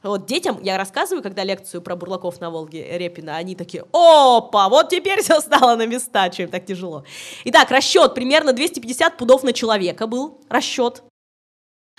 Вот 0.03 0.25
детям 0.25 0.59
я 0.63 0.79
рассказываю, 0.79 1.23
когда 1.23 1.45
лекцию 1.45 1.83
про 1.83 1.97
бурлаков 1.97 2.41
на 2.41 2.49
Волге 2.51 2.97
Репина, 2.97 3.37
они 3.37 3.55
такие, 3.55 3.85
опа, 3.93 4.71
вот 4.71 4.89
теперь 4.89 5.23
все 5.23 5.41
стало 5.41 5.77
на 5.77 5.85
места, 5.85 6.31
чем 6.31 6.49
так 6.49 6.65
тяжело. 6.65 7.05
Итак, 7.45 7.71
расчет 7.71 8.15
примерно 8.15 8.55
250 8.55 9.19
пудов 9.19 9.43
на 9.43 9.53
человека 9.53 10.07
был 10.07 10.41
расчет. 10.49 11.03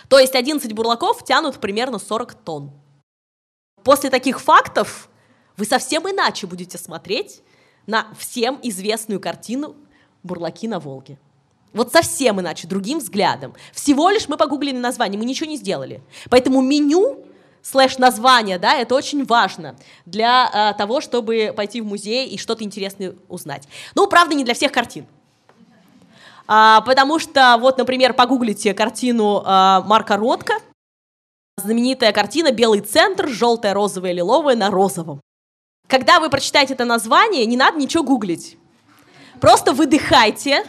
То 0.07 0.19
есть 0.19 0.35
11 0.35 0.71
бурлаков 0.73 1.23
тянут 1.23 1.59
примерно 1.59 1.99
40 1.99 2.33
тонн. 2.35 2.71
После 3.83 4.09
таких 4.09 4.39
фактов 4.39 5.09
вы 5.55 5.65
совсем 5.65 6.09
иначе 6.09 6.47
будете 6.47 6.77
смотреть 6.77 7.41
на 7.85 8.07
всем 8.17 8.59
известную 8.61 9.19
картину 9.19 9.75
«Бурлаки 10.23 10.67
на 10.67 10.79
Волге». 10.79 11.17
Вот 11.73 11.91
совсем 11.91 12.39
иначе, 12.39 12.67
другим 12.67 12.99
взглядом. 12.99 13.53
Всего 13.73 14.09
лишь 14.09 14.27
мы 14.27 14.37
погуглили 14.37 14.77
название, 14.77 15.19
мы 15.19 15.25
ничего 15.25 15.49
не 15.49 15.57
сделали. 15.57 16.01
Поэтому 16.29 16.61
меню 16.61 17.25
слэш 17.61 17.97
название, 17.97 18.57
да, 18.57 18.77
это 18.77 18.95
очень 18.95 19.25
важно 19.25 19.75
для 20.05 20.49
а, 20.51 20.73
того, 20.73 21.01
чтобы 21.01 21.53
пойти 21.55 21.81
в 21.81 21.85
музей 21.85 22.27
и 22.27 22.37
что-то 22.37 22.63
интересное 22.63 23.15
узнать. 23.27 23.67
Ну, 23.93 24.07
правда, 24.07 24.35
не 24.35 24.43
для 24.43 24.53
всех 24.53 24.71
картин. 24.71 25.05
А, 26.47 26.81
потому 26.81 27.19
что, 27.19 27.57
вот, 27.59 27.77
например, 27.77 28.13
погуглите 28.13 28.73
картину 28.73 29.43
а, 29.45 29.81
Марка 29.81 30.17
Ротко, 30.17 30.53
знаменитая 31.57 32.13
картина 32.13 32.51
«Белый 32.51 32.81
центр», 32.81 33.27
желтое, 33.27 33.73
розовое, 33.73 34.13
лиловое 34.13 34.55
на 34.55 34.69
розовом. 34.69 35.21
Когда 35.87 36.19
вы 36.19 36.29
прочитаете 36.29 36.73
это 36.73 36.85
название, 36.85 37.45
не 37.45 37.57
надо 37.57 37.77
ничего 37.77 38.03
гуглить. 38.03 38.57
Просто 39.39 39.73
выдыхайте, 39.73 40.63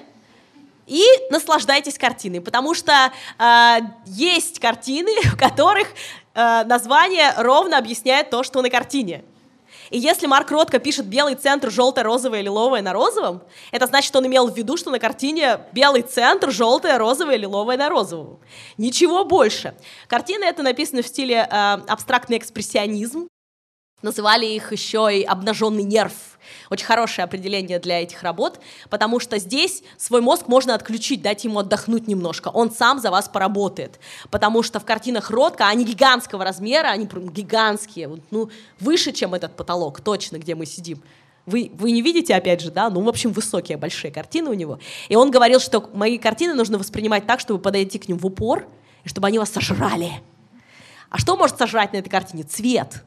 и 0.89 1.05
наслаждайтесь 1.31 1.99
картиной, 1.99 2.41
потому 2.41 2.75
что 2.75 3.13
э, 3.39 3.77
есть 4.07 4.59
картины, 4.59 5.21
в 5.25 5.37
которых 5.37 5.89
э, 6.35 6.65
название 6.65 7.35
ровно 7.37 7.77
объясняет 7.79 8.31
то, 8.31 8.43
что 8.43 8.63
на 8.63 8.71
картине. 8.71 9.23
И 9.91 9.99
если 9.99 10.27
Марк 10.27 10.51
Ротко 10.51 10.79
пишет 10.79 11.07
белый 11.07 11.35
центр, 11.35 11.71
желтое, 11.71 12.05
розовое, 12.05 12.41
лиловое 12.41 12.83
на 12.83 12.93
розовом, 12.93 13.43
это 13.73 13.87
значит, 13.87 14.15
он 14.17 14.27
имел 14.27 14.49
в 14.49 14.57
виду, 14.57 14.77
что 14.77 14.91
на 14.91 14.99
картине 14.99 15.61
белый 15.73 16.03
центр, 16.03 16.51
желтое, 16.51 16.97
розовое, 16.97 17.37
лиловое 17.37 17.77
на 17.77 17.89
розовом. 17.89 18.41
Ничего 18.77 19.25
больше. 19.25 19.75
Картина 20.07 20.45
это 20.45 20.63
написана 20.63 21.03
в 21.03 21.07
стиле 21.07 21.49
э, 21.51 21.79
абстрактный 21.87 22.39
экспрессионизм. 22.39 23.29
Называли 24.01 24.47
их 24.47 24.71
еще 24.71 25.09
и 25.13 25.25
обнаженный 25.25 25.83
нерв. 25.83 26.39
Очень 26.71 26.87
хорошее 26.87 27.25
определение 27.25 27.81
для 27.81 28.01
этих 28.01 28.23
работ, 28.23 28.61
потому 28.91 29.19
что 29.19 29.39
здесь 29.39 29.83
свой 29.97 30.21
мозг 30.21 30.47
можно 30.47 30.75
отключить, 30.75 31.21
дать 31.21 31.45
ему 31.45 31.59
отдохнуть 31.59 32.07
немножко. 32.07 32.49
Он 32.49 32.71
сам 32.71 33.01
за 33.01 33.11
вас 33.11 33.29
поработает. 33.29 33.99
Потому 34.31 34.63
что 34.63 34.79
в 34.79 34.85
картинах 34.85 35.31
Ротко 35.31 35.67
они 35.67 35.85
гигантского 35.85 36.45
размера, 36.45 36.89
они 36.89 37.07
прям 37.07 37.29
гигантские, 37.29 38.21
ну, 38.31 38.51
выше, 38.79 39.13
чем 39.13 39.35
этот 39.35 39.57
потолок, 39.57 40.01
точно, 40.01 40.39
где 40.39 40.55
мы 40.55 40.65
сидим. 40.65 41.03
Вы, 41.47 41.73
вы 41.75 41.91
не 41.91 42.03
видите, 42.03 42.35
опять 42.35 42.61
же, 42.61 42.71
да? 42.71 42.91
Ну, 42.91 43.01
в 43.01 43.09
общем, 43.09 43.33
высокие, 43.33 43.79
большие 43.79 44.13
картины 44.13 44.51
у 44.51 44.55
него. 44.55 44.79
И 45.09 45.17
он 45.17 45.31
говорил, 45.31 45.59
что 45.61 45.91
мои 45.93 46.19
картины 46.19 46.55
нужно 46.55 46.79
воспринимать 46.79 47.27
так, 47.27 47.41
чтобы 47.41 47.59
подойти 47.59 47.99
к 47.99 48.07
ним 48.07 48.19
в 48.19 48.27
упор, 48.27 48.69
и 49.03 49.09
чтобы 49.09 49.27
они 49.27 49.39
вас 49.39 49.51
сожрали. 49.51 50.13
А 51.09 51.19
что 51.19 51.37
может 51.37 51.57
сожрать 51.57 51.95
на 51.95 51.97
этой 51.97 52.11
картине? 52.11 52.43
Цвет. 52.43 53.03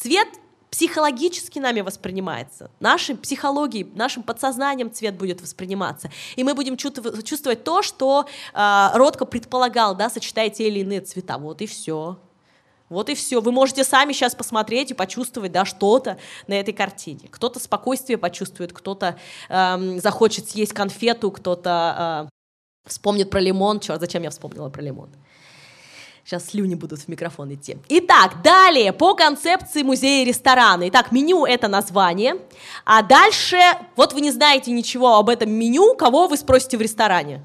Цвет 0.00 0.28
психологически 0.70 1.58
нами 1.58 1.80
воспринимается. 1.80 2.70
Нашей 2.78 3.16
психологией, 3.16 3.90
нашим 3.96 4.22
подсознанием 4.22 4.92
цвет 4.92 5.16
будет 5.16 5.40
восприниматься. 5.40 6.08
И 6.36 6.44
мы 6.44 6.54
будем 6.54 6.76
чувствовать 6.76 7.64
то, 7.64 7.82
что 7.82 8.26
э, 8.54 8.88
Ротко 8.94 9.24
предполагал, 9.24 9.96
да, 9.96 10.08
сочетая 10.08 10.50
те 10.50 10.68
или 10.68 10.80
иные 10.80 11.00
цвета. 11.00 11.36
Вот 11.36 11.62
и 11.62 11.66
все. 11.66 12.16
Вот 12.88 13.08
и 13.08 13.16
все. 13.16 13.40
Вы 13.40 13.50
можете 13.50 13.82
сами 13.82 14.12
сейчас 14.12 14.36
посмотреть 14.36 14.92
и 14.92 14.94
почувствовать 14.94 15.50
да, 15.50 15.64
что-то 15.64 16.18
на 16.46 16.54
этой 16.54 16.72
картине. 16.72 17.28
Кто-то 17.28 17.58
спокойствие 17.58 18.18
почувствует, 18.18 18.72
кто-то 18.72 19.18
э, 19.48 19.98
захочет 19.98 20.48
съесть 20.48 20.74
конфету, 20.74 21.32
кто-то 21.32 22.28
э, 22.28 22.88
вспомнит 22.88 23.30
про 23.30 23.40
лимон. 23.40 23.80
Черт, 23.80 24.00
зачем 24.00 24.22
я 24.22 24.30
вспомнила 24.30 24.68
про 24.68 24.80
лимон? 24.80 25.10
Сейчас 26.28 26.50
слюни 26.50 26.74
будут 26.74 27.00
в 27.00 27.08
микрофон 27.08 27.54
идти. 27.54 27.78
Итак, 27.88 28.42
далее 28.42 28.92
по 28.92 29.14
концепции 29.14 29.82
музея 29.82 30.22
и 30.22 30.26
ресторана. 30.26 30.86
Итак, 30.90 31.10
меню— 31.10 31.46
это 31.46 31.68
название. 31.68 32.36
А 32.84 33.00
дальше, 33.00 33.56
вот 33.96 34.12
вы 34.12 34.20
не 34.20 34.30
знаете 34.30 34.70
ничего 34.70 35.16
об 35.16 35.30
этом 35.30 35.50
меню, 35.50 35.94
кого 35.94 36.26
вы 36.26 36.36
спросите 36.36 36.76
в 36.76 36.82
ресторане? 36.82 37.42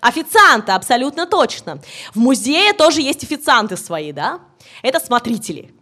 Официанта, 0.00 0.74
абсолютно 0.74 1.26
точно. 1.26 1.80
В 2.12 2.18
музее 2.18 2.72
тоже 2.72 3.02
есть 3.02 3.22
официанты 3.22 3.76
свои, 3.76 4.10
да? 4.10 4.40
Это 4.82 4.98
смотрители. 4.98 5.72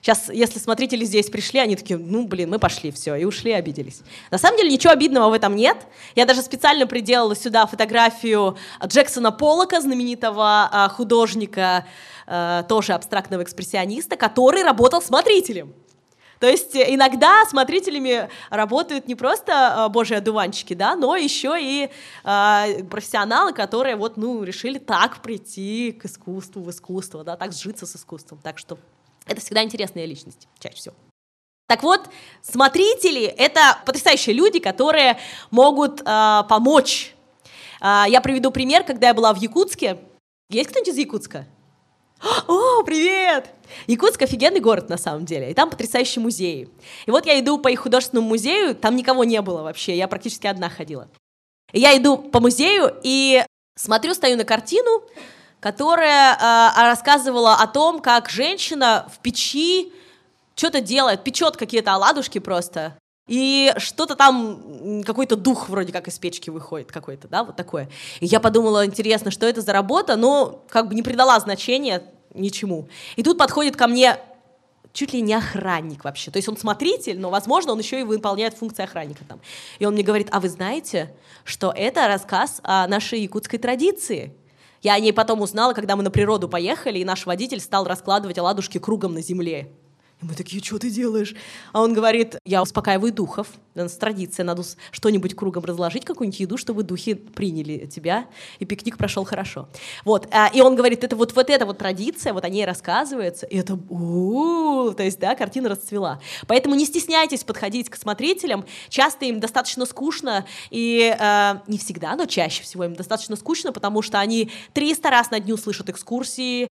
Сейчас, 0.00 0.30
если 0.30 0.58
смотрители 0.58 1.04
здесь 1.04 1.28
пришли, 1.28 1.60
они 1.60 1.76
такие, 1.76 1.98
ну, 1.98 2.26
блин, 2.26 2.48
мы 2.48 2.58
пошли, 2.58 2.90
все, 2.90 3.16
и 3.16 3.24
ушли, 3.24 3.52
обиделись. 3.52 4.00
На 4.30 4.38
самом 4.38 4.56
деле 4.56 4.70
ничего 4.70 4.94
обидного 4.94 5.28
в 5.28 5.34
этом 5.34 5.54
нет. 5.54 5.76
Я 6.14 6.24
даже 6.24 6.40
специально 6.40 6.86
приделала 6.86 7.36
сюда 7.36 7.66
фотографию 7.66 8.56
Джексона 8.84 9.30
Поллока, 9.30 9.80
знаменитого 9.80 10.68
а, 10.72 10.88
художника, 10.88 11.84
а, 12.26 12.62
тоже 12.62 12.94
абстрактного 12.94 13.42
экспрессиониста, 13.42 14.16
который 14.16 14.62
работал 14.62 15.02
смотрителем. 15.02 15.74
То 16.38 16.48
есть 16.48 16.74
иногда 16.74 17.44
смотрителями 17.50 18.30
работают 18.48 19.06
не 19.06 19.14
просто 19.14 19.84
а, 19.84 19.88
божьи 19.90 20.14
одуванчики, 20.14 20.72
да, 20.72 20.96
но 20.96 21.14
еще 21.14 21.58
и 21.60 21.90
э, 22.24 22.84
профессионалы, 22.84 23.52
которые 23.52 23.96
вот, 23.96 24.16
ну, 24.16 24.42
решили 24.42 24.78
так 24.78 25.20
прийти 25.20 25.92
к 25.92 26.06
искусству, 26.06 26.62
в 26.62 26.70
искусство, 26.70 27.22
да, 27.22 27.36
так 27.36 27.52
сжиться 27.52 27.84
с 27.84 27.94
искусством. 27.94 28.40
Так 28.42 28.56
что 28.56 28.78
это 29.30 29.40
всегда 29.40 29.62
интересные 29.62 30.06
личности, 30.06 30.48
чаще 30.58 30.76
всего. 30.76 30.94
Так 31.68 31.84
вот, 31.84 32.08
смотрители— 32.42 33.22
это 33.38 33.78
потрясающие 33.86 34.34
люди, 34.34 34.58
которые 34.58 35.18
могут 35.52 36.00
э, 36.00 36.42
помочь. 36.48 37.14
Э, 37.80 38.04
я 38.08 38.20
приведу 38.20 38.50
пример, 38.50 38.82
когда 38.82 39.08
я 39.08 39.14
была 39.14 39.32
в 39.32 39.36
Якутске. 39.36 39.98
Есть 40.50 40.70
кто-нибудь 40.70 40.92
из 40.92 40.98
Якутска? 40.98 41.46
О, 42.48 42.82
привет! 42.82 43.50
Якутск 43.86 44.20
офигенный 44.20 44.58
город 44.58 44.88
на 44.88 44.98
самом 44.98 45.24
деле, 45.24 45.50
и 45.50 45.54
там 45.54 45.70
потрясающие 45.70 46.20
музеи. 46.20 46.68
И 47.06 47.10
вот 47.10 47.24
я 47.24 47.38
иду 47.38 47.56
по 47.56 47.68
их 47.68 47.80
художественному 47.80 48.28
музею, 48.28 48.74
там 48.74 48.96
никого 48.96 49.22
не 49.22 49.40
было 49.40 49.62
вообще, 49.62 49.96
я 49.96 50.08
практически 50.08 50.48
одна 50.48 50.68
ходила. 50.68 51.08
И 51.72 51.78
я 51.78 51.96
иду 51.96 52.18
по 52.18 52.40
музею 52.40 52.94
и 53.04 53.44
смотрю, 53.76 54.12
стою 54.14 54.36
на 54.36 54.44
картину, 54.44 55.04
которая 55.60 56.34
э, 56.34 56.82
рассказывала 56.82 57.54
о 57.54 57.66
том, 57.66 58.00
как 58.00 58.28
женщина 58.30 59.06
в 59.14 59.18
печи 59.18 59.92
что-то 60.54 60.80
делает, 60.80 61.24
печет 61.24 61.56
какие-то 61.56 61.94
оладушки 61.94 62.38
просто, 62.38 62.96
и 63.30 63.72
что-то 63.76 64.16
там, 64.16 65.02
какой-то 65.04 65.36
дух 65.36 65.68
вроде 65.68 65.92
как 65.92 66.08
из 66.08 66.18
печки 66.18 66.50
выходит 66.50 66.90
какой-то, 66.90 67.28
да, 67.28 67.44
вот 67.44 67.54
такое. 67.54 67.88
И 68.18 68.26
я 68.26 68.40
подумала, 68.40 68.84
интересно, 68.84 69.30
что 69.30 69.46
это 69.46 69.60
за 69.60 69.72
работа, 69.72 70.16
но 70.16 70.64
как 70.68 70.88
бы 70.88 70.96
не 70.96 71.02
придала 71.02 71.38
значения 71.38 72.02
ничему. 72.34 72.88
И 73.14 73.22
тут 73.22 73.38
подходит 73.38 73.76
ко 73.76 73.86
мне 73.86 74.18
чуть 74.92 75.12
ли 75.12 75.20
не 75.20 75.34
охранник 75.34 76.02
вообще. 76.02 76.32
То 76.32 76.38
есть 76.38 76.48
он 76.48 76.56
смотритель, 76.56 77.20
но, 77.20 77.30
возможно, 77.30 77.72
он 77.72 77.78
еще 77.78 78.00
и 78.00 78.02
выполняет 78.02 78.54
функции 78.54 78.82
охранника 78.82 79.24
там. 79.24 79.40
И 79.78 79.86
он 79.86 79.94
мне 79.94 80.02
говорит, 80.02 80.28
а 80.32 80.40
вы 80.40 80.48
знаете, 80.48 81.14
что 81.44 81.72
это 81.74 82.08
рассказ 82.08 82.60
о 82.64 82.88
нашей 82.88 83.20
якутской 83.20 83.58
традиции? 83.58 84.34
Я 84.82 84.94
о 84.94 85.00
ней 85.00 85.12
потом 85.12 85.42
узнала, 85.42 85.74
когда 85.74 85.94
мы 85.96 86.02
на 86.02 86.10
природу 86.10 86.48
поехали, 86.48 86.98
и 86.98 87.04
наш 87.04 87.26
водитель 87.26 87.60
стал 87.60 87.84
раскладывать 87.84 88.38
оладушки 88.38 88.78
кругом 88.78 89.14
на 89.14 89.22
земле. 89.22 89.70
И 90.22 90.26
мы 90.26 90.34
такие, 90.34 90.62
что 90.62 90.78
ты 90.78 90.90
делаешь? 90.90 91.34
А 91.72 91.80
он 91.82 91.94
говорит, 91.94 92.36
я 92.44 92.62
успокаиваю 92.62 93.12
духов. 93.12 93.48
У 93.74 93.78
нас 93.78 93.92
традиция, 93.92 94.44
надо 94.44 94.62
что-нибудь 94.90 95.34
кругом 95.34 95.64
разложить, 95.64 96.04
какую-нибудь 96.04 96.40
еду, 96.40 96.56
чтобы 96.58 96.82
духи 96.82 97.14
приняли 97.14 97.86
тебя, 97.86 98.26
и 98.58 98.64
пикник 98.66 98.98
прошел 98.98 99.24
хорошо. 99.24 99.68
Вот. 100.04 100.28
А, 100.32 100.48
и 100.52 100.60
он 100.60 100.76
говорит, 100.76 101.04
это 101.04 101.16
вот, 101.16 101.34
вот 101.34 101.48
эта 101.48 101.64
вот 101.64 101.78
традиция, 101.78 102.34
вот 102.34 102.44
о 102.44 102.48
ней 102.48 102.64
рассказывается, 102.64 103.46
и 103.46 103.56
это, 103.56 103.78
у 103.88 104.92
то 104.92 105.02
есть, 105.02 105.18
да, 105.18 105.34
картина 105.34 105.68
расцвела. 105.68 106.20
Поэтому 106.46 106.74
не 106.74 106.84
стесняйтесь 106.84 107.44
подходить 107.44 107.88
к 107.88 107.96
смотрителям, 107.96 108.66
часто 108.88 109.24
им 109.24 109.40
достаточно 109.40 109.86
скучно, 109.86 110.44
и 110.70 111.16
э, 111.18 111.54
не 111.66 111.78
всегда, 111.78 112.16
но 112.16 112.26
чаще 112.26 112.62
всего 112.62 112.84
им 112.84 112.94
достаточно 112.94 113.36
скучно, 113.36 113.72
потому 113.72 114.02
что 114.02 114.18
они 114.18 114.50
300 114.74 115.10
раз 115.10 115.30
на 115.30 115.40
дню 115.40 115.56
слышат 115.56 115.88
экскурсии, 115.88 116.68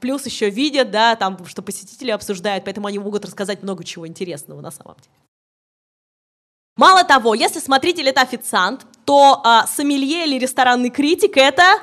Плюс 0.00 0.26
еще 0.26 0.50
видят, 0.50 0.90
да, 0.90 1.16
там, 1.16 1.44
что 1.46 1.62
посетители 1.62 2.10
обсуждают, 2.10 2.64
поэтому 2.64 2.86
они 2.86 2.98
могут 2.98 3.24
рассказать 3.24 3.62
много 3.62 3.84
чего 3.84 4.06
интересного 4.06 4.60
на 4.60 4.70
самом 4.70 4.96
деле. 4.96 5.14
Мало 6.76 7.04
того, 7.04 7.34
если 7.34 7.58
смотритель 7.58 8.08
это 8.08 8.22
официант, 8.22 8.86
то 9.04 9.40
а, 9.44 9.66
сомелье 9.66 10.26
или 10.26 10.38
ресторанный 10.38 10.90
критик 10.90 11.36
это 11.36 11.80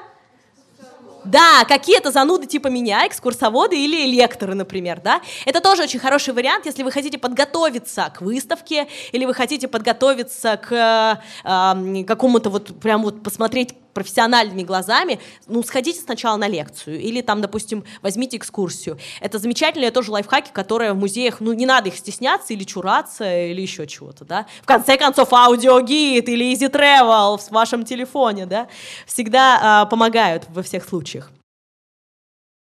да, 1.28 1.66
какие-то 1.68 2.12
зануды 2.12 2.48
типа 2.48 2.68
меня, 2.68 3.06
экскурсоводы 3.06 3.78
или 3.78 4.06
лекторы, 4.08 4.56
например, 4.56 5.02
да. 5.02 5.22
Это 5.46 5.62
тоже 5.62 5.84
очень 5.84 6.00
хороший 6.00 6.34
вариант, 6.34 6.66
если 6.66 6.84
вы 6.84 6.92
хотите 6.92 7.18
подготовиться 7.18 8.12
к 8.16 8.22
выставке 8.22 8.88
или 9.12 9.26
вы 9.26 9.34
хотите 9.34 9.68
подготовиться 9.68 10.58
к 10.58 11.22
э, 11.44 12.04
какому-то 12.06 12.50
вот 12.50 12.80
прям 12.80 13.04
вот 13.04 13.24
посмотреть 13.24 13.76
профессиональными 13.98 14.62
глазами, 14.62 15.20
ну, 15.48 15.64
сходите 15.64 16.00
сначала 16.00 16.38
на 16.38 16.48
лекцию 16.48 17.00
или 17.00 17.22
там, 17.22 17.42
допустим, 17.42 17.84
возьмите 18.04 18.38
экскурсию. 18.38 19.00
Это 19.22 19.40
замечательные 19.40 19.90
тоже 19.90 20.12
лайфхаки, 20.12 20.52
которые 20.54 20.94
в 20.94 20.98
музеях, 20.98 21.40
ну, 21.40 21.52
не 21.54 21.66
надо 21.66 21.90
их 21.90 21.96
стесняться 21.96 22.54
или 22.54 22.64
чураться 22.64 23.26
или 23.26 23.60
еще 23.60 23.88
чего-то, 23.88 24.24
да. 24.24 24.46
В 24.62 24.68
конце 24.68 24.98
концов, 24.98 25.34
аудиогид 25.34 26.30
или 26.30 26.54
Easy 26.54 26.72
Travel 26.72 27.40
в 27.40 27.52
вашем 27.52 27.86
телефоне, 27.86 28.46
да, 28.46 28.68
всегда 29.08 29.84
э, 29.84 29.90
помогают 29.90 30.46
во 30.50 30.62
всех 30.62 30.88
случаях. 30.88 31.32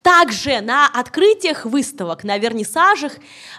Также 0.03 0.63
на 0.63 0.87
открытиях 0.87 1.67
выставок, 1.67 2.25
на 2.25 2.39
вернисажах 2.39 3.13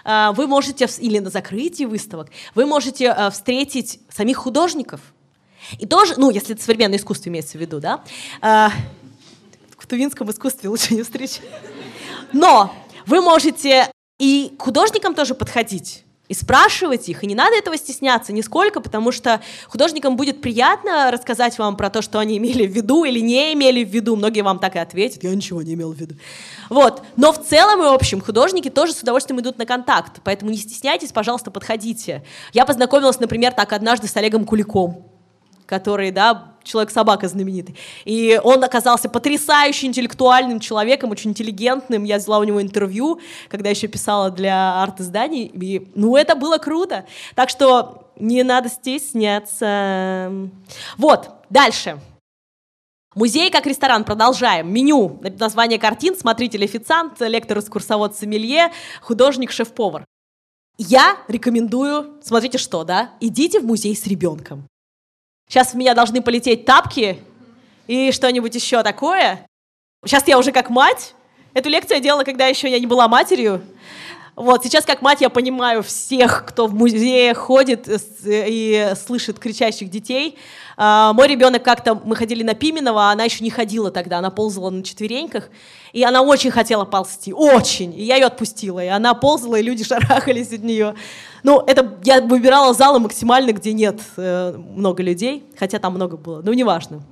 э, 0.04 0.32
вы 0.32 0.48
можете, 0.48 0.88
или 0.98 1.20
на 1.20 1.30
закрытии 1.30 1.84
выставок, 1.84 2.30
вы 2.56 2.66
можете 2.66 3.04
э, 3.16 3.30
встретить 3.30 4.00
самих 4.10 4.38
художников. 4.38 5.00
И 5.78 5.86
тоже, 5.86 6.14
ну, 6.16 6.30
если 6.30 6.54
это 6.54 6.62
современное 6.62 6.98
искусство 6.98 7.28
имеется 7.28 7.58
в 7.58 7.60
виду, 7.60 7.80
да, 7.80 8.02
э, 8.40 8.68
в 9.78 9.86
тувинском 9.86 10.30
искусстве 10.30 10.68
лучше 10.68 10.94
не 10.94 11.02
встречать. 11.02 11.42
Но 12.32 12.72
вы 13.06 13.20
можете 13.20 13.90
и 14.18 14.54
к 14.58 14.62
художникам 14.62 15.14
тоже 15.14 15.34
подходить 15.34 16.04
и 16.28 16.34
спрашивать 16.34 17.10
их. 17.10 17.24
И 17.24 17.26
не 17.26 17.34
надо 17.34 17.56
этого 17.56 17.76
стесняться 17.76 18.32
нисколько, 18.32 18.80
потому 18.80 19.12
что 19.12 19.42
художникам 19.68 20.16
будет 20.16 20.40
приятно 20.40 21.10
рассказать 21.10 21.58
вам 21.58 21.76
про 21.76 21.90
то, 21.90 22.00
что 22.00 22.18
они 22.18 22.38
имели 22.38 22.66
в 22.66 22.70
виду 22.70 23.04
или 23.04 23.20
не 23.20 23.52
имели 23.52 23.84
в 23.84 23.88
виду. 23.88 24.16
Многие 24.16 24.40
вам 24.40 24.58
так 24.58 24.76
и 24.76 24.78
ответят, 24.78 25.22
я 25.24 25.34
ничего 25.34 25.60
не 25.60 25.74
имел 25.74 25.92
в 25.92 25.96
виду. 25.96 26.14
Вот. 26.70 27.02
Но 27.16 27.32
в 27.32 27.44
целом 27.44 27.82
и 27.82 27.86
общем 27.86 28.22
художники 28.22 28.70
тоже 28.70 28.94
с 28.94 29.02
удовольствием 29.02 29.40
идут 29.40 29.58
на 29.58 29.66
контакт, 29.66 30.20
поэтому 30.24 30.50
не 30.50 30.56
стесняйтесь, 30.56 31.12
пожалуйста, 31.12 31.50
подходите. 31.50 32.24
Я 32.54 32.64
познакомилась, 32.64 33.20
например, 33.20 33.52
так 33.52 33.74
однажды 33.74 34.06
с 34.06 34.16
Олегом 34.16 34.46
Куликом 34.46 35.11
который, 35.66 36.10
да, 36.10 36.52
человек-собака 36.62 37.28
знаменитый. 37.28 37.76
И 38.04 38.40
он 38.42 38.62
оказался 38.62 39.08
потрясающе 39.08 39.86
интеллектуальным 39.86 40.60
человеком, 40.60 41.10
очень 41.10 41.30
интеллигентным. 41.30 42.04
Я 42.04 42.18
взяла 42.18 42.38
у 42.38 42.44
него 42.44 42.62
интервью, 42.62 43.20
когда 43.48 43.70
еще 43.70 43.88
писала 43.88 44.30
для 44.30 44.82
арт-изданий. 44.82 45.46
И, 45.46 45.90
ну, 45.94 46.16
это 46.16 46.34
было 46.36 46.58
круто. 46.58 47.06
Так 47.34 47.48
что 47.50 48.10
не 48.16 48.42
надо 48.42 48.68
стесняться. 48.68 50.32
Вот, 50.96 51.30
дальше. 51.50 51.98
Музей 53.14 53.50
как 53.50 53.66
ресторан. 53.66 54.04
Продолжаем. 54.04 54.72
Меню. 54.72 55.20
Название 55.38 55.78
картин. 55.78 56.16
Смотритель, 56.16 56.64
официант, 56.64 57.20
лектор, 57.20 57.58
экскурсовод, 57.58 58.16
сомелье, 58.16 58.72
художник, 59.02 59.50
шеф-повар. 59.50 60.04
Я 60.78 61.18
рекомендую, 61.28 62.14
смотрите 62.22 62.56
что, 62.58 62.82
да, 62.82 63.10
идите 63.20 63.60
в 63.60 63.64
музей 63.64 63.94
с 63.94 64.06
ребенком. 64.06 64.66
Сейчас 65.52 65.72
в 65.72 65.74
меня 65.74 65.92
должны 65.92 66.22
полететь 66.22 66.64
тапки 66.64 67.18
и 67.86 68.10
что-нибудь 68.10 68.54
еще 68.54 68.82
такое. 68.82 69.46
Сейчас 70.02 70.26
я 70.26 70.38
уже 70.38 70.50
как 70.50 70.70
мать. 70.70 71.14
Эту 71.52 71.68
лекцию 71.68 71.98
я 71.98 72.02
делала, 72.02 72.24
когда 72.24 72.46
еще 72.46 72.70
я 72.70 72.80
не 72.80 72.86
была 72.86 73.06
матерью. 73.06 73.60
Вот, 74.34 74.64
сейчас 74.64 74.86
как 74.86 75.02
мать 75.02 75.20
я 75.20 75.28
понимаю 75.28 75.82
всех, 75.82 76.46
кто 76.46 76.66
в 76.66 76.74
музее 76.74 77.34
ходит 77.34 77.86
и 78.24 78.92
слышит 78.96 79.38
кричащих 79.38 79.90
детей. 79.90 80.38
А, 80.78 81.12
мой 81.12 81.28
ребенок 81.28 81.62
как-то, 81.62 81.94
мы 81.94 82.16
ходили 82.16 82.42
на 82.42 82.54
Пименова, 82.54 83.10
она 83.10 83.24
еще 83.24 83.44
не 83.44 83.50
ходила 83.50 83.90
тогда, 83.90 84.18
она 84.18 84.30
ползала 84.30 84.70
на 84.70 84.82
четвереньках, 84.82 85.50
и 85.92 86.02
она 86.02 86.22
очень 86.22 86.50
хотела 86.50 86.86
ползти, 86.86 87.34
очень, 87.34 87.94
и 87.94 88.02
я 88.02 88.16
ее 88.16 88.26
отпустила, 88.26 88.82
и 88.82 88.88
она 88.88 89.12
ползала, 89.12 89.56
и 89.56 89.62
люди 89.62 89.84
шарахались 89.88 90.52
от 90.52 90.62
нее. 90.62 90.94
Ну, 91.42 91.60
это 91.66 91.98
я 92.02 92.22
выбирала 92.22 92.72
залы 92.72 93.00
максимально, 93.00 93.52
где 93.52 93.74
нет 93.74 94.00
э, 94.16 94.56
много 94.56 95.02
людей, 95.02 95.44
хотя 95.58 95.78
там 95.78 95.92
много 95.94 96.16
было, 96.16 96.40
но 96.40 96.54
неважно. 96.54 97.02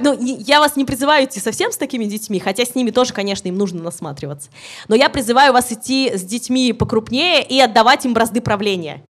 Ну, 0.00 0.16
я 0.20 0.60
вас 0.60 0.76
не 0.76 0.84
призываю 0.84 1.26
идти 1.26 1.40
совсем 1.40 1.72
с 1.72 1.76
такими 1.76 2.04
детьми, 2.04 2.38
хотя 2.38 2.64
с 2.64 2.76
ними 2.76 2.90
тоже, 2.90 3.12
конечно, 3.12 3.48
им 3.48 3.58
нужно 3.58 3.82
насматриваться. 3.82 4.48
Но 4.86 4.94
я 4.94 5.08
призываю 5.08 5.52
вас 5.52 5.72
идти 5.72 6.12
с 6.14 6.22
детьми 6.22 6.72
покрупнее 6.72 7.44
и 7.44 7.58
отдавать 7.60 8.04
им 8.04 8.14
бразды 8.14 8.40
правления. 8.40 9.04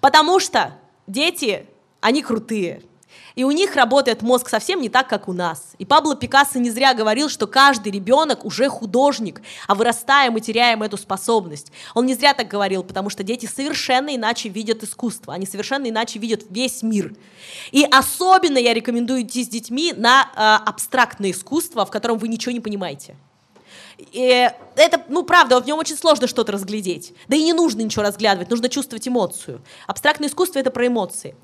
Потому 0.00 0.40
что 0.40 0.74
дети, 1.06 1.66
они 2.00 2.22
крутые. 2.22 2.82
И 3.36 3.44
у 3.44 3.50
них 3.50 3.76
работает 3.76 4.22
мозг 4.22 4.48
совсем 4.48 4.80
не 4.80 4.88
так, 4.88 5.08
как 5.08 5.28
у 5.28 5.34
нас. 5.34 5.74
И 5.78 5.84
Пабло 5.84 6.16
Пикассо 6.16 6.58
не 6.58 6.70
зря 6.70 6.94
говорил, 6.94 7.28
что 7.28 7.46
каждый 7.46 7.92
ребенок 7.92 8.44
уже 8.46 8.68
художник, 8.68 9.42
а 9.66 9.74
вырастая 9.74 10.30
мы 10.30 10.40
теряем 10.40 10.82
эту 10.82 10.96
способность. 10.96 11.70
Он 11.94 12.06
не 12.06 12.14
зря 12.14 12.32
так 12.32 12.48
говорил, 12.48 12.82
потому 12.82 13.10
что 13.10 13.22
дети 13.22 13.44
совершенно 13.44 14.14
иначе 14.14 14.48
видят 14.48 14.82
искусство, 14.82 15.34
они 15.34 15.44
совершенно 15.44 15.88
иначе 15.88 16.18
видят 16.18 16.44
весь 16.48 16.82
мир. 16.82 17.14
И 17.72 17.84
особенно 17.84 18.56
я 18.56 18.72
рекомендую 18.72 19.22
идти 19.22 19.44
с 19.44 19.48
детьми 19.48 19.92
на 19.94 20.22
э, 20.22 20.68
абстрактное 20.68 21.32
искусство, 21.32 21.84
в 21.84 21.90
котором 21.90 22.16
вы 22.16 22.28
ничего 22.28 22.52
не 22.52 22.60
понимаете. 22.60 23.16
И 23.98 24.50
это, 24.76 25.02
ну, 25.08 25.24
правда, 25.24 25.60
в 25.60 25.66
нем 25.66 25.78
очень 25.78 25.96
сложно 25.96 26.26
что-то 26.26 26.52
разглядеть. 26.52 27.14
Да 27.28 27.36
и 27.36 27.42
не 27.42 27.52
нужно 27.52 27.80
ничего 27.80 28.02
разглядывать, 28.02 28.50
нужно 28.50 28.68
чувствовать 28.68 29.08
эмоцию. 29.08 29.62
Абстрактное 29.86 30.28
искусство— 30.28 30.58
это 30.60 30.70
про 30.70 30.86
эмоции, 30.86 31.34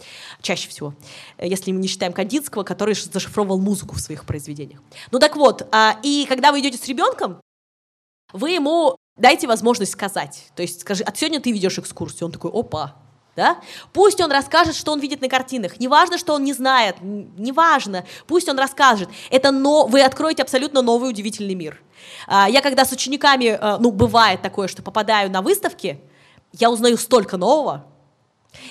чаще 0.43 0.69
всего, 0.69 0.95
если 1.39 1.73
мы 1.73 1.81
не 1.81 1.89
считаем 1.89 2.13
Кандинского, 2.13 2.63
который 2.63 2.95
зашифровывал 2.95 3.59
музыку 3.59 3.95
в 3.95 4.01
своих 4.01 4.27
произведениях. 4.27 4.81
Ну 5.11 5.19
так 5.19 5.37
вот, 5.37 5.67
а, 5.73 5.99
и 6.03 6.27
когда 6.29 6.53
вы 6.53 6.61
идете 6.61 6.77
с 6.77 6.87
ребенком, 6.87 7.41
вы 8.33 8.51
ему 8.51 8.97
дайте 9.17 9.47
возможность 9.47 9.93
сказать. 9.93 10.51
То 10.55 10.63
есть 10.63 10.81
скажи, 10.81 11.05
от 11.05 11.17
сегодня 11.17 11.41
ты 11.41 11.53
ведешь 11.53 11.79
экскурсию. 11.79 12.27
Он 12.27 12.33
такой, 12.33 12.51
опа, 12.51 12.97
да? 13.37 13.59
Пусть 13.93 14.21
он 14.21 14.31
расскажет, 14.31 14.75
что 14.75 14.93
он 14.93 15.01
видит 15.01 15.21
на 15.21 15.29
картинах. 15.29 15.81
Неважно, 15.81 16.19
что 16.19 16.35
он 16.35 16.45
не 16.45 16.53
знает, 16.53 16.97
неважно. 17.01 18.05
Пусть 18.27 18.49
он 18.49 18.59
расскажет. 18.59 19.09
Это 19.31 19.51
но... 19.51 19.87
Вы 19.87 20.03
откроете 20.03 20.43
абсолютно 20.43 20.83
новый 20.83 21.11
удивительный 21.11 21.55
мир. 21.55 21.81
А, 22.27 22.49
я 22.49 22.61
когда 22.61 22.85
с 22.85 22.93
учениками, 22.93 23.59
э, 23.59 23.77
ну, 23.79 23.91
бывает 23.91 24.43
такое, 24.43 24.69
что 24.69 24.83
попадаю 24.83 25.31
на 25.31 25.43
выставки, 25.43 26.01
я 26.53 26.71
узнаю 26.71 26.99
столько 26.99 27.37
нового. 27.37 27.87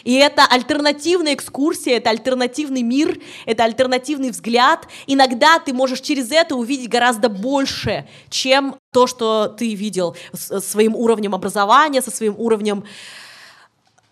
И 0.04 0.14
это 0.14 0.46
альтернативная 0.46 1.34
экскурсия, 1.34 1.98
это 1.98 2.12
альтернативный 2.12 2.84
мир, 2.84 3.20
это 3.46 3.64
альтернативный 3.64 4.30
взгляд. 4.30 4.88
Иногда 5.08 5.60
ты 5.60 5.74
можешь 5.74 6.02
через 6.02 6.32
это 6.32 6.56
увидеть 6.56 6.90
гораздо 6.90 7.30
больше, 7.30 8.08
чем 8.30 8.76
то, 8.94 9.08
что 9.08 9.48
ты 9.48 9.74
видел 9.74 10.16
с 10.34 10.62
своим 10.62 10.96
уровнем 10.96 11.34
образования, 11.34 12.02
со 12.02 12.12
своим 12.12 12.36
уровнем 12.38 12.84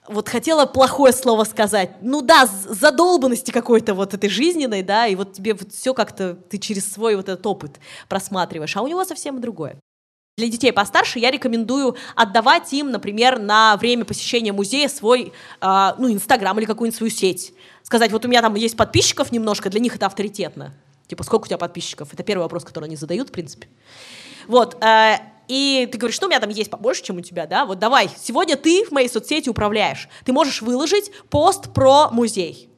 вот 0.09 0.27
хотела 0.27 0.65
плохое 0.65 1.13
слово 1.13 1.43
сказать. 1.43 1.91
Ну 2.01 2.21
да, 2.21 2.47
задолбанности 2.47 3.51
какой-то 3.51 3.93
вот 3.93 4.13
этой 4.13 4.29
жизненной, 4.29 4.81
да, 4.81 5.07
и 5.07 5.15
вот 5.15 5.33
тебе 5.33 5.53
вот 5.53 5.71
все 5.71 5.93
как-то 5.93 6.33
ты 6.33 6.57
через 6.57 6.91
свой 6.91 7.15
вот 7.15 7.29
этот 7.29 7.45
опыт 7.45 7.79
просматриваешь, 8.07 8.75
а 8.75 8.81
у 8.81 8.87
него 8.87 9.05
совсем 9.05 9.39
другое. 9.39 9.77
Для 10.37 10.47
детей 10.47 10.71
постарше 10.71 11.19
я 11.19 11.31
рекомендую 11.31 11.97
отдавать 12.15 12.71
им, 12.71 12.91
например, 12.91 13.39
на 13.39 13.75
время 13.77 14.05
посещения 14.05 14.53
музея 14.53 14.87
свой, 14.87 15.33
э, 15.61 15.91
ну, 15.97 16.11
Инстаграм 16.11 16.57
или 16.57 16.65
какую-нибудь 16.65 16.97
свою 16.97 17.11
сеть. 17.11 17.53
Сказать, 17.83 18.11
вот 18.11 18.23
у 18.23 18.29
меня 18.29 18.41
там 18.41 18.55
есть 18.55 18.77
подписчиков 18.77 19.31
немножко, 19.33 19.69
для 19.69 19.81
них 19.81 19.95
это 19.95 20.05
авторитетно. 20.05 20.73
Типа, 21.07 21.23
сколько 21.23 21.43
у 21.43 21.47
тебя 21.47 21.57
подписчиков? 21.57 22.13
Это 22.13 22.23
первый 22.23 22.43
вопрос, 22.43 22.63
который 22.63 22.85
они 22.85 22.95
задают, 22.95 23.29
в 23.29 23.31
принципе. 23.31 23.67
Вот. 24.47 24.81
Э, 24.81 25.17
и 25.49 25.89
ты 25.91 25.97
говоришь, 25.97 26.15
что 26.15 26.27
у 26.27 26.29
меня 26.29 26.39
там 26.39 26.51
есть 26.51 26.69
побольше, 26.69 27.03
чем 27.03 27.17
у 27.17 27.21
тебя, 27.21 27.47
да, 27.47 27.65
вот 27.65 27.79
давай, 27.79 28.09
сегодня 28.21 28.55
ты 28.55 28.85
в 28.85 28.91
моей 28.91 29.09
соцсети 29.09 29.49
управляешь, 29.49 30.07
ты 30.23 30.31
можешь 30.31 30.62
выложить 30.62 31.12
пост 31.29 31.73
про 31.73 32.09
музей. 32.12 32.69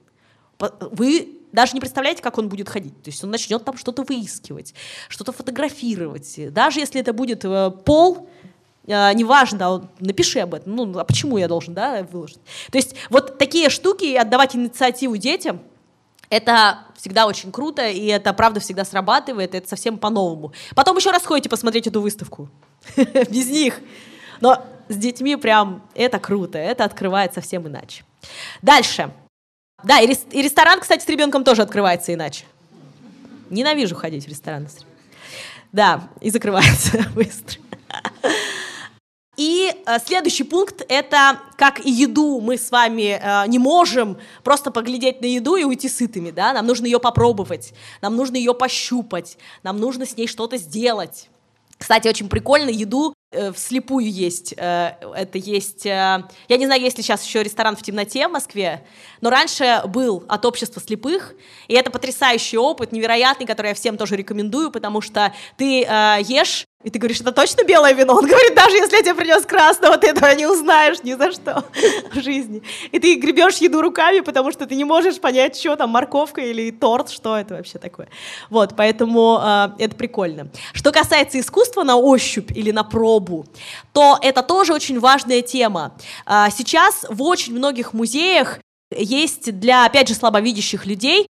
Вы 0.58 1.42
даже 1.52 1.74
не 1.74 1.82
представляете, 1.82 2.24
как 2.24 2.38
он 2.38 2.48
будет 2.48 2.70
ходить. 2.70 2.96
То 3.04 3.10
есть 3.10 3.22
он 3.26 3.30
начнет 3.30 3.66
там 3.66 3.78
что-то 3.78 4.04
выискивать, 4.04 4.74
что-то 5.10 5.34
фотографировать. 5.34 6.54
Даже 6.54 6.80
если 6.80 7.02
это 7.02 7.12
будет 7.12 7.44
э, 7.44 7.72
пол, 7.84 8.30
э, 8.88 9.14
неважно, 9.14 9.90
напиши 10.00 10.40
об 10.40 10.54
этом. 10.54 10.74
Ну, 10.74 10.98
а 10.98 11.04
почему 11.04 11.38
я 11.38 11.50
должен, 11.50 11.74
да, 11.74 12.08
выложить? 12.10 12.40
То 12.72 12.78
есть 12.78 12.96
вот 13.10 13.38
такие 13.38 13.70
штуки, 13.70 14.16
отдавать 14.16 14.56
инициативу 14.56 15.18
детям, 15.18 15.62
это 16.32 16.80
всегда 16.96 17.28
очень 17.28 17.52
круто, 17.52 17.88
и 17.88 18.06
это 18.08 18.34
правда 18.34 18.60
всегда 18.62 18.86
срабатывает, 18.86 19.54
это 19.54 19.68
совсем 19.68 19.98
по-новому. 19.98 20.54
Потом 20.76 20.98
еще 20.98 21.12
раз 21.12 21.26
ходите 21.26 21.50
посмотреть 21.50 21.88
эту 21.88 22.02
выставку. 22.02 22.50
Без 22.96 23.50
них. 23.50 23.80
Но 24.40 24.66
с 24.88 24.96
детьми 24.96 25.36
прям 25.36 25.84
это 25.94 26.20
круто, 26.20 26.58
это 26.58 26.86
открывает 26.86 27.34
совсем 27.34 27.68
иначе. 27.68 28.06
Дальше. 28.62 29.12
Да, 29.84 30.00
и, 30.00 30.08
ресторан, 30.08 30.80
кстати, 30.80 31.04
с 31.04 31.08
ребенком 31.08 31.44
тоже 31.44 31.64
открывается 31.64 32.14
иначе. 32.14 32.46
Ненавижу 33.50 33.96
ходить 33.96 34.26
в 34.26 34.30
ребенком. 34.30 34.86
Да, 35.74 36.08
и 36.22 36.30
закрывается 36.30 37.06
быстро. 37.16 37.60
И 39.42 39.74
э, 39.74 39.98
следующий 40.06 40.44
пункт— 40.44 40.84
это 40.88 41.40
как 41.58 41.84
и 41.84 41.90
еду 41.90 42.40
мы 42.42 42.60
с 42.60 42.70
вами 42.70 43.20
э, 43.20 43.48
не 43.48 43.58
можем 43.58 44.20
просто 44.44 44.70
поглядеть 44.70 45.20
на 45.22 45.26
еду 45.26 45.56
и 45.56 45.64
уйти 45.64 45.90
сытыми, 45.90 46.30
да, 46.30 46.54
нам 46.54 46.68
нужно 46.68 46.86
ее 46.86 47.00
попробовать, 47.00 47.74
нам 48.04 48.16
нужно 48.16 48.36
ее 48.36 48.54
пощупать, 48.54 49.40
нам 49.64 49.80
нужно 49.80 50.06
с 50.06 50.16
ней 50.16 50.28
что-то 50.28 50.58
сделать. 50.58 51.28
Кстати, 51.80 52.08
очень 52.08 52.30
прикольно 52.30 52.70
еду 52.70 53.16
э, 53.32 53.52
вслепую 53.52 54.08
есть. 54.12 54.54
Э, 54.58 54.94
это 55.16 55.40
есть... 55.40 55.88
Э, 55.88 56.28
я 56.48 56.58
не 56.58 56.68
знаю, 56.68 56.80
есть 56.80 56.98
ли 56.98 57.04
сейчас 57.04 57.26
еще 57.26 57.42
ресторан 57.42 57.76
в 57.76 57.82
темноте 57.82 58.28
в 58.28 58.32
Москве, 58.32 58.86
но 59.22 59.32
раньше 59.32 59.82
был 59.88 60.24
от 60.28 60.46
общества 60.46 60.80
слепых, 60.80 61.34
и 61.68 61.74
это 61.74 61.90
потрясающий 61.90 62.60
опыт, 62.60 62.92
невероятный, 62.92 63.48
который 63.48 63.70
я 63.70 63.74
всем 63.74 63.98
тоже 63.98 64.16
рекомендую, 64.18 64.70
потому 64.70 65.02
что 65.02 65.34
ты 65.58 65.80
ешь 66.28 66.68
и 66.84 66.90
ты 66.90 67.00
говоришь, 67.00 67.22
это 67.22 67.32
точно 67.32 67.64
белое 67.64 67.94
вино? 67.94 68.16
Он 68.16 68.26
говорит, 68.26 68.56
даже 68.56 68.76
если 68.76 68.98
я 68.98 69.02
тебе 69.04 69.14
принес 69.14 69.46
красного, 69.46 69.98
ты 69.98 70.08
этого 70.08 70.34
не 70.34 70.46
узнаешь 70.48 71.04
ни 71.04 71.14
за 71.14 71.32
что 71.32 71.64
в 72.14 72.22
жизни. 72.22 72.64
И 72.92 73.00
ты 73.00 73.16
гребешь 73.16 73.58
еду 73.58 73.82
руками, 73.82 74.22
потому 74.22 74.52
что 74.52 74.66
ты 74.66 74.76
не 74.76 74.84
можешь 74.84 75.20
понять, 75.20 75.58
что 75.58 75.76
там, 75.76 75.92
морковка 75.92 76.42
или 76.42 76.72
торт, 76.72 77.10
что 77.10 77.38
это 77.38 77.56
вообще 77.56 77.78
такое. 77.78 78.10
Вот, 78.50 78.74
поэтому 78.76 79.40
э, 79.42 79.70
это 79.80 79.96
прикольно. 79.96 80.48
Что 80.74 80.92
касается 80.92 81.40
искусства 81.40 81.84
на 81.84 81.98
ощупь 81.98 82.52
или 82.52 82.72
на 82.72 82.84
пробу, 82.84 83.46
то 83.94 84.18
это 84.22 84.42
тоже 84.42 84.74
очень 84.74 85.00
важная 85.00 85.42
тема. 85.42 85.94
Э, 86.26 86.48
сейчас 86.56 87.06
в 87.10 87.22
очень 87.22 87.54
многих 87.54 87.94
музеях 87.94 88.60
есть 88.92 89.60
для, 89.60 89.86
опять 89.86 90.08
же, 90.08 90.16
слабовидящих 90.16 90.86
людей 90.86 91.28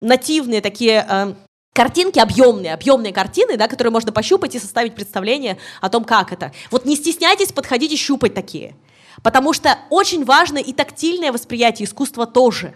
нативные 0.00 0.60
такие 0.60 1.06
э, 1.08 1.34
картинки 1.74 2.18
объемные, 2.18 2.74
объемные 2.74 3.12
картины, 3.12 3.56
да, 3.56 3.68
которые 3.68 3.92
можно 3.92 4.12
пощупать 4.12 4.54
и 4.54 4.58
составить 4.58 4.94
представление 4.94 5.58
о 5.80 5.88
том, 5.88 6.04
как 6.04 6.32
это. 6.32 6.52
Вот 6.70 6.84
не 6.84 6.96
стесняйтесь 6.96 7.52
подходить 7.52 7.92
и 7.92 7.96
щупать 7.96 8.34
такие, 8.34 8.74
потому 9.22 9.52
что 9.52 9.78
очень 9.90 10.24
важно 10.24 10.58
и 10.58 10.72
тактильное 10.72 11.32
восприятие 11.32 11.86
искусства 11.86 12.26
тоже. 12.26 12.74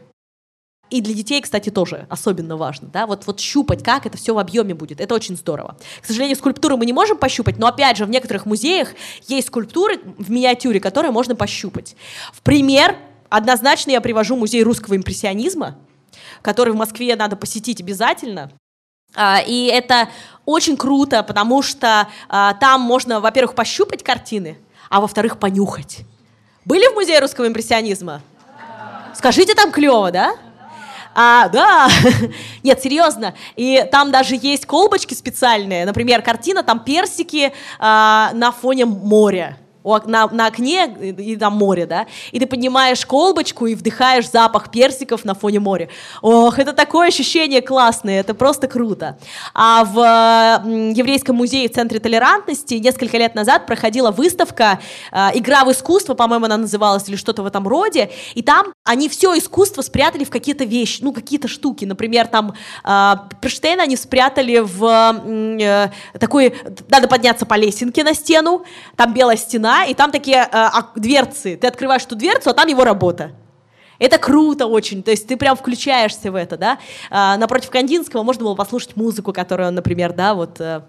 И 0.92 1.00
для 1.00 1.14
детей, 1.14 1.40
кстати, 1.40 1.70
тоже 1.70 2.07
особенно 2.11 2.59
важно, 2.59 2.88
да, 2.88 3.07
вот, 3.07 3.26
вот 3.26 3.40
щупать, 3.40 3.83
как 3.83 4.05
это 4.05 4.18
все 4.18 4.35
в 4.35 4.38
объеме 4.38 4.74
будет, 4.74 5.00
это 5.00 5.14
очень 5.14 5.38
здорово. 5.38 5.78
К 6.02 6.07
сожалению, 6.07 6.37
скульптуры 6.37 6.76
мы 6.76 6.85
не 6.85 6.92
можем 6.92 7.16
пощупать, 7.16 7.59
но 7.59 7.66
опять 7.66 7.96
же, 7.96 8.05
в 8.05 8.11
некоторых 8.11 8.44
музеях 8.44 8.90
есть 9.26 9.48
скульптуры 9.48 10.00
в 10.18 10.31
миниатюре, 10.31 10.81
которые 10.81 11.11
можно 11.11 11.35
пощупать. 11.35 11.96
В 12.35 12.42
пример 12.42 12.98
однозначно 13.31 13.90
я 13.90 14.02
привожу 14.02 14.37
музей 14.37 14.62
русского 14.62 14.94
импрессионизма, 14.94 15.78
который 16.42 16.74
в 16.74 16.76
Москве 16.76 17.16
надо 17.16 17.37
посетить 17.37 17.81
обязательно. 17.81 18.52
А, 19.14 19.40
и 19.46 19.66
это 19.66 20.09
очень 20.44 20.77
круто, 20.77 21.22
потому 21.22 21.62
что 21.62 22.09
а, 22.29 22.55
там 22.55 22.81
можно, 22.81 23.20
во-первых, 23.20 23.55
пощупать 23.55 24.03
картины, 24.03 24.59
а 24.88 25.01
во-вторых, 25.01 25.38
понюхать. 25.38 26.01
Были 26.64 26.90
в 26.90 26.94
музее 26.94 27.20
русского 27.20 27.46
импрессионизма? 27.46 28.22
Скажите, 29.14 29.55
там 29.55 29.70
клево, 29.70 30.11
да? 30.11 30.35
А, 31.14 31.48
да, 31.48 31.88
нет, 32.62 32.83
серьезно. 32.83 33.35
И 33.57 33.87
там 33.92 34.11
даже 34.11 34.38
есть 34.40 34.64
колбочки 34.64 35.12
специальные. 35.14 35.85
Например, 35.85 36.22
картина, 36.22 36.62
там 36.62 36.81
персики 36.81 37.53
а, 37.79 38.31
на 38.33 38.51
фоне 38.51 38.87
моря 38.87 39.59
на, 39.85 40.29
на 40.29 40.47
окне 40.47 40.87
и 41.18 41.37
там 41.37 41.55
море, 41.55 41.87
да, 41.87 42.07
и 42.31 42.38
ты 42.38 42.47
поднимаешь 42.47 43.05
колбочку 43.05 43.66
и 43.66 43.75
вдыхаешь 43.75 44.31
запах 44.31 44.71
персиков 44.71 45.25
на 45.25 45.35
фоне 45.35 45.61
моря. 45.61 45.88
Ох, 46.21 46.59
это 46.59 46.73
такое 46.73 47.09
ощущение 47.09 47.62
классное, 47.62 48.21
это 48.21 48.35
просто 48.35 48.68
круто. 48.68 49.18
А 49.55 49.85
в 49.85 50.66
Еврейском 50.97 51.37
музее 51.37 51.68
в 51.68 51.73
Центре 51.73 51.99
толерантности 51.99 52.75
несколько 52.75 53.18
лет 53.18 53.35
назад 53.35 53.66
проходила 53.66 54.11
выставка 54.11 54.81
э, 55.11 55.31
«Игра 55.35 55.64
в 55.64 55.73
искусство», 55.73 56.14
по-моему, 56.14 56.47
она 56.47 56.57
называлась, 56.57 57.09
или 57.09 57.16
что-то 57.16 57.42
в 57.42 57.47
этом 57.47 57.66
роде, 57.66 58.11
и 58.35 58.42
там 58.42 58.73
они 58.85 59.09
все 59.09 59.37
искусство 59.37 59.83
спрятали 59.83 60.25
в 60.25 60.31
какие-то 60.31 60.64
вещи, 60.64 61.03
ну, 61.03 61.12
какие-то 61.12 61.49
штуки. 61.49 61.85
Например, 61.85 62.27
там 62.27 62.55
э, 62.85 63.14
Перштейна 63.40 63.85
они 63.85 63.97
спрятали 63.97 64.59
в 64.59 64.85
э, 65.25 65.90
такой, 66.18 66.55
надо 66.88 67.09
подняться 67.09 67.47
по 67.47 67.55
лесенке 67.55 68.05
на 68.05 68.14
стену, 68.14 68.64
там 68.97 69.12
белая 69.12 69.37
стена, 69.37 69.71
да, 69.72 69.85
и 69.85 69.94
там 69.94 70.11
такие 70.11 70.48
э, 70.50 70.68
дверцы. 70.96 71.56
Ты 71.56 71.66
открываешь 71.66 72.02
эту 72.02 72.16
дверцу, 72.16 72.50
а 72.50 72.54
там 72.54 72.68
его 72.68 72.85
работа. 72.85 73.32
Это 73.98 74.18
круто 74.18 74.66
очень, 74.66 75.02
то 75.02 75.12
есть 75.12 75.28
ты 75.28 75.37
прям 75.37 75.56
включаешься 75.56 76.32
в 76.32 76.35
это, 76.35 76.56
да. 76.56 76.78
А, 77.11 77.37
напротив 77.37 77.70
Кандинского 77.70 78.24
можно 78.24 78.44
было 78.44 78.54
послушать 78.56 78.96
музыку, 78.96 79.32
которую 79.32 79.68
он, 79.68 79.74
например, 79.76 80.12
да, 80.12 80.35
вот 80.35 80.61
э, 80.61 80.82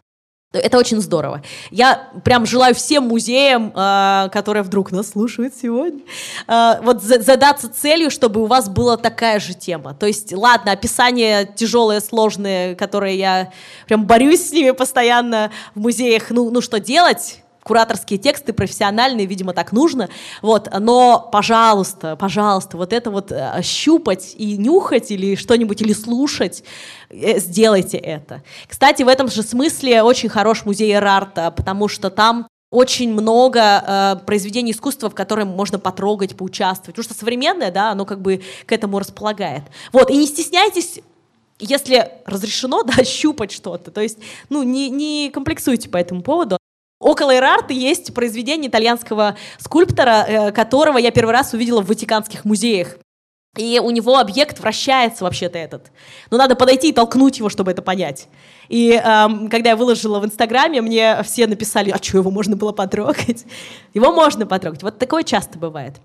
это 0.51 0.79
очень 0.79 0.99
здорово. 0.99 1.43
Я 1.69 2.09
прям 2.23 2.47
желаю 2.47 2.73
всем 2.73 3.03
музеям, 3.03 3.71
э, 3.75 4.29
которые 4.31 4.63
вдруг 4.63 4.91
нас 4.91 5.11
слушают 5.11 5.53
сегодня, 5.53 6.01
э, 6.47 6.81
вот 6.81 7.03
задаться 7.03 7.69
целью, 7.69 8.09
чтобы 8.09 8.41
у 8.41 8.47
вас 8.47 8.67
была 8.67 8.97
такая 8.97 9.39
же 9.39 9.53
тема. 9.53 9.93
То 9.93 10.07
есть, 10.07 10.33
ладно, 10.33 10.71
описание 10.71 11.45
тяжелые, 11.45 12.01
сложные, 12.01 12.75
которые 12.75 13.17
я 13.17 13.51
прям 13.85 14.05
борюсь 14.05 14.49
с 14.49 14.51
ними 14.51 14.71
постоянно 14.71 15.51
в 15.75 15.81
музеях. 15.81 16.31
Ну, 16.31 16.49
ну 16.49 16.61
что 16.61 16.79
делать? 16.79 17.42
Кураторские 17.63 18.19
тексты 18.19 18.53
профессиональные, 18.53 19.25
видимо, 19.25 19.53
так 19.53 19.71
нужно, 19.71 20.09
вот, 20.41 20.67
но, 20.79 21.29
пожалуйста, 21.31 22.15
пожалуйста, 22.15 22.77
вот 22.77 22.93
это 22.93 23.09
вот 23.09 23.31
э, 23.31 23.61
щупать 23.61 24.35
и 24.37 24.57
нюхать 24.57 25.11
или 25.11 25.35
что-нибудь, 25.35 25.81
или 25.81 25.93
слушать, 25.93 26.63
э, 27.09 27.39
сделайте 27.39 27.97
это. 27.97 28.43
Кстати, 28.67 29.03
в 29.03 29.07
этом 29.07 29.29
же 29.29 29.43
смысле 29.43 30.03
очень 30.03 30.29
хорош 30.29 30.65
музей 30.65 30.93
Эрарта, 30.93 31.51
потому 31.51 31.87
что 31.87 32.09
там 32.09 32.47
очень 32.73 33.13
много 33.13 33.59
э, 33.61 34.25
произведений 34.25 34.71
искусства, 34.71 35.09
в 35.09 35.15
котором 35.15 35.49
можно 35.49 35.77
потрогать, 35.77 36.35
поучаствовать. 36.35 36.95
Потому 36.95 37.03
что 37.03 37.13
современное, 37.13 37.71
да, 37.71 37.91
оно 37.91 38.05
как 38.05 38.21
бы 38.21 38.41
к 38.65 38.71
этому 38.71 38.97
располагает. 38.97 39.63
Вот, 39.91 40.09
и 40.09 40.17
не 40.17 40.25
стесняйтесь 40.25 40.99
если 41.59 42.11
разрешено, 42.25 42.83
да, 42.83 43.03
щупать 43.03 43.51
что-то. 43.51 43.91
То 43.91 44.01
есть, 44.01 44.17
ну, 44.49 44.63
не, 44.63 44.89
не 44.89 45.29
комплексуйте 45.31 45.89
по 45.89 45.97
этому 45.97 46.21
поводу. 46.21 46.57
Около 47.03 47.35
Эрарта 47.35 47.73
есть 47.73 48.13
произведение 48.13 48.69
итальянского 48.69 49.35
скульптора, 49.59 50.25
э, 50.25 50.51
которого 50.53 50.97
я 50.97 51.11
первый 51.11 51.31
раз 51.31 51.53
увидела 51.53 51.81
в 51.81 51.87
Ватиканских 51.87 52.45
музеях. 52.45 52.97
И 53.57 53.79
у 53.83 53.91
него 53.91 54.17
объект 54.17 54.59
вращается 54.59 55.25
вообще-то 55.25 55.59
этот. 55.59 55.91
Но 56.31 56.37
надо 56.37 56.55
подойти 56.55 56.89
и 56.89 56.93
толкнуть 56.93 57.37
его, 57.37 57.49
чтобы 57.49 57.71
это 57.71 57.81
понять. 57.81 58.29
И 58.69 58.91
эм, 58.93 59.49
когда 59.49 59.71
я 59.71 59.75
выложила 59.75 60.19
в 60.19 60.25
Инстаграме, 60.25 60.81
мне 60.81 61.21
все 61.23 61.45
написали, 61.45 61.91
а 61.91 62.01
что, 62.01 62.17
его 62.17 62.31
можно 62.31 62.55
было 62.55 62.71
потрогать? 62.71 63.45
Его 63.93 64.11
можно 64.11 64.47
потрогать. 64.47 64.81
Вот 64.81 64.97
такое 64.97 65.23
часто 65.23 65.59
бывает. 65.59 65.95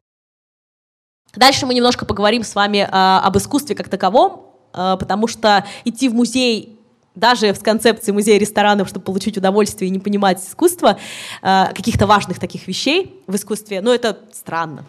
Дальше 1.35 1.65
мы 1.65 1.73
немножко 1.75 2.05
поговорим 2.05 2.43
с 2.43 2.55
вами 2.55 2.79
э, 2.79 2.89
об 2.91 3.39
искусстве 3.39 3.75
как 3.75 3.89
таковом, 3.89 4.53
э, 4.75 4.97
потому 4.99 5.27
что 5.27 5.65
идти 5.85 6.09
в 6.11 6.15
музей 6.15 6.78
даже 7.19 7.55
с 7.55 7.59
концепцией 7.59 8.15
музея 8.15 8.39
ресторанов, 8.39 8.89
чтобы 8.89 9.05
получить 9.05 9.37
удовольствие 9.37 9.89
и 9.89 9.93
не 9.93 9.99
понимать 9.99 10.41
искусство, 10.41 10.99
э, 11.43 11.67
каких-то 11.75 12.07
важных 12.07 12.39
таких 12.39 12.67
вещей 12.67 13.23
в 13.27 13.35
искусстве, 13.35 13.81
ну, 13.81 13.93
это 13.93 14.19
странно. 14.33 14.85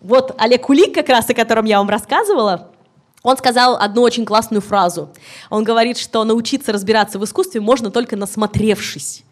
Вот 0.00 0.34
Олег 0.38 0.66
Кулик, 0.66 0.94
как 0.94 1.08
раз 1.08 1.28
о 1.30 1.34
котором 1.34 1.64
я 1.64 1.78
вам 1.78 1.88
рассказывала, 1.88 2.70
он 3.22 3.36
сказал 3.36 3.76
одну 3.76 4.02
очень 4.02 4.24
классную 4.24 4.62
фразу. 4.62 5.10
Он 5.50 5.62
говорит, 5.62 5.98
что 5.98 6.24
научиться 6.24 6.72
разбираться 6.72 7.18
в 7.18 7.24
искусстве 7.24 7.60
можно 7.60 7.90
только 7.90 8.16
насмотревшись. 8.16 9.24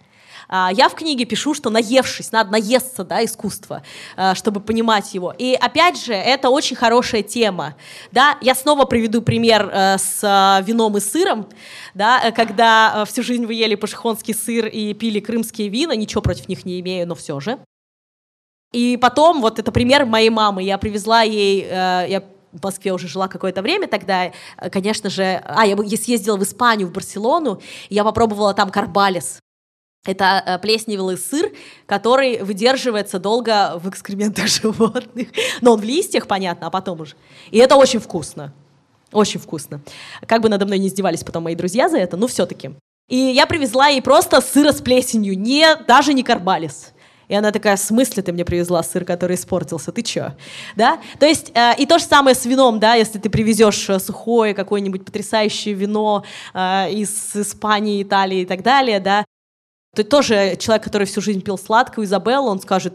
А, 0.49 0.71
я 0.73 0.89
в 0.89 0.95
книге 0.95 1.27
пишу, 1.27 1.55
что 1.55 1.71
наевшись, 1.71 2.33
надо 2.33 2.53
наесться, 2.53 3.05
да, 3.05 3.25
искусства, 3.25 3.83
а, 4.17 4.35
чтобы 4.35 4.61
понимать 4.61 5.13
его. 5.15 5.35
И 5.37 5.55
опять 5.55 6.03
же, 6.03 6.15
это 6.15 6.49
очень 6.49 6.77
хорошая 6.77 7.23
тема, 7.23 7.77
да. 8.13 8.39
Я 8.41 8.55
снова 8.55 8.85
приведу 8.85 9.21
пример 9.21 9.71
э, 9.73 9.99
с 9.99 10.21
а, 10.23 10.61
вином 10.63 10.97
и 10.97 11.01
сыром, 11.01 11.49
да, 11.95 12.31
когда 12.33 13.05
всю 13.05 13.23
жизнь 13.23 13.45
вы 13.45 13.55
ели 13.55 13.75
пашихонский 13.75 14.35
сыр 14.35 14.67
и 14.67 14.95
пили 14.95 15.21
крымские 15.21 15.69
вина, 15.69 15.95
ничего 15.95 16.23
против 16.23 16.49
них 16.49 16.65
не 16.65 16.81
имею, 16.81 17.07
но 17.07 17.15
все 17.15 17.39
же. 17.41 17.59
И 18.73 18.97
потом, 18.97 19.41
вот 19.41 19.59
это 19.59 19.73
пример 19.73 20.07
моей 20.07 20.31
мамы, 20.31 20.63
я 20.63 20.79
привезла 20.79 21.23
ей, 21.23 21.63
э, 21.63 22.07
я 22.09 22.23
в 22.53 22.63
Москве 22.63 22.93
уже 22.95 23.09
жила 23.09 23.29
какое-то 23.29 23.61
время 23.61 23.89
тогда, 23.89 24.33
конечно 24.73 25.11
же, 25.11 25.43
а, 25.45 25.67
я 25.67 25.77
съездила 25.77 26.37
в 26.39 26.43
Испанию, 26.43 26.89
в 26.89 26.93
Барселону, 26.93 27.61
и 27.91 27.95
я 27.95 28.05
попробовала 28.05 28.55
там 28.55 28.71
карбалес. 28.71 29.41
Это 30.09 30.43
э, 30.47 30.59
плесневелый 30.59 31.19
сыр, 31.19 31.53
который 31.85 32.43
выдерживается 32.43 33.19
долго 33.19 33.79
в 33.79 33.91
экскрементах 33.91 34.47
животных. 34.63 35.29
Но 35.61 35.75
он 35.75 35.81
в 35.81 35.85
листьях, 35.85 36.27
понятно, 36.27 36.69
а 36.69 36.71
потом 36.71 37.03
уже. 37.03 37.15
И 37.51 37.59
это 37.59 37.77
очень 37.77 38.01
вкусно. 38.01 38.55
Очень 39.13 39.39
вкусно. 39.39 39.83
Как 40.27 40.41
бы 40.41 40.49
надо 40.49 40.65
мной 40.65 40.79
не 40.79 40.89
издевались 40.89 41.25
потом 41.25 41.43
мои 41.45 41.55
друзья 41.55 41.91
за 41.91 41.99
это, 41.99 42.17
но 42.17 42.27
все-таки. 42.27 42.71
И 43.11 43.17
я 43.17 43.47
привезла 43.47 43.89
ей 43.89 44.01
просто 44.01 44.41
сыра 44.41 44.73
с 44.73 44.81
плесенью, 44.81 45.39
не, 45.39 45.77
даже 45.87 46.15
не 46.15 46.23
карбалис. 46.23 46.95
И 47.29 47.35
она 47.35 47.53
такая, 47.53 47.77
в 47.77 47.81
смысле 47.81 48.23
ты 48.23 48.33
мне 48.33 48.47
привезла 48.47 48.83
сыр, 48.83 49.05
который 49.05 49.37
испортился? 49.37 49.93
Ты 49.93 50.01
чё? 50.01 50.33
Да? 50.75 50.99
То 51.21 51.27
есть, 51.27 51.53
э, 51.55 51.75
и 51.77 51.85
то 51.85 51.99
же 51.99 52.07
самое 52.07 52.35
с 52.35 52.47
вином, 52.47 52.81
да, 52.81 52.95
если 52.95 53.19
ты 53.19 53.29
привезешь 53.29 53.91
э, 53.91 53.99
сухое 53.99 54.55
какое-нибудь 54.55 55.05
потрясающее 55.05 55.75
вино 55.75 56.25
э, 56.55 56.93
из 56.93 57.37
Испании, 57.37 58.03
Италии 58.03 58.41
и 58.41 58.47
так 58.47 58.63
далее, 58.63 59.01
да, 59.01 59.27
то 59.95 60.05
тоже 60.05 60.57
человек, 60.59 60.85
который 60.85 61.07
всю 61.07 61.21
жизнь 61.21 61.41
пил 61.41 61.59
сладкую 61.59 62.05
Изабеллу, 62.05 62.49
он 62.49 62.61
скажет, 62.61 62.95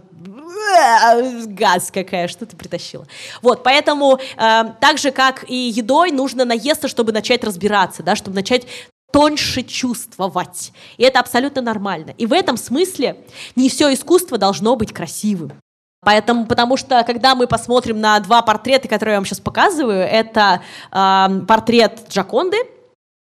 газ 1.47 1.91
какая, 1.91 2.27
что 2.27 2.45
ты 2.45 2.55
притащила. 2.55 3.05
Вот, 3.41 3.63
поэтому 3.63 4.19
э, 4.37 4.63
так 4.79 4.97
же, 4.97 5.11
как 5.11 5.49
и 5.49 5.55
едой, 5.55 6.11
нужно 6.11 6.45
наесться, 6.45 6.87
чтобы 6.87 7.11
начать 7.11 7.43
разбираться, 7.43 8.03
да, 8.03 8.15
чтобы 8.15 8.35
начать 8.35 8.65
тоньше 9.11 9.61
чувствовать. 9.61 10.73
И 10.97 11.03
это 11.03 11.19
абсолютно 11.19 11.61
нормально. 11.61 12.13
И 12.17 12.25
в 12.25 12.33
этом 12.33 12.57
смысле 12.57 13.17
не 13.55 13.69
все 13.69 13.93
искусство 13.93 14.37
должно 14.37 14.75
быть 14.75 14.91
красивым. 14.91 15.53
Поэтому, 16.03 16.47
потому 16.47 16.75
что, 16.75 17.03
когда 17.03 17.35
мы 17.35 17.47
посмотрим 17.47 18.01
на 18.01 18.19
два 18.19 18.41
портрета, 18.41 18.87
которые 18.87 19.13
я 19.13 19.19
вам 19.19 19.25
сейчас 19.25 19.39
показываю, 19.39 20.01
это 20.01 20.61
э, 20.91 21.27
портрет 21.47 22.01
Джаконды, 22.09 22.57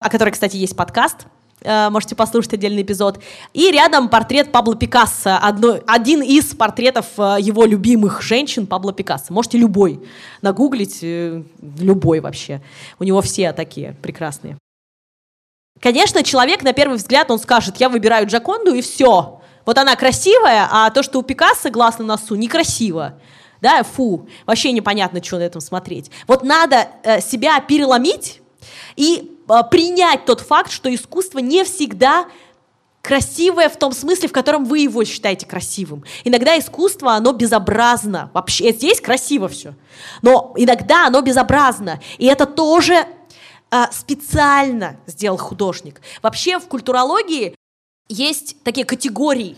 о 0.01 0.11
которой, 0.11 0.31
кстати, 0.31 0.57
есть 0.57 0.77
подкаст, 0.77 1.27
э, 1.27 1.29
можете 1.65 2.15
послушать 2.15 2.55
отдельный 2.55 2.83
эпизод, 2.83 3.21
и 3.53 3.71
рядом 3.71 4.09
портрет 4.09 4.53
Пабло 4.53 4.77
Пикассо, 4.77 5.39
одно, 5.41 5.79
один 5.87 6.23
из 6.23 6.55
портретов 6.55 7.07
э, 7.19 7.37
его 7.41 7.65
любимых 7.65 8.23
женщин 8.23 8.67
Пабло 8.67 8.93
Пикассо. 8.93 9.33
Можете 9.33 9.59
любой 9.59 10.01
нагуглить, 10.43 10.99
э, 11.03 11.43
любой 11.79 12.21
вообще. 12.21 12.63
У 12.99 13.05
него 13.05 13.21
все 13.23 13.53
такие 13.53 13.97
прекрасные. 14.03 14.59
Конечно, 15.81 16.23
человек 16.23 16.63
на 16.63 16.73
первый 16.73 16.97
взгляд, 16.97 17.31
он 17.31 17.39
скажет, 17.39 17.77
я 17.79 17.89
выбираю 17.89 18.27
Джаконду, 18.27 18.75
и 18.75 18.81
все. 18.81 19.41
Вот 19.67 19.79
она 19.79 19.97
красивая, 19.97 20.69
а 20.71 20.91
то, 20.91 21.03
что 21.03 21.19
у 21.19 21.23
Пикассо 21.23 21.71
глаз 21.71 21.99
на 21.99 22.05
носу, 22.05 22.35
некрасиво. 22.35 23.15
Да, 23.61 23.83
фу, 23.83 24.29
вообще 24.45 24.73
непонятно, 24.73 25.23
что 25.23 25.39
на 25.39 25.43
этом 25.43 25.61
смотреть. 25.61 26.11
Вот 26.27 26.43
надо 26.43 26.89
э, 27.03 27.21
себя 27.21 27.61
переломить 27.61 28.43
и 28.95 29.31
э, 29.31 29.34
принять 29.71 30.25
тот 30.25 30.41
факт, 30.41 30.71
что 30.71 30.93
искусство 30.95 31.39
не 31.39 31.65
всегда 31.65 32.27
красивое 33.05 33.69
в 33.69 33.77
том 33.77 33.93
смысле, 33.93 34.29
в 34.29 34.33
котором 34.33 34.65
вы 34.65 34.81
его 34.81 35.05
считаете 35.05 35.47
красивым. 35.47 36.05
Иногда 36.25 36.59
искусство, 36.59 37.13
оно 37.13 37.33
безобразно. 37.33 38.31
Вообще, 38.33 38.73
здесь 38.73 39.01
красиво 39.01 39.49
все. 39.49 39.75
Но 40.23 40.55
иногда 40.57 41.07
оно 41.07 41.21
безобразно. 41.21 42.01
И 42.17 42.25
это 42.25 42.47
тоже 42.47 43.07
э, 43.71 43.85
специально 43.93 44.97
сделал 45.07 45.37
художник. 45.37 46.01
Вообще 46.23 46.59
в 46.59 46.67
культурологии 46.67 47.55
есть 48.09 48.57
такие 48.65 48.87
категории. 48.87 49.57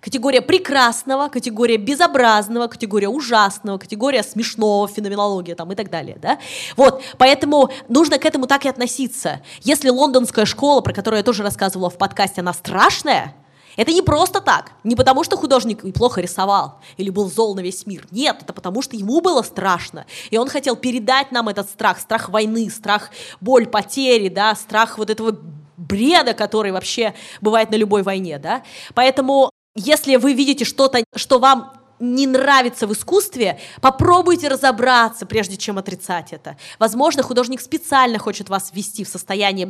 Категория 0.00 0.40
прекрасного, 0.40 1.28
категория 1.28 1.76
безобразного, 1.76 2.68
категория 2.68 3.08
ужасного, 3.08 3.76
категория 3.76 4.22
смешного, 4.22 4.88
феноменология 4.88 5.54
там 5.54 5.70
и 5.72 5.74
так 5.74 5.90
далее, 5.90 6.16
да? 6.20 6.38
Вот, 6.76 7.02
поэтому 7.18 7.70
нужно 7.88 8.18
к 8.18 8.24
этому 8.24 8.46
так 8.46 8.64
и 8.64 8.68
относиться. 8.68 9.42
Если 9.60 9.90
лондонская 9.90 10.46
школа, 10.46 10.80
про 10.80 10.94
которую 10.94 11.18
я 11.18 11.24
тоже 11.24 11.42
рассказывала 11.42 11.90
в 11.90 11.98
подкасте, 11.98 12.40
она 12.40 12.54
страшная, 12.54 13.34
это 13.76 13.92
не 13.92 14.02
просто 14.02 14.40
так, 14.40 14.72
не 14.84 14.96
потому 14.96 15.22
что 15.22 15.36
художник 15.36 15.92
плохо 15.94 16.20
рисовал 16.20 16.80
или 16.96 17.10
был 17.10 17.30
зол 17.30 17.54
на 17.54 17.60
весь 17.60 17.86
мир. 17.86 18.06
Нет, 18.10 18.38
это 18.40 18.52
потому 18.52 18.82
что 18.82 18.96
ему 18.96 19.20
было 19.20 19.42
страшно. 19.42 20.06
И 20.30 20.38
он 20.38 20.48
хотел 20.48 20.76
передать 20.76 21.30
нам 21.30 21.48
этот 21.48 21.68
страх, 21.68 22.00
страх 22.00 22.30
войны, 22.30 22.70
страх 22.70 23.10
боль 23.40 23.66
потери, 23.66 24.28
да, 24.28 24.54
страх 24.54 24.98
вот 24.98 25.10
этого 25.10 25.38
бреда, 25.76 26.34
который 26.34 26.72
вообще 26.72 27.14
бывает 27.40 27.70
на 27.70 27.76
любой 27.76 28.02
войне, 28.02 28.38
да. 28.38 28.62
Поэтому, 28.94 29.50
если 29.74 30.16
вы 30.16 30.34
видите 30.34 30.64
что-то, 30.64 31.04
что 31.16 31.38
вам 31.38 31.80
не 32.00 32.26
нравится 32.26 32.86
в 32.86 32.92
искусстве, 32.92 33.60
попробуйте 33.80 34.48
разобраться, 34.48 35.26
прежде 35.26 35.56
чем 35.56 35.78
отрицать 35.78 36.32
это. 36.32 36.56
Возможно, 36.78 37.22
художник 37.22 37.60
специально 37.60 38.18
хочет 38.18 38.48
вас 38.48 38.70
ввести 38.72 39.04
в 39.04 39.08
состояние 39.08 39.66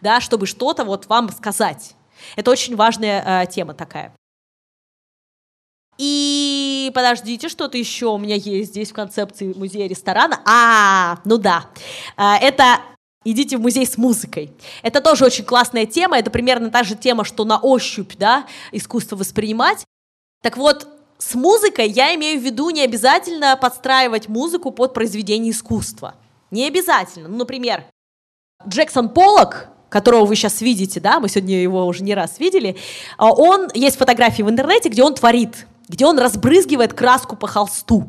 да, 0.00 0.20
чтобы 0.20 0.46
что-то 0.46 0.84
вот 0.84 1.06
вам 1.06 1.30
сказать. 1.32 1.94
Это 2.36 2.50
очень 2.50 2.76
важная 2.76 3.42
э, 3.42 3.46
тема 3.50 3.74
такая. 3.74 4.14
И 5.98 6.90
подождите, 6.94 7.48
что-то 7.48 7.76
еще 7.76 8.06
у 8.06 8.18
меня 8.18 8.36
есть 8.36 8.70
здесь 8.70 8.90
в 8.90 8.94
концепции 8.94 9.52
музея 9.52 9.88
ресторана. 9.88 10.40
А, 10.46 11.18
ну 11.24 11.38
да, 11.38 11.66
э, 12.16 12.22
это 12.40 12.80
Идите 13.24 13.56
в 13.56 13.60
музей 13.60 13.86
с 13.86 13.96
музыкой. 13.96 14.52
Это 14.82 15.00
тоже 15.00 15.24
очень 15.24 15.44
классная 15.44 15.86
тема. 15.86 16.18
Это 16.18 16.30
примерно 16.30 16.70
та 16.70 16.82
же 16.82 16.96
тема, 16.96 17.24
что 17.24 17.44
на 17.44 17.58
ощупь, 17.58 18.14
да, 18.18 18.46
искусство 18.72 19.16
воспринимать. 19.16 19.84
Так 20.42 20.56
вот, 20.56 20.88
с 21.18 21.34
музыкой 21.34 21.88
я 21.88 22.14
имею 22.16 22.40
в 22.40 22.44
виду 22.44 22.70
не 22.70 22.82
обязательно 22.82 23.56
подстраивать 23.56 24.28
музыку 24.28 24.72
под 24.72 24.92
произведение 24.92 25.52
искусства. 25.52 26.16
Не 26.50 26.66
обязательно. 26.66 27.28
Ну, 27.28 27.36
например, 27.38 27.84
Джексон 28.66 29.08
Поллок, 29.08 29.68
которого 29.88 30.24
вы 30.24 30.34
сейчас 30.34 30.60
видите, 30.60 30.98
да, 30.98 31.20
мы 31.20 31.28
сегодня 31.28 31.62
его 31.62 31.86
уже 31.86 32.02
не 32.02 32.14
раз 32.14 32.40
видели, 32.40 32.76
а, 33.18 33.32
он, 33.32 33.68
есть 33.74 33.96
фотографии 33.96 34.42
в 34.42 34.50
интернете, 34.50 34.88
где 34.88 35.04
он 35.04 35.14
творит, 35.14 35.66
где 35.88 36.06
он 36.06 36.18
разбрызгивает 36.18 36.92
краску 36.92 37.36
по 37.36 37.46
холсту. 37.46 38.08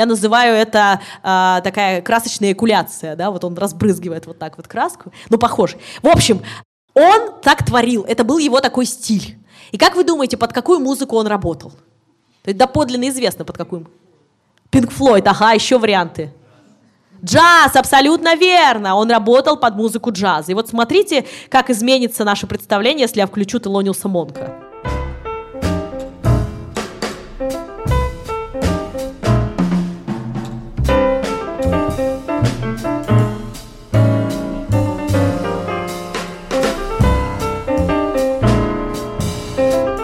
Я 0.00 0.06
называю 0.06 0.54
это 0.54 1.02
э, 1.22 1.60
такая 1.62 2.00
красочная 2.00 2.52
экуляция, 2.52 3.16
да, 3.16 3.30
вот 3.30 3.44
он 3.44 3.54
разбрызгивает 3.54 4.24
вот 4.24 4.38
так 4.38 4.56
вот 4.56 4.66
краску, 4.66 5.12
ну, 5.28 5.36
похож. 5.36 5.76
В 6.00 6.08
общем, 6.08 6.40
он 6.94 7.32
так 7.42 7.66
творил, 7.66 8.06
это 8.08 8.24
был 8.24 8.38
его 8.38 8.62
такой 8.62 8.86
стиль. 8.86 9.36
И 9.72 9.76
как 9.76 9.96
вы 9.96 10.04
думаете, 10.04 10.38
под 10.38 10.54
какую 10.54 10.80
музыку 10.80 11.16
он 11.16 11.26
работал? 11.26 11.72
То 12.42 12.48
есть 12.48 12.56
доподлинно 12.56 13.10
известно, 13.10 13.44
под 13.44 13.58
какую. 13.58 13.90
Пинк 14.70 14.90
Флойд, 14.90 15.26
ага, 15.26 15.52
еще 15.52 15.78
варианты. 15.78 16.32
Джаз, 17.22 17.76
абсолютно 17.76 18.36
верно. 18.36 18.94
Он 18.94 19.10
работал 19.10 19.58
под 19.58 19.76
музыку 19.76 20.12
джаза. 20.12 20.52
И 20.52 20.54
вот 20.54 20.70
смотрите, 20.70 21.26
как 21.50 21.68
изменится 21.68 22.24
наше 22.24 22.46
представление, 22.46 23.02
если 23.02 23.20
я 23.20 23.26
включу 23.26 23.58
Телониуса 23.58 24.08
Монка. 24.08 24.69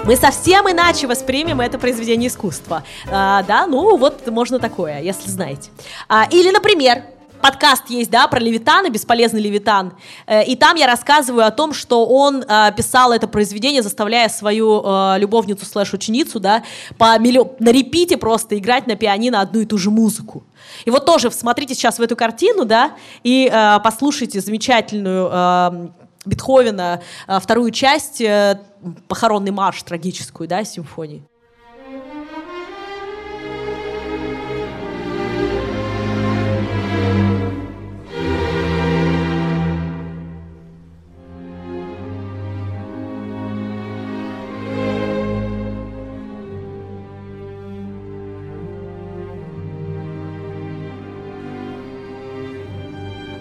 Мы 0.07 0.15
совсем 0.15 0.71
иначе 0.71 1.09
воспримем 1.09 1.61
это 1.61 1.79
произведение 1.79 2.29
искусства. 2.29 2.85
А, 3.11 3.43
да, 3.43 3.67
ну 3.67 3.97
вот 3.97 4.25
можно 4.29 4.61
такое, 4.61 5.01
если 5.01 5.29
знаете. 5.29 5.71
А, 6.09 6.29
или, 6.31 6.51
например, 6.53 7.03
подкаст 7.43 7.91
есть, 7.91 8.11
да, 8.11 8.29
про 8.29 8.39
Левитана, 8.39 8.89
бесполезный 8.89 9.41
Левитан. 9.41 9.95
Э, 10.27 10.45
и 10.45 10.55
там 10.55 10.77
я 10.77 10.87
рассказываю 10.87 11.45
о 11.45 11.51
том, 11.51 11.75
что 11.75 12.07
он 12.07 12.43
э, 12.43 12.73
писал 12.77 13.13
это 13.13 13.27
произведение, 13.27 13.83
заставляя 13.83 14.29
свою 14.29 14.81
э, 14.85 15.19
любовницу 15.19 15.67
слэш-ученицу, 15.67 16.39
да, 16.41 16.63
по 16.99 17.19
миллион, 17.19 17.51
на 17.59 17.71
репите 17.71 18.17
просто 18.17 18.57
играть 18.59 18.87
на 18.87 18.95
пианино 18.95 19.41
одну 19.41 19.61
и 19.61 19.65
ту 19.67 19.77
же 19.77 19.91
музыку. 19.91 20.45
И 20.85 20.91
вот 20.91 21.05
тоже 21.05 21.31
смотрите 21.31 21.75
сейчас 21.75 21.99
в 21.99 22.03
эту 22.03 22.17
картину, 22.17 22.65
да, 22.65 22.93
и 23.25 23.51
э, 23.53 23.79
послушайте 23.83 24.41
замечательную 24.41 25.29
э, 25.33 25.89
Бетховена, 26.27 27.01
э, 27.27 27.41
вторую 27.41 27.71
часть, 27.71 28.21
э, 28.21 28.61
похоронный 29.09 29.53
марш 29.53 29.83
трагическую, 29.83 30.49
да, 30.49 30.65
симфонии. 30.65 31.23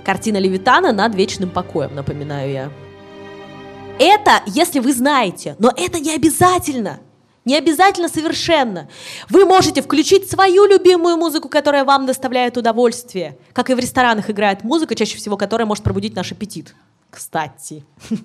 Картина 0.05 0.37
Левитана 0.37 0.91
над 0.91 1.15
вечным 1.15 1.49
покоем, 1.49 1.95
напоминаю 1.95 2.51
я. 2.51 2.71
Это, 3.97 4.43
если 4.45 4.79
вы 4.79 4.93
знаете, 4.93 5.55
но 5.57 5.71
это 5.75 5.99
не 5.99 6.13
обязательно. 6.13 6.99
Не 7.43 7.57
обязательно 7.57 8.09
совершенно. 8.09 8.87
Вы 9.29 9.45
можете 9.45 9.81
включить 9.81 10.29
свою 10.29 10.65
любимую 10.65 11.17
музыку, 11.17 11.47
которая 11.49 11.85
вам 11.85 12.05
доставляет 12.05 12.57
удовольствие. 12.57 13.37
Как 13.53 13.69
и 13.69 13.73
в 13.73 13.79
ресторанах 13.79 14.29
играет 14.29 14.63
музыка, 14.63 14.95
чаще 14.95 15.17
всего 15.17 15.37
которая 15.37 15.65
может 15.67 15.83
пробудить 15.83 16.15
наш 16.15 16.31
аппетит. 16.31 16.75
Кстати. 17.09 17.83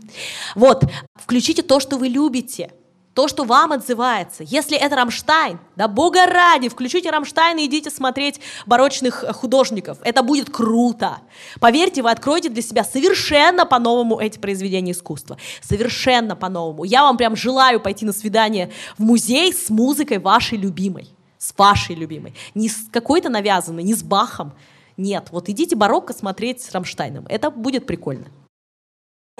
Вот, 0.54 0.84
включите 1.14 1.62
то, 1.62 1.80
что 1.80 1.96
вы 1.96 2.08
любите 2.08 2.72
то, 3.14 3.26
что 3.26 3.44
вам 3.44 3.72
отзывается. 3.72 4.44
Если 4.44 4.78
это 4.78 4.94
Рамштайн, 4.94 5.58
да 5.74 5.88
бога 5.88 6.26
ради, 6.26 6.68
включите 6.68 7.10
Рамштайн 7.10 7.58
и 7.58 7.66
идите 7.66 7.90
смотреть 7.90 8.40
барочных 8.66 9.24
художников. 9.34 9.98
Это 10.04 10.22
будет 10.22 10.48
круто. 10.48 11.18
Поверьте, 11.58 12.02
вы 12.02 12.10
откроете 12.10 12.48
для 12.48 12.62
себя 12.62 12.84
совершенно 12.84 13.66
по-новому 13.66 14.20
эти 14.20 14.38
произведения 14.38 14.92
искусства. 14.92 15.38
Совершенно 15.60 16.36
по-новому. 16.36 16.84
Я 16.84 17.02
вам 17.02 17.16
прям 17.16 17.34
желаю 17.34 17.80
пойти 17.80 18.04
на 18.04 18.12
свидание 18.12 18.70
в 18.96 19.02
музей 19.02 19.52
с 19.52 19.70
музыкой 19.70 20.18
вашей 20.18 20.58
любимой. 20.58 21.08
С 21.38 21.52
вашей 21.56 21.96
любимой. 21.96 22.34
Не 22.54 22.68
с 22.68 22.88
какой-то 22.92 23.28
навязанной, 23.28 23.82
не 23.82 23.94
с 23.94 24.02
Бахом. 24.04 24.52
Нет, 24.96 25.28
вот 25.32 25.48
идите 25.48 25.74
барокко 25.74 26.12
смотреть 26.12 26.62
с 26.62 26.70
Рамштайном. 26.70 27.26
Это 27.28 27.50
будет 27.50 27.86
прикольно. 27.86 28.26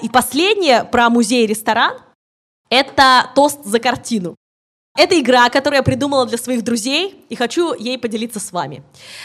И 0.01 0.09
последнее 0.09 0.83
про 0.83 1.09
музей-ресторан– 1.09 1.93
это 2.71 3.29
тост 3.35 3.63
за 3.63 3.79
картину. 3.79 4.35
Это 4.97 5.19
игра, 5.19 5.49
которую 5.49 5.77
я 5.77 5.83
придумала 5.83 6.25
для 6.25 6.37
своих 6.37 6.63
друзей, 6.63 7.25
и 7.29 7.35
хочу 7.35 7.73
ей 7.73 7.97
поделиться 7.97 8.39
с 8.39 8.51
вами. 8.51 8.83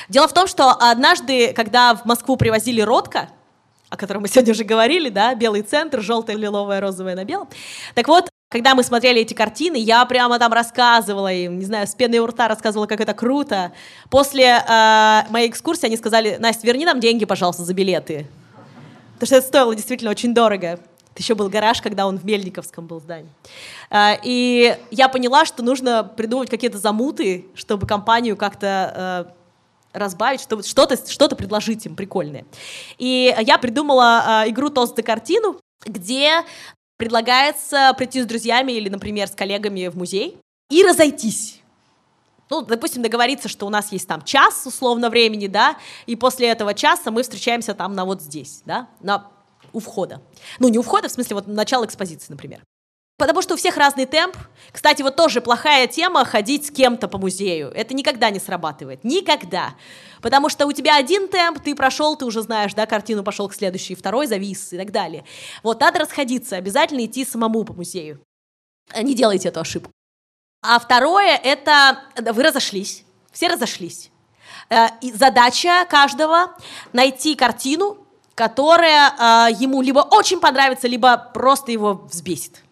Дело 0.09 0.29
в 0.29 0.33
том, 0.33 0.47
что 0.47 0.71
однажды, 0.71 1.53
когда 1.55 1.95
в 1.95 2.05
Москву 2.05 2.37
привозили 2.37 2.83
Ротко, 2.83 3.31
о 3.89 3.97
котором 3.97 4.23
мы 4.23 4.29
сегодня 4.29 4.53
уже 4.53 4.65
говорили, 4.65 5.09
да, 5.09 5.35
белый 5.35 5.63
центр, 5.63 6.03
желтое, 6.03 6.37
лиловое, 6.37 6.81
розовое 6.81 7.15
на 7.15 7.25
белом. 7.25 7.49
Так 7.95 8.07
вот, 8.09 8.29
когда 8.49 8.75
мы 8.75 8.85
смотрели 8.85 9.23
эти 9.23 9.35
картины, 9.35 9.77
я 9.77 10.05
прямо 10.05 10.39
там 10.39 10.53
рассказывала 10.53 11.33
им, 11.33 11.59
не 11.59 11.65
знаю, 11.65 11.87
с 11.87 11.95
пеной 11.95 12.19
у 12.19 12.27
рта 12.27 12.47
рассказывала, 12.47 12.87
как 12.87 13.01
это 13.01 13.13
круто. 13.13 13.73
После 14.09 14.45
э, 14.45 15.23
моей 15.31 15.49
экскурсии 15.49 15.87
они 15.87 15.97
сказали, 15.97 16.37
Настя, 16.39 16.67
верни 16.67 16.85
нам 16.85 17.01
деньги, 17.01 17.25
пожалуйста, 17.25 17.65
за 17.65 17.75
билеты. 17.75 18.27
Потому 19.15 19.27
что 19.27 19.37
это 19.37 19.47
стоило 19.47 19.75
действительно 19.75 20.11
очень 20.11 20.33
дорого. 20.33 20.79
Это 21.17 21.23
еще 21.23 21.35
был 21.35 21.49
гараж, 21.49 21.81
когда 21.81 22.07
он 22.07 22.19
в 22.19 22.27
Мельниковском 22.27 22.87
был 22.87 23.01
здании. 23.01 23.31
Э, 23.89 24.17
и 24.23 24.77
я 24.91 25.09
поняла, 25.09 25.47
что 25.47 25.63
нужно 25.63 26.05
придумать 26.05 26.51
какие-то 26.51 26.77
замуты, 26.77 27.47
чтобы 27.55 27.87
компанию 27.87 28.37
как-то 28.37 29.27
э, 29.95 29.99
разбавить, 29.99 30.43
чтобы 30.43 30.63
что-то 30.63 30.99
что 31.11 31.27
предложить 31.31 31.87
им 31.87 31.97
прикольное. 31.97 32.45
И 32.99 33.35
я 33.41 33.57
придумала 33.57 34.43
э, 34.45 34.51
игру 34.51 34.69
«Тост 34.69 34.95
за 34.95 35.03
картину», 35.03 35.59
где 35.87 36.43
предлагается 36.99 37.95
прийти 37.97 38.21
с 38.21 38.27
друзьями 38.27 38.73
или, 38.73 38.91
например, 38.91 39.27
с 39.27 39.35
коллегами 39.35 39.89
в 39.89 39.97
музей 39.97 40.37
и 40.69 40.83
разойтись. 40.83 41.63
Ну, 42.51 42.61
допустим, 42.61 43.01
договориться, 43.01 43.49
что 43.49 43.65
у 43.65 43.71
нас 43.71 43.91
есть 43.91 44.07
там 44.07 44.21
час 44.21 44.67
условно 44.67 45.09
времени, 45.09 45.47
да, 45.47 45.79
и 46.05 46.15
после 46.15 46.49
этого 46.49 46.75
часа 46.75 47.11
мы 47.11 47.23
встречаемся 47.23 47.73
там 47.73 47.95
на 47.95 48.05
вот 48.05 48.21
здесь, 48.21 48.61
да, 48.67 48.89
на, 49.01 49.31
у 49.77 49.81
входа. 49.81 50.23
Ну, 50.59 50.69
не 50.69 50.79
у 50.79 50.83
входа, 50.83 51.09
в 51.09 51.13
смысле, 51.13 51.37
вот 51.37 51.47
начало 51.47 51.85
экспозиции, 51.85 52.33
например. 52.33 52.63
Потому 53.19 53.43
что 53.43 53.55
у 53.55 53.57
всех 53.57 53.77
разный 53.77 54.07
темп. 54.07 54.37
Кстати, 54.73 55.03
вот 55.03 55.17
тоже 55.17 55.43
плохая 55.43 55.87
тема 55.87 56.25
ходить 56.25 56.67
с 56.67 56.71
кем-то 56.71 57.09
по 57.09 57.19
музею. 57.19 57.71
Это 57.75 57.95
никогда 57.95 58.31
не 58.31 58.39
срабатывает. 58.39 59.05
Никогда. 59.05 59.75
Потому 60.23 60.49
что 60.49 60.67
у 60.67 60.73
тебя 60.73 60.97
один 60.97 61.29
темп, 61.29 61.61
ты 61.61 61.75
прошел, 61.75 62.17
ты 62.17 62.25
уже 62.25 62.41
знаешь, 62.41 62.73
да, 62.73 62.87
картину 62.87 63.23
пошел 63.23 63.49
к 63.49 63.55
следующей, 63.55 63.95
второй 63.95 64.27
завис 64.27 64.73
и 64.73 64.79
так 64.79 64.93
далее. 64.93 65.25
Вот 65.63 65.81
надо 65.81 65.99
расходиться, 65.99 66.57
обязательно 66.57 67.05
идти 67.05 67.25
самому 67.25 67.65
по 67.65 67.75
музею. 67.75 68.21
Не 68.99 69.15
делайте 69.15 69.49
эту 69.49 69.61
ошибку. 69.61 69.91
А 70.63 70.79
второе, 70.79 71.37
это 71.37 72.01
вы 72.17 72.43
разошлись, 72.43 73.05
все 73.31 73.49
разошлись. 73.49 74.11
Э, 74.69 74.89
и 75.01 75.13
задача 75.13 75.87
каждого 75.89 76.55
найти 76.93 77.35
картину, 77.35 78.06
которая 78.37 79.11
э, 79.11 79.55
ему 79.59 79.83
либо 79.83 80.01
очень 80.01 80.39
понравится, 80.39 80.87
либо 80.87 81.17
просто 81.17 81.73
его 81.73 81.95
взбесит. 81.95 82.63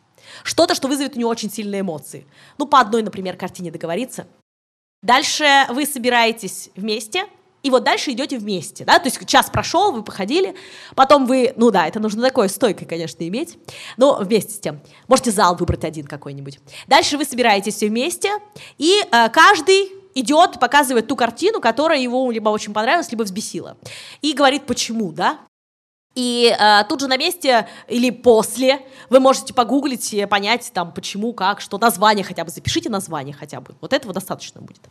Что-то, 0.44 0.74
что 0.74 0.88
вызовет 0.88 1.16
у 1.16 1.18
него 1.18 1.30
очень 1.30 1.50
сильные 1.50 1.80
эмоции. 1.80 2.26
Ну, 2.58 2.66
по 2.66 2.80
одной, 2.80 3.02
например, 3.02 3.36
картине 3.36 3.70
договориться. 3.72 4.26
Дальше 5.02 5.66
вы 5.70 5.86
собираетесь 5.86 6.70
вместе, 6.76 7.24
и 7.62 7.70
вот 7.70 7.82
дальше 7.82 8.10
идете 8.10 8.38
вместе, 8.38 8.84
да, 8.84 8.98
то 8.98 9.06
есть 9.06 9.26
час 9.26 9.48
прошел, 9.48 9.90
вы 9.90 10.02
походили, 10.02 10.54
потом 10.94 11.24
вы, 11.24 11.54
ну 11.56 11.70
да, 11.70 11.86
это 11.86 11.98
нужно 11.98 12.20
такое 12.22 12.48
стойкое, 12.48 12.86
конечно, 12.86 13.26
иметь, 13.26 13.58
но 13.96 14.16
вместе 14.16 14.52
с 14.52 14.58
тем, 14.58 14.80
можете 15.08 15.30
зал 15.30 15.56
выбрать 15.56 15.84
один 15.84 16.06
какой-нибудь. 16.06 16.60
Дальше 16.86 17.16
вы 17.16 17.24
собираетесь 17.24 17.76
все 17.76 17.88
вместе, 17.88 18.30
и 18.76 19.00
э, 19.00 19.28
каждый 19.30 19.92
идет, 20.14 20.60
показывает 20.60 21.06
ту 21.06 21.16
картину, 21.16 21.60
которая 21.60 21.98
его 21.98 22.30
либо 22.30 22.50
очень 22.50 22.74
понравилась, 22.74 23.10
либо 23.10 23.22
взбесила, 23.22 23.78
и 24.20 24.34
говорит, 24.34 24.66
почему, 24.66 25.10
да, 25.12 25.38
и 26.14 26.54
э, 26.56 26.84
тут 26.88 27.00
же 27.00 27.08
на 27.08 27.16
месте 27.16 27.68
или 27.88 28.10
после 28.10 28.80
вы 29.10 29.20
можете 29.20 29.52
погуглить 29.52 30.14
понять, 30.30 30.70
там, 30.72 30.92
почему, 30.92 31.32
как, 31.32 31.60
что, 31.60 31.78
название 31.78 32.24
хотя 32.24 32.44
бы, 32.44 32.50
запишите 32.50 32.88
название 32.88 33.34
хотя 33.34 33.60
бы. 33.60 33.74
Вот 33.80 33.92
этого 33.92 34.14
достаточно 34.14 34.60
будет. 34.60 34.82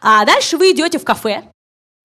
А 0.00 0.24
дальше 0.24 0.56
вы 0.56 0.72
идете 0.72 0.98
в 0.98 1.04
кафе, 1.04 1.44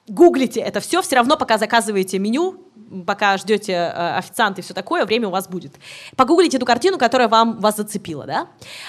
гуглите 0.07 0.59
это 0.59 0.79
все, 0.79 1.01
все 1.01 1.15
равно 1.15 1.37
пока 1.37 1.57
заказываете 1.57 2.19
меню, 2.19 2.70
пока 3.05 3.37
ждете 3.37 3.73
э, 3.73 4.17
официанта 4.17 4.61
и 4.61 4.63
все 4.63 4.73
такое, 4.73 5.05
время 5.05 5.27
у 5.27 5.31
вас 5.31 5.47
будет. 5.47 5.73
Погуглите 6.15 6.57
эту 6.57 6.65
картину, 6.65 6.97
которая 6.97 7.27
вам, 7.27 7.59
вас 7.59 7.77
зацепила, 7.77 8.25
да? 8.25 8.47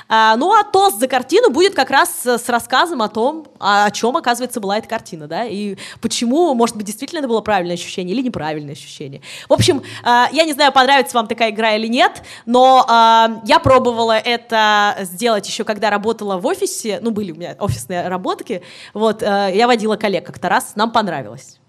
А, 0.08 0.36
ну, 0.36 0.52
а 0.52 0.64
тост 0.64 0.98
за 0.98 1.08
картину 1.08 1.50
будет 1.50 1.74
как 1.74 1.90
раз 1.90 2.26
с 2.26 2.48
рассказом 2.48 3.02
о 3.02 3.08
том, 3.08 3.46
о 3.58 3.90
чем, 3.90 4.16
оказывается, 4.16 4.60
была 4.60 4.78
эта 4.78 4.88
картина, 4.88 5.26
да, 5.26 5.44
и 5.44 5.76
почему, 6.00 6.54
может 6.54 6.76
быть, 6.76 6.86
действительно 6.86 7.20
это 7.20 7.28
было 7.28 7.40
правильное 7.40 7.74
ощущение 7.74 8.14
или 8.14 8.22
неправильное 8.22 8.72
ощущение. 8.72 9.22
В 9.48 9.52
общем, 9.52 9.82
э, 10.04 10.24
я 10.32 10.44
не 10.44 10.52
знаю, 10.52 10.72
понравится 10.72 11.16
вам 11.16 11.26
такая 11.26 11.50
игра 11.50 11.74
или 11.74 11.86
нет, 11.86 12.22
но 12.46 12.84
э, 12.88 13.40
я 13.46 13.58
пробовала 13.58 14.18
это 14.18 14.96
сделать 15.00 15.46
еще, 15.46 15.64
когда 15.64 15.90
работала 15.90 16.38
в 16.38 16.46
офисе, 16.46 16.98
ну, 17.02 17.10
были 17.10 17.32
у 17.32 17.36
меня 17.36 17.56
офисные 17.58 18.08
работки, 18.08 18.62
вот, 18.94 19.22
э, 19.22 19.52
я 19.54 19.66
водила 19.66 19.96
коллег 19.96 20.26
как-то 20.26 20.48
раз, 20.48 20.72
нам 20.74 20.90
понравилось. 20.90 21.61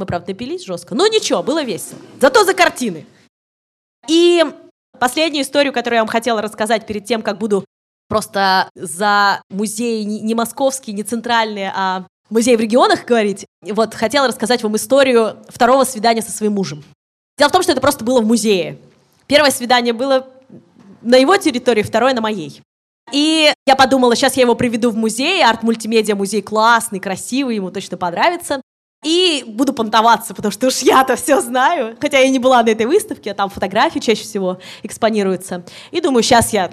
Мы, 0.00 0.06
правда, 0.06 0.28
напились 0.28 0.64
жестко. 0.64 0.94
Но 0.94 1.06
ничего, 1.06 1.42
было 1.42 1.62
весело. 1.62 1.98
Зато 2.22 2.42
за 2.44 2.54
картины. 2.54 3.04
И 4.08 4.42
последнюю 4.98 5.44
историю, 5.44 5.74
которую 5.74 5.98
я 5.98 6.02
вам 6.02 6.08
хотела 6.08 6.40
рассказать 6.40 6.86
перед 6.86 7.04
тем, 7.04 7.20
как 7.20 7.36
буду 7.36 7.66
просто 8.08 8.70
за 8.74 9.42
музей 9.50 10.04
не 10.04 10.34
московский, 10.34 10.94
не 10.94 11.02
центральный, 11.02 11.68
а 11.68 12.06
музей 12.30 12.56
в 12.56 12.60
регионах 12.60 13.04
говорить, 13.04 13.44
вот 13.60 13.94
хотела 13.94 14.26
рассказать 14.26 14.62
вам 14.62 14.74
историю 14.76 15.36
второго 15.50 15.84
свидания 15.84 16.22
со 16.22 16.32
своим 16.32 16.54
мужем. 16.54 16.82
Дело 17.36 17.50
в 17.50 17.52
том, 17.52 17.62
что 17.62 17.72
это 17.72 17.82
просто 17.82 18.02
было 18.02 18.22
в 18.22 18.26
музее. 18.26 18.78
Первое 19.26 19.50
свидание 19.50 19.92
было 19.92 20.26
на 21.02 21.16
его 21.16 21.36
территории, 21.36 21.82
второе 21.82 22.14
на 22.14 22.22
моей. 22.22 22.62
И 23.12 23.52
я 23.66 23.76
подумала, 23.76 24.16
сейчас 24.16 24.38
я 24.38 24.44
его 24.44 24.54
приведу 24.54 24.90
в 24.90 24.96
музей, 24.96 25.44
арт-мультимедиа 25.44 26.16
музей 26.16 26.40
классный, 26.40 27.00
красивый, 27.00 27.56
ему 27.56 27.70
точно 27.70 27.98
понравится. 27.98 28.62
И 29.02 29.44
буду 29.46 29.72
понтоваться, 29.72 30.34
потому 30.34 30.52
что 30.52 30.66
уж 30.66 30.78
я-то 30.80 31.16
все 31.16 31.40
знаю. 31.40 31.96
Хотя 32.00 32.18
я 32.18 32.28
не 32.28 32.38
была 32.38 32.62
на 32.62 32.68
этой 32.68 32.86
выставке, 32.86 33.30
а 33.30 33.34
там 33.34 33.48
фотографии 33.48 33.98
чаще 33.98 34.24
всего 34.24 34.58
экспонируются. 34.82 35.64
И 35.90 36.00
думаю, 36.00 36.22
сейчас 36.22 36.52
я 36.52 36.70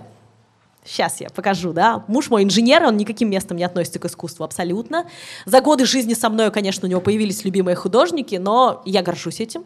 Сейчас 0.87 1.19
я 1.19 1.29
покажу, 1.29 1.73
да. 1.73 2.05
Муж 2.07 2.29
мой 2.29 2.43
инженер, 2.43 2.85
он 2.85 2.95
никаким 2.95 3.29
местом 3.29 3.57
не 3.57 3.65
относится 3.65 3.99
к 3.99 4.05
искусству 4.05 4.45
абсолютно. 4.45 5.05
За 5.45 5.59
годы 5.59 5.85
жизни 5.85 6.13
со 6.13 6.29
мной, 6.29 6.49
конечно, 6.49 6.87
у 6.87 6.89
него 6.89 7.01
появились 7.01 7.43
любимые 7.43 7.75
художники, 7.75 8.35
но 8.35 8.81
я 8.85 9.03
горжусь 9.03 9.41
этим. 9.41 9.65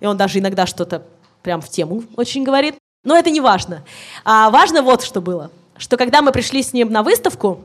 И 0.00 0.06
он 0.06 0.18
даже 0.18 0.40
иногда 0.40 0.66
что-то 0.66 1.06
прям 1.42 1.62
в 1.62 1.70
тему 1.70 2.04
очень 2.16 2.44
говорит. 2.44 2.74
Но 3.02 3.16
это 3.16 3.30
не 3.30 3.40
важно. 3.40 3.82
А 4.24 4.50
важно 4.50 4.82
вот 4.82 5.02
что 5.02 5.22
было. 5.22 5.50
Что 5.78 5.96
когда 5.96 6.20
мы 6.20 6.32
пришли 6.32 6.62
с 6.62 6.74
ним 6.74 6.92
на 6.92 7.02
выставку, 7.02 7.64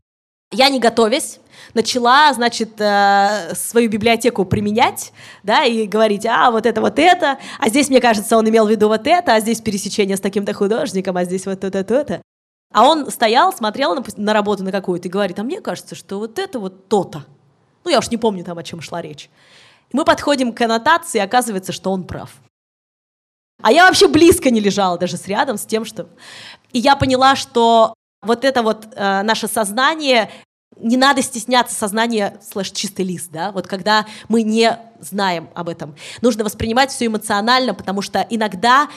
я 0.51 0.69
не 0.69 0.79
готовясь, 0.79 1.39
начала, 1.73 2.33
значит, 2.33 2.79
э, 2.79 3.53
свою 3.55 3.89
библиотеку 3.89 4.45
применять, 4.45 5.11
да, 5.43 5.63
и 5.63 5.87
говорить, 5.87 6.25
а, 6.25 6.51
вот 6.51 6.65
это, 6.65 6.81
вот 6.81 6.99
это, 6.99 7.39
а 7.59 7.69
здесь, 7.69 7.89
мне 7.89 7.99
кажется, 7.99 8.37
он 8.37 8.47
имел 8.49 8.67
в 8.67 8.69
виду 8.69 8.87
вот 8.87 9.07
это, 9.07 9.35
а 9.35 9.39
здесь 9.39 9.61
пересечение 9.61 10.17
с 10.17 10.21
таким-то 10.21 10.53
художником, 10.53 11.17
а 11.17 11.25
здесь 11.25 11.45
вот 11.45 11.63
это, 11.63 11.83
то 11.83 11.93
это. 11.95 12.21
А 12.73 12.87
он 12.87 13.11
стоял, 13.11 13.53
смотрел 13.53 13.95
на, 13.95 14.03
на 14.17 14.33
работу 14.33 14.63
на 14.63 14.71
какую-то 14.71 15.07
и 15.07 15.11
говорит, 15.11 15.37
а 15.39 15.43
мне 15.43 15.61
кажется, 15.61 15.95
что 15.95 16.19
вот 16.19 16.39
это 16.39 16.59
вот 16.59 16.87
то-то. 16.87 17.25
Ну, 17.83 17.91
я 17.91 17.99
уж 17.99 18.09
не 18.09 18.17
помню 18.17 18.43
там, 18.43 18.57
о 18.57 18.63
чем 18.63 18.81
шла 18.81 19.01
речь. 19.01 19.29
Мы 19.91 20.05
подходим 20.05 20.53
к 20.53 20.61
аннотации, 20.61 21.19
и 21.19 21.21
оказывается, 21.21 21.71
что 21.71 21.91
он 21.91 22.03
прав. 22.03 22.31
А 23.61 23.71
я 23.71 23.85
вообще 23.85 24.07
близко 24.07 24.49
не 24.49 24.59
лежала 24.59 24.97
даже 24.97 25.17
с 25.17 25.27
рядом 25.27 25.57
с 25.57 25.65
тем, 25.65 25.85
что... 25.85 26.07
И 26.71 26.79
я 26.79 26.95
поняла, 26.95 27.35
что 27.35 27.93
вот 28.23 28.43
это 28.43 28.63
вот 28.63 28.87
э, 28.95 29.21
наше 29.21 29.47
сознание, 29.47 30.31
не 30.79 30.97
надо 30.97 31.21
стесняться 31.21 31.75
сознания 31.75 32.39
слэш 32.41 32.71
чистый 32.71 33.05
лист, 33.05 33.29
да, 33.31 33.51
вот 33.51 33.67
когда 33.67 34.05
мы 34.27 34.43
не 34.43 34.77
знаем 34.99 35.49
об 35.53 35.69
этом. 35.69 35.95
Нужно 36.21 36.43
воспринимать 36.43 36.91
все 36.91 37.07
эмоционально, 37.07 37.73
потому 37.73 38.01
что 38.01 38.25
иногда 38.29 38.89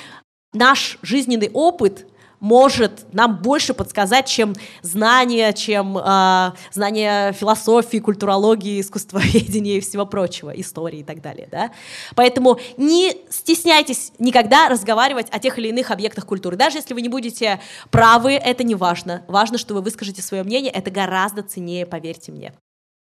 наш 0.53 0.99
жизненный 1.03 1.51
опыт 1.53 2.07
может 2.47 3.13
нам 3.13 3.43
больше 3.43 3.75
подсказать, 3.75 4.29
чем 4.29 4.55
знания, 4.83 5.53
чем 5.53 5.99
э, 5.99 6.53
знания 6.73 7.33
философии, 7.33 7.99
культурологии, 7.99 8.81
искусствоведения 8.81 9.79
и 9.79 9.81
всего 9.81 10.07
прочего, 10.07 10.51
истории 10.51 11.01
и 11.01 11.03
так 11.03 11.21
далее. 11.21 11.49
Да? 11.51 11.73
Поэтому 12.15 12.61
не 12.77 13.17
стесняйтесь 13.31 14.13
никогда 14.21 14.69
разговаривать 14.69 15.27
о 15.31 15.41
тех 15.41 15.59
или 15.59 15.69
иных 15.69 15.91
объектах 15.91 16.25
культуры. 16.25 16.57
Даже 16.57 16.79
если 16.79 16.95
вы 16.95 17.03
не 17.03 17.09
будете 17.09 17.61
правы, 17.91 18.35
это 18.35 18.63
не 18.63 18.77
важно. 18.77 19.25
Важно, 19.27 19.59
что 19.59 19.75
вы 19.75 19.83
выскажете 19.83 20.23
свое 20.23 20.45
мнение, 20.45 20.71
это 20.71 20.93
гораздо 20.93 21.43
ценнее, 21.43 21.85
поверьте 21.85 22.31
мне. 22.31 22.53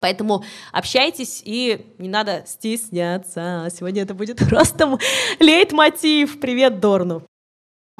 Поэтому 0.01 0.43
общайтесь 0.73 1.41
и 1.45 1.93
не 1.99 2.09
надо 2.09 2.43
стесняться. 2.45 3.69
Сегодня 3.73 4.01
это 4.01 4.13
будет 4.13 4.37
просто 4.49 4.97
лейтмотив. 5.39 6.41
Привет, 6.41 6.81
Дорну. 6.81 7.23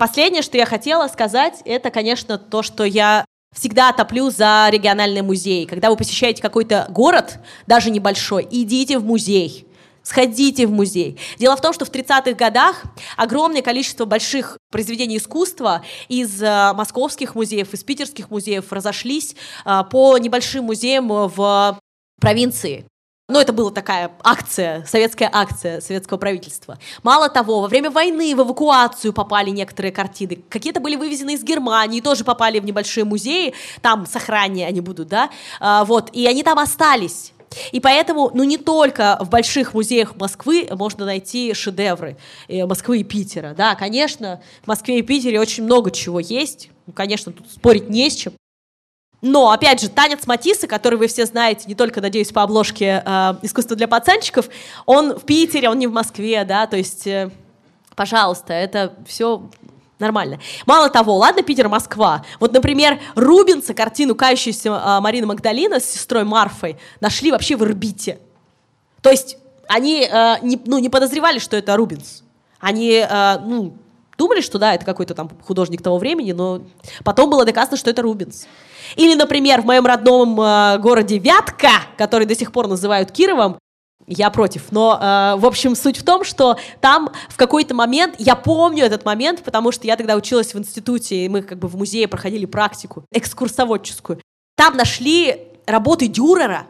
Последнее, 0.02 0.41
что 0.41 0.58
я 0.58 0.66
хотела 0.66 1.08
сказать, 1.10 1.62
это, 1.64 1.91
конечно, 1.91 2.39
то, 2.39 2.64
что 2.64 2.84
я 2.84 3.24
всегда 3.56 3.93
топлю 3.93 4.32
за 4.32 4.68
региональные 4.72 5.22
музеи. 5.22 5.66
Когда 5.66 5.91
вы 5.91 5.95
посещаете 5.95 6.41
какой-то 6.41 6.88
город, 6.89 7.38
даже 7.68 7.91
небольшой, 7.91 8.47
идите 8.49 8.97
в 8.97 9.06
музей. 9.06 9.68
Сходите 10.02 10.66
в 10.66 10.72
музей. 10.72 11.20
Дело 11.38 11.56
в 11.56 11.62
том, 11.62 11.72
что 11.72 11.86
в 11.86 11.91
30-х 11.91 12.32
годах 12.32 12.82
огромное 13.16 13.62
количество 13.62 14.06
больших 14.06 14.58
произведений 14.72 15.18
искусства 15.18 15.86
из 16.08 16.41
э, 16.41 16.74
московских 16.74 17.36
музеев, 17.36 17.72
из 17.72 17.84
питерских 17.84 18.32
музеев 18.32 18.72
разошлись 18.72 19.36
э, 19.66 19.84
по 19.91 20.18
небольшим 20.18 20.64
музеям 20.64 21.10
в 21.10 21.80
провинции. 22.20 22.88
Ну, 23.32 23.39
это 23.39 23.53
была 23.53 23.71
такая 23.71 24.11
акция, 24.23 24.84
советская 24.86 25.29
акция 25.32 25.79
советского 25.79 26.17
правительства. 26.17 26.77
Мало 27.01 27.29
того, 27.29 27.61
во 27.61 27.69
время 27.69 27.89
войны 27.89 28.36
в 28.36 28.41
эвакуацию 28.41 29.13
попали 29.13 29.51
некоторые 29.51 29.93
картины. 29.93 30.39
Какие-то 30.49 30.82
были 30.82 30.97
вывезены 30.97 31.36
из 31.36 31.43
Германии, 31.43 32.01
тоже 32.01 32.25
попали 32.25 32.59
в 32.59 32.65
небольшие 32.65 33.05
музеи, 33.05 33.53
там 33.82 34.05
с 34.05 34.13
охране 34.17 34.67
они 34.67 34.82
будут, 34.82 35.07
да, 35.07 35.29
а, 35.61 35.86
вот, 35.86 36.09
и 36.11 36.27
они 36.27 36.43
там 36.43 36.59
остались. 36.59 37.32
И 37.71 37.79
поэтому, 37.79 38.32
ну 38.34 38.43
не 38.43 38.57
только 38.57 39.17
в 39.21 39.29
больших 39.29 39.73
музеях 39.73 40.17
Москвы 40.17 40.67
можно 40.69 41.05
найти 41.05 41.53
шедевры 41.53 42.17
э, 42.49 42.65
Москвы 42.65 42.99
и 42.99 43.03
Питера, 43.05 43.53
да, 43.55 43.75
конечно, 43.75 44.41
в 44.61 44.67
Москве 44.67 44.99
и 44.99 45.03
Питере 45.03 45.39
очень 45.39 45.63
много 45.63 45.89
чего 45.91 46.19
есть, 46.19 46.69
ну, 46.86 46.91
конечно, 46.91 47.32
тут 47.32 47.49
спорить 47.49 47.89
не 47.89 48.09
с 48.09 48.15
чем, 48.15 48.34
но, 49.22 49.51
опять 49.51 49.82
же, 49.82 49.89
танец 49.89 50.26
Матисса, 50.26 50.67
который 50.67 50.97
вы 50.97 51.07
все 51.07 51.26
знаете, 51.26 51.65
не 51.67 51.76
только, 51.76 52.01
надеюсь, 52.01 52.32
по 52.32 52.41
обложке 52.41 53.03
э, 53.05 53.36
«Искусство 53.43 53.76
для 53.76 53.88
пацанчиков», 53.88 54.49
он 54.86 55.17
в 55.17 55.24
Питере, 55.24 55.69
он 55.69 55.78
не 55.78 55.88
в 55.88 55.91
Москве, 55.91 56.43
да, 56.43 56.65
то 56.65 56.76
есть, 56.76 57.05
э, 57.05 57.30
пожалуйста, 57.95 58.53
это 58.53 58.93
все 59.05 59.47
нормально. 59.99 60.39
Мало 60.65 60.89
того, 60.89 61.15
ладно, 61.15 61.43
Питер, 61.43 61.69
Москва. 61.69 62.26
Вот, 62.39 62.51
например, 62.51 62.99
Рубинса, 63.15 63.74
картину 63.76 64.15
«Кающаяся 64.15 64.69
э, 64.69 64.99
Марина 64.99 65.28
Магдалина» 65.28 65.80
с 65.80 65.86
сестрой 65.86 66.24
Марфой 66.24 66.78
нашли 66.99 67.32
вообще 67.32 67.55
в 67.55 67.63
Ирбите. 67.63 68.17
То 69.01 69.11
есть 69.11 69.38
они 69.67 70.07
э, 70.11 70.36
не, 70.41 70.59
ну, 70.65 70.80
не 70.80 70.89
подозревали, 70.89 71.38
что 71.39 71.55
это 71.55 71.78
Рубинс. 71.78 72.24
Они, 72.59 73.05
э, 73.07 73.39
ну, 73.39 73.78
думали, 74.22 74.41
что 74.41 74.59
да, 74.59 74.76
это 74.76 74.86
какой-то 74.86 75.15
там 75.15 75.32
художник 75.43 75.82
того 75.82 75.97
времени, 75.97 76.32
но 76.32 76.61
потом 77.03 77.32
было 77.32 77.43
доказано, 77.43 77.76
что 77.76 77.89
это 77.89 78.03
Рубинс. 78.03 78.45
Или, 78.95 79.15
например, 79.15 79.61
в 79.61 79.65
моем 79.65 79.86
родном 79.88 80.39
э, 80.39 80.78
городе 80.78 81.17
Вятка, 81.17 81.72
который 81.97 82.28
до 82.28 82.36
сих 82.36 82.51
пор 82.51 82.67
называют 82.67 83.11
Кировом, 83.11 83.57
я 84.05 84.30
против. 84.30 84.72
Но, 84.72 84.99
э, 85.01 85.39
в 85.39 85.45
общем, 85.47 85.76
суть 85.76 85.97
в 85.97 86.03
том, 86.03 86.24
что 86.24 86.57
там 86.82 87.09
в 87.30 87.38
какой-то 87.38 87.74
момент, 87.74 88.13
я 88.19 88.36
помню 88.36 88.86
этот 88.86 89.05
момент, 89.05 89.41
потому 89.43 89.72
что 89.72 89.88
я 89.88 89.95
тогда 89.95 90.15
училась 90.15 90.53
в 90.53 90.59
институте, 90.59 91.26
и 91.26 91.30
мы 91.30 91.41
как 91.41 91.57
бы 91.57 91.67
в 91.67 91.76
музее 91.76 92.07
проходили 92.07 92.45
практику 92.45 93.03
экскурсоводческую. 93.11 94.22
Там 94.55 94.78
нашли 94.78 95.47
работы 95.65 96.07
Дюрера. 96.07 96.67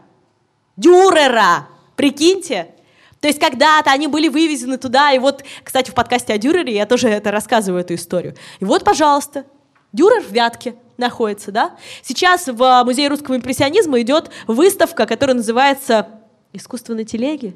Дюрера! 0.78 1.68
Прикиньте! 1.98 2.76
То 3.22 3.28
есть 3.28 3.40
когда-то 3.40 3.92
они 3.92 4.08
были 4.08 4.28
вывезены 4.28 4.78
туда, 4.78 5.12
и 5.12 5.20
вот, 5.20 5.44
кстати, 5.64 5.92
в 5.92 5.94
подкасте 5.94 6.34
о 6.34 6.38
Дюрере 6.38 6.74
я 6.74 6.86
тоже 6.88 7.08
это 7.08 7.32
рассказываю, 7.32 7.82
эту 7.82 7.94
историю. 7.94 8.36
И 8.60 8.66
вот, 8.66 8.84
пожалуйста, 8.84 9.46
Дюрер 9.94 10.24
в 10.24 10.32
Вятке 10.32 10.76
находится, 10.98 11.52
да? 11.52 11.76
Сейчас 12.02 12.48
в 12.48 12.84
Музее 12.84 13.10
русского 13.10 13.36
импрессионизма 13.36 14.02
идет 14.02 14.32
выставка, 14.48 15.06
которая 15.06 15.36
называется 15.38 16.08
«Искусство 16.52 16.94
на 16.96 17.06
телеге». 17.06 17.54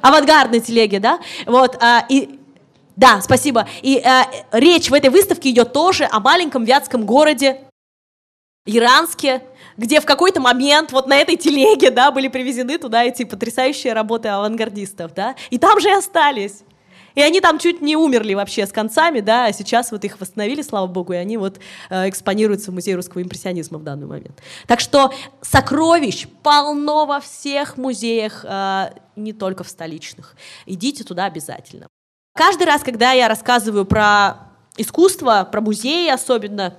Авангардной 0.00 0.60
телеге, 0.60 0.98
да? 0.98 1.20
Вот, 1.46 1.80
а, 1.80 2.04
и 2.08 2.38
да, 2.96 3.20
спасибо. 3.20 3.68
И 3.82 3.98
э, 3.98 4.22
речь 4.52 4.90
в 4.90 4.94
этой 4.94 5.10
выставке 5.10 5.50
идет 5.50 5.72
тоже 5.72 6.08
о 6.10 6.18
маленьком 6.18 6.64
вятском 6.64 7.04
городе 7.04 7.60
Иранске, 8.64 9.42
где 9.76 10.00
в 10.00 10.06
какой-то 10.06 10.40
момент 10.40 10.92
вот 10.92 11.06
на 11.06 11.16
этой 11.16 11.36
телеге, 11.36 11.90
да, 11.90 12.10
были 12.10 12.28
привезены 12.28 12.78
туда 12.78 13.04
эти 13.04 13.24
потрясающие 13.24 13.92
работы 13.92 14.28
авангардистов, 14.28 15.14
да, 15.14 15.36
и 15.50 15.58
там 15.58 15.80
же 15.80 15.88
и 15.88 15.92
остались. 15.92 16.62
И 17.16 17.22
они 17.22 17.40
там 17.40 17.58
чуть 17.58 17.80
не 17.80 17.96
умерли 17.96 18.34
вообще 18.34 18.66
с 18.66 18.72
концами, 18.72 19.20
да, 19.20 19.46
а 19.46 19.52
сейчас 19.52 19.90
вот 19.90 20.04
их 20.04 20.20
восстановили, 20.20 20.60
слава 20.60 20.86
богу, 20.86 21.14
и 21.14 21.16
они 21.16 21.38
вот 21.38 21.58
э, 21.88 22.10
экспонируются 22.10 22.70
в 22.70 22.74
Музее 22.74 22.94
русского 22.94 23.22
импрессионизма 23.22 23.78
в 23.78 23.84
данный 23.84 24.06
момент. 24.06 24.42
Так 24.66 24.80
что 24.80 25.12
сокровищ 25.40 26.26
полно 26.42 27.06
во 27.06 27.20
всех 27.20 27.78
музеях, 27.78 28.44
э, 28.46 28.90
не 29.16 29.32
только 29.32 29.64
в 29.64 29.68
столичных. 29.70 30.36
Идите 30.66 31.04
туда 31.04 31.24
обязательно. 31.24 31.88
Каждый 32.34 32.64
раз, 32.66 32.82
когда 32.82 33.12
я 33.12 33.28
рассказываю 33.28 33.86
про 33.86 34.50
искусство, 34.76 35.48
про 35.50 35.62
музеи 35.62 36.10
особенно, 36.10 36.76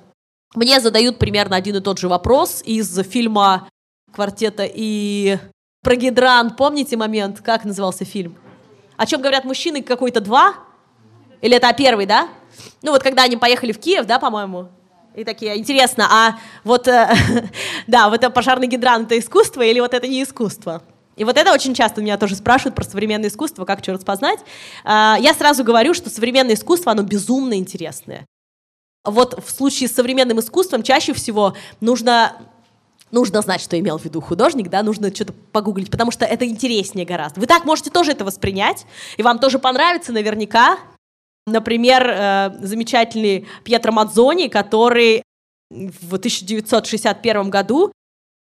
мне 0.55 0.79
задают 0.79 1.19
примерно 1.19 1.55
один 1.55 1.75
и 1.75 1.81
тот 1.81 1.99
же 1.99 2.07
вопрос 2.07 2.61
из 2.65 2.97
фильма 3.03 3.69
«Квартета» 4.13 4.63
и 4.65 5.37
про 5.83 5.95
Гидран. 5.95 6.55
Помните 6.55 6.97
момент, 6.97 7.41
как 7.41 7.65
назывался 7.65 8.05
фильм? 8.05 8.37
О 8.95 9.05
чем 9.05 9.21
говорят 9.21 9.45
мужчины 9.45 9.83
какой-то 9.83 10.21
два? 10.21 10.55
Или 11.41 11.57
это 11.57 11.71
первый, 11.73 12.05
да? 12.05 12.29
Ну 12.81 12.91
вот 12.91 13.03
когда 13.03 13.23
они 13.23 13.37
поехали 13.37 13.71
в 13.71 13.79
Киев, 13.79 14.05
да, 14.05 14.19
по-моему? 14.19 14.69
И 15.15 15.23
такие, 15.23 15.57
интересно, 15.57 16.07
а 16.09 16.39
вот, 16.63 16.87
э, 16.87 17.09
да, 17.87 18.09
вот 18.09 18.17
это 18.17 18.29
пожарный 18.29 18.67
гидрант, 18.67 19.07
это 19.07 19.19
искусство 19.19 19.61
или 19.61 19.79
вот 19.79 19.93
это 19.93 20.07
не 20.07 20.23
искусство? 20.23 20.83
И 21.15 21.23
вот 21.23 21.37
это 21.37 21.51
очень 21.51 21.73
часто 21.73 22.01
меня 22.01 22.17
тоже 22.17 22.35
спрашивают 22.35 22.75
про 22.75 22.83
современное 22.83 23.29
искусство, 23.29 23.65
как 23.65 23.79
что 23.81 23.93
распознать. 23.93 24.39
Э, 24.85 25.15
я 25.19 25.33
сразу 25.33 25.63
говорю, 25.63 25.93
что 25.93 26.09
современное 26.09 26.55
искусство, 26.55 26.91
оно 26.91 27.03
безумно 27.03 27.55
интересное. 27.55 28.25
Вот 29.07 29.43
в 29.43 29.49
случае 29.49 29.89
с 29.89 29.93
современным 29.93 30.39
искусством 30.39 30.83
чаще 30.83 31.13
всего 31.13 31.53
нужно 31.81 32.33
нужно 33.09 33.41
знать, 33.41 33.61
что 33.61 33.79
имел 33.79 33.97
в 33.97 34.03
виду 34.03 34.19
художник, 34.19 34.69
да, 34.69 34.83
нужно 34.83 35.15
что-то 35.15 35.31
погуглить, 35.53 35.89
потому 35.89 36.11
что 36.11 36.25
это 36.25 36.45
интереснее 36.45 37.05
гораздо. 37.05 37.39
Вы 37.39 37.47
так 37.47 37.63
можете 37.63 37.89
тоже 37.89 38.11
это 38.11 38.25
воспринять, 38.25 38.85
и 39.15 39.23
вам 39.23 39.39
тоже 39.39 39.59
понравится 39.59 40.11
наверняка. 40.11 40.77
Например, 41.45 42.05
э, 42.05 42.57
замечательный 42.59 43.47
Пьетро 43.63 43.93
Мадзони, 43.93 44.49
который 44.49 45.23
в 45.69 46.15
1961 46.15 47.49
году 47.49 47.93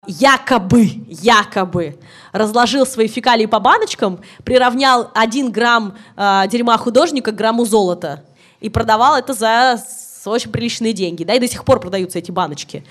якобы, 0.07 0.85
якобы 1.09 1.99
разложил 2.33 2.87
свои 2.87 3.09
фекалии 3.09 3.47
по 3.47 3.59
баночкам, 3.61 4.21
приравнял 4.45 5.11
1 5.15 5.51
грамм 5.51 5.97
э, 6.17 6.43
дерьма 6.49 6.79
художника 6.79 7.33
к 7.33 7.37
грамму 7.37 7.65
золота 7.65 8.25
и 8.61 8.69
продавал 8.69 9.17
это 9.17 9.35
за 9.35 9.83
очень 10.31 10.51
приличные 10.51 10.93
деньги, 10.93 11.25
да, 11.25 11.35
и 11.35 11.39
до 11.39 11.49
сих 11.49 11.65
пор 11.65 11.81
продаются 11.81 12.19
эти 12.19 12.31
баночки. 12.31 12.85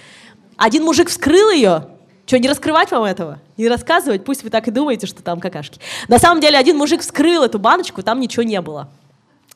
Один 0.57 0.83
мужик 0.83 1.09
вскрыл 1.09 1.49
ее, 1.49 1.87
что, 2.25 2.39
не 2.39 2.47
раскрывать 2.47 2.91
вам 2.91 3.03
этого? 3.03 3.39
Не 3.57 3.67
рассказывать? 3.67 4.23
Пусть 4.23 4.43
вы 4.43 4.49
так 4.49 4.67
и 4.67 4.71
думаете, 4.71 5.07
что 5.07 5.21
там 5.21 5.39
какашки. 5.39 5.79
На 6.07 6.17
самом 6.17 6.39
деле, 6.39 6.57
один 6.57 6.77
мужик 6.77 7.01
вскрыл 7.01 7.43
эту 7.43 7.59
баночку, 7.59 8.03
там 8.03 8.19
ничего 8.19 8.43
не 8.43 8.61
было. 8.61 8.89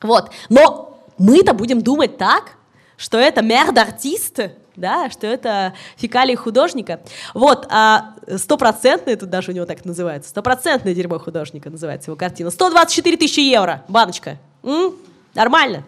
Вот. 0.02 0.30
Но 0.48 1.00
мы-то 1.16 1.54
будем 1.54 1.80
думать 1.80 2.18
так, 2.18 2.56
что 2.96 3.18
это 3.18 3.40
мерд 3.40 3.78
артист, 3.78 4.40
да, 4.74 5.08
что 5.10 5.26
это 5.26 5.74
фекалии 5.96 6.34
художника. 6.34 7.00
Вот, 7.34 7.66
а 7.70 8.14
стопроцентный, 8.36 9.16
тут 9.16 9.30
даже 9.30 9.52
у 9.52 9.54
него 9.54 9.64
так 9.64 9.84
называется, 9.84 10.30
стопроцентное 10.30 10.94
дерьмо 10.94 11.18
художника 11.18 11.70
называется 11.70 12.10
его 12.10 12.16
картина. 12.16 12.50
124 12.50 13.16
тысячи 13.16 13.40
евро, 13.40 13.84
баночка. 13.88 14.38
М? 14.62 14.94
Нормально. 15.34 15.84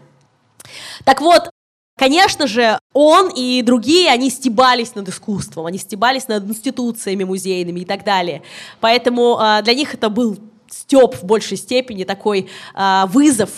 Так 1.04 1.20
вот, 1.20 1.50
Конечно 1.98 2.46
же, 2.46 2.78
он 2.92 3.28
и 3.34 3.60
другие, 3.62 4.10
они 4.10 4.30
стебались 4.30 4.94
над 4.94 5.08
искусством, 5.08 5.66
они 5.66 5.78
стебались 5.78 6.28
над 6.28 6.48
институциями 6.48 7.24
музейными 7.24 7.80
и 7.80 7.84
так 7.84 8.04
далее. 8.04 8.42
Поэтому 8.80 9.36
э, 9.40 9.62
для 9.62 9.74
них 9.74 9.94
это 9.94 10.08
был 10.08 10.38
степ 10.70 11.16
в 11.16 11.24
большей 11.24 11.56
степени, 11.56 12.04
такой 12.04 12.48
э, 12.76 13.04
вызов, 13.08 13.50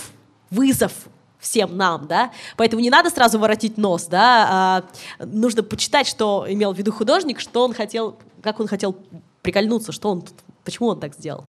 вызов 0.50 0.92
всем 1.38 1.76
нам, 1.76 2.06
да, 2.06 2.30
поэтому 2.56 2.80
не 2.82 2.90
надо 2.90 3.10
сразу 3.10 3.38
воротить 3.38 3.76
нос, 3.76 4.06
да, 4.06 4.46
а 4.50 4.84
нужно 5.24 5.62
почитать, 5.62 6.06
что 6.06 6.46
имел 6.48 6.72
в 6.72 6.78
виду 6.78 6.92
художник, 6.92 7.40
что 7.40 7.64
он 7.64 7.74
хотел, 7.74 8.16
как 8.42 8.60
он 8.60 8.68
хотел 8.68 8.96
прикольнуться, 9.42 9.92
что 9.92 10.10
он, 10.10 10.24
почему 10.64 10.88
он 10.88 11.00
так 11.00 11.14
сделал. 11.14 11.44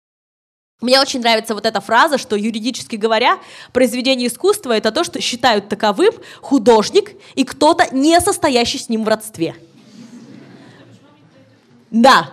Мне 0.81 0.99
очень 0.99 1.21
нравится 1.21 1.53
вот 1.53 1.67
эта 1.67 1.79
фраза, 1.79 2.17
что 2.17 2.35
юридически 2.35 2.95
говоря, 2.95 3.37
произведение 3.71 4.27
искусства— 4.27 4.71
это 4.73 4.91
то, 4.91 5.03
что 5.03 5.21
считают 5.21 5.69
таковым 5.69 6.13
художник 6.41 7.11
и 7.35 7.43
кто-то, 7.43 7.95
не 7.95 8.19
состоящий 8.19 8.79
с 8.79 8.89
ним 8.89 9.03
в 9.03 9.07
родстве. 9.07 9.55
Да, 11.91 12.31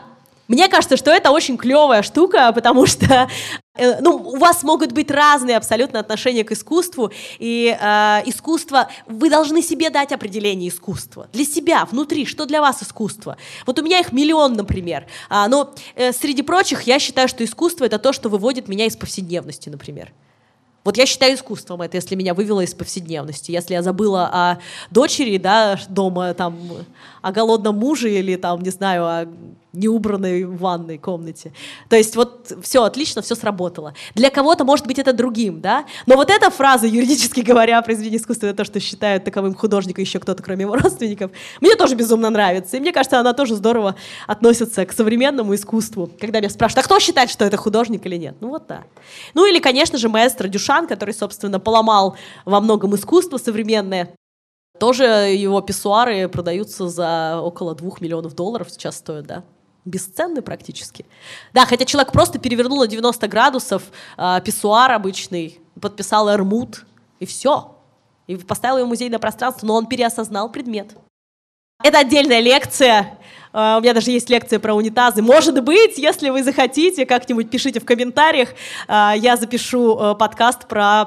мне 0.48 0.68
кажется, 0.68 0.96
что 0.96 1.10
это 1.10 1.30
очень 1.30 1.58
клевая 1.58 2.02
штука, 2.02 2.50
потому 2.52 2.86
что 2.86 3.28
э, 3.76 4.00
ну, 4.00 4.16
у 4.16 4.36
вас 4.36 4.62
могут 4.62 4.92
быть 4.92 5.10
разные 5.10 5.58
абсолютно 5.58 6.00
отношения 6.00 6.42
к 6.42 6.52
искусству, 6.52 7.12
и 7.38 7.76
э, 7.78 8.22
искусство, 8.24 8.88
вы 9.06 9.28
должны 9.28 9.60
себе 9.60 9.90
дать 9.90 10.10
определение 10.10 10.70
искусства. 10.70 11.28
Для 11.34 11.44
себя, 11.44 11.84
внутри, 11.84 12.24
что 12.24 12.46
для 12.46 12.62
вас 12.62 12.82
искусство. 12.82 13.36
Вот 13.66 13.78
у 13.78 13.82
меня 13.82 14.00
их 14.00 14.12
миллион, 14.12 14.54
например. 14.54 15.06
А, 15.28 15.48
но 15.48 15.74
э, 15.94 16.12
среди 16.12 16.40
прочих 16.40 16.82
я 16.82 16.98
считаю, 16.98 17.28
что 17.28 17.44
искусство— 17.44 17.84
это 17.86 17.98
то, 17.98 18.14
что 18.14 18.30
выводит 18.30 18.68
меня 18.68 18.86
из 18.86 18.96
повседневности, 18.96 19.68
например. 19.68 20.12
Вот 20.88 20.96
я 20.96 21.04
считаю 21.04 21.34
искусством 21.34 21.82
это, 21.82 21.98
если 21.98 22.14
меня 22.14 22.32
вывело 22.32 22.62
из 22.62 22.72
повседневности. 22.72 23.50
Если 23.50 23.74
я 23.74 23.82
забыла 23.82 24.30
о 24.32 24.58
дочери, 24.90 25.36
да, 25.36 25.78
дома, 25.90 26.32
там, 26.32 26.58
о 27.22 27.32
голодном 27.32 27.76
муже 27.78 28.10
или, 28.10 28.36
там, 28.36 28.60
не 28.60 28.70
знаю, 28.70 29.04
о 29.04 29.26
неубранной 29.72 30.44
ванной 30.44 30.98
комнате. 30.98 31.52
То 31.88 31.96
есть 31.96 32.16
вот 32.16 32.52
все 32.62 32.82
отлично, 32.82 33.22
все 33.22 33.34
сработало. 33.34 33.94
Для 34.14 34.30
кого-то, 34.30 34.64
может 34.64 34.86
быть, 34.86 34.98
это 34.98 35.12
другим, 35.12 35.60
да? 35.60 35.84
Но 36.06 36.16
вот 36.16 36.30
эта 36.30 36.50
фраза, 36.50 36.86
юридически 36.86 37.40
говоря, 37.40 37.80
произведение 37.82 38.18
искусства, 38.18 38.46
это 38.46 38.58
то, 38.58 38.64
что 38.64 38.80
считают 38.80 39.24
таковым 39.24 39.54
художника 39.54 40.00
еще 40.00 40.18
кто-то, 40.18 40.42
кроме 40.42 40.62
его 40.62 40.74
родственников, 40.76 41.30
мне 41.60 41.76
тоже 41.76 41.94
безумно 41.94 42.30
нравится. 42.30 42.76
И 42.76 42.80
мне 42.80 42.92
кажется, 42.92 43.20
она 43.20 43.32
тоже 43.34 43.54
здорово 43.54 43.94
относится 44.26 44.84
к 44.86 44.92
современному 44.92 45.54
искусству. 45.54 46.10
Когда 46.20 46.40
меня 46.40 46.50
спрашивают, 46.50 46.84
а 46.84 46.88
кто 46.88 46.98
считает, 46.98 47.30
что 47.30 47.44
это 47.44 47.56
художник 47.56 48.06
или 48.06 48.16
нет? 48.16 48.36
Ну 48.40 48.48
вот 48.48 48.66
да. 48.66 48.84
Ну 49.34 49.46
или, 49.46 49.58
конечно 49.58 49.98
же, 49.98 50.08
маэстро 50.08 50.48
Дюшан, 50.48 50.86
который, 50.86 51.14
собственно, 51.14 51.60
поломал 51.60 52.16
во 52.44 52.60
многом 52.60 52.94
искусство 52.94 53.38
современное. 53.38 54.14
Тоже 54.78 55.04
его 55.04 55.60
писсуары 55.60 56.28
продаются 56.28 56.88
за 56.88 57.40
около 57.42 57.74
двух 57.74 58.00
миллионов 58.00 58.34
долларов 58.34 58.70
сейчас 58.70 58.96
стоят, 58.96 59.26
да? 59.26 59.44
бесценный 59.84 60.42
практически. 60.42 61.06
Да, 61.54 61.64
хотя 61.64 61.84
человек 61.86 62.12
просто 62.12 62.38
перевернул 62.38 62.80
на 62.80 62.86
90 62.86 63.26
градусов 63.26 63.82
э, 64.18 64.40
писсуар 64.44 64.92
обычный, 64.92 65.60
подписал 65.80 66.30
Эрмут, 66.30 66.84
и 67.20 67.26
все. 67.26 67.74
И 68.26 68.36
поставил 68.36 68.78
его 68.78 68.86
в 68.86 68.90
музейное 68.90 69.18
пространство, 69.18 69.66
но 69.66 69.74
он 69.74 69.86
переосознал 69.86 70.52
предмет. 70.52 70.94
Это 71.82 71.98
отдельная 71.98 72.40
лекция. 72.40 73.18
Uh, 73.50 73.78
у 73.78 73.80
меня 73.80 73.94
даже 73.94 74.10
есть 74.10 74.28
лекция 74.28 74.58
про 74.58 74.74
унитазы. 74.74 75.22
Может 75.22 75.64
быть, 75.64 75.96
если 75.96 76.28
вы 76.28 76.42
захотите, 76.42 77.06
как-нибудь 77.06 77.50
пишите 77.50 77.80
в 77.80 77.84
комментариях, 77.86 78.50
uh, 78.88 79.16
я 79.16 79.36
запишу 79.36 79.96
uh, 79.96 80.14
подкаст 80.14 80.68
про 80.68 81.06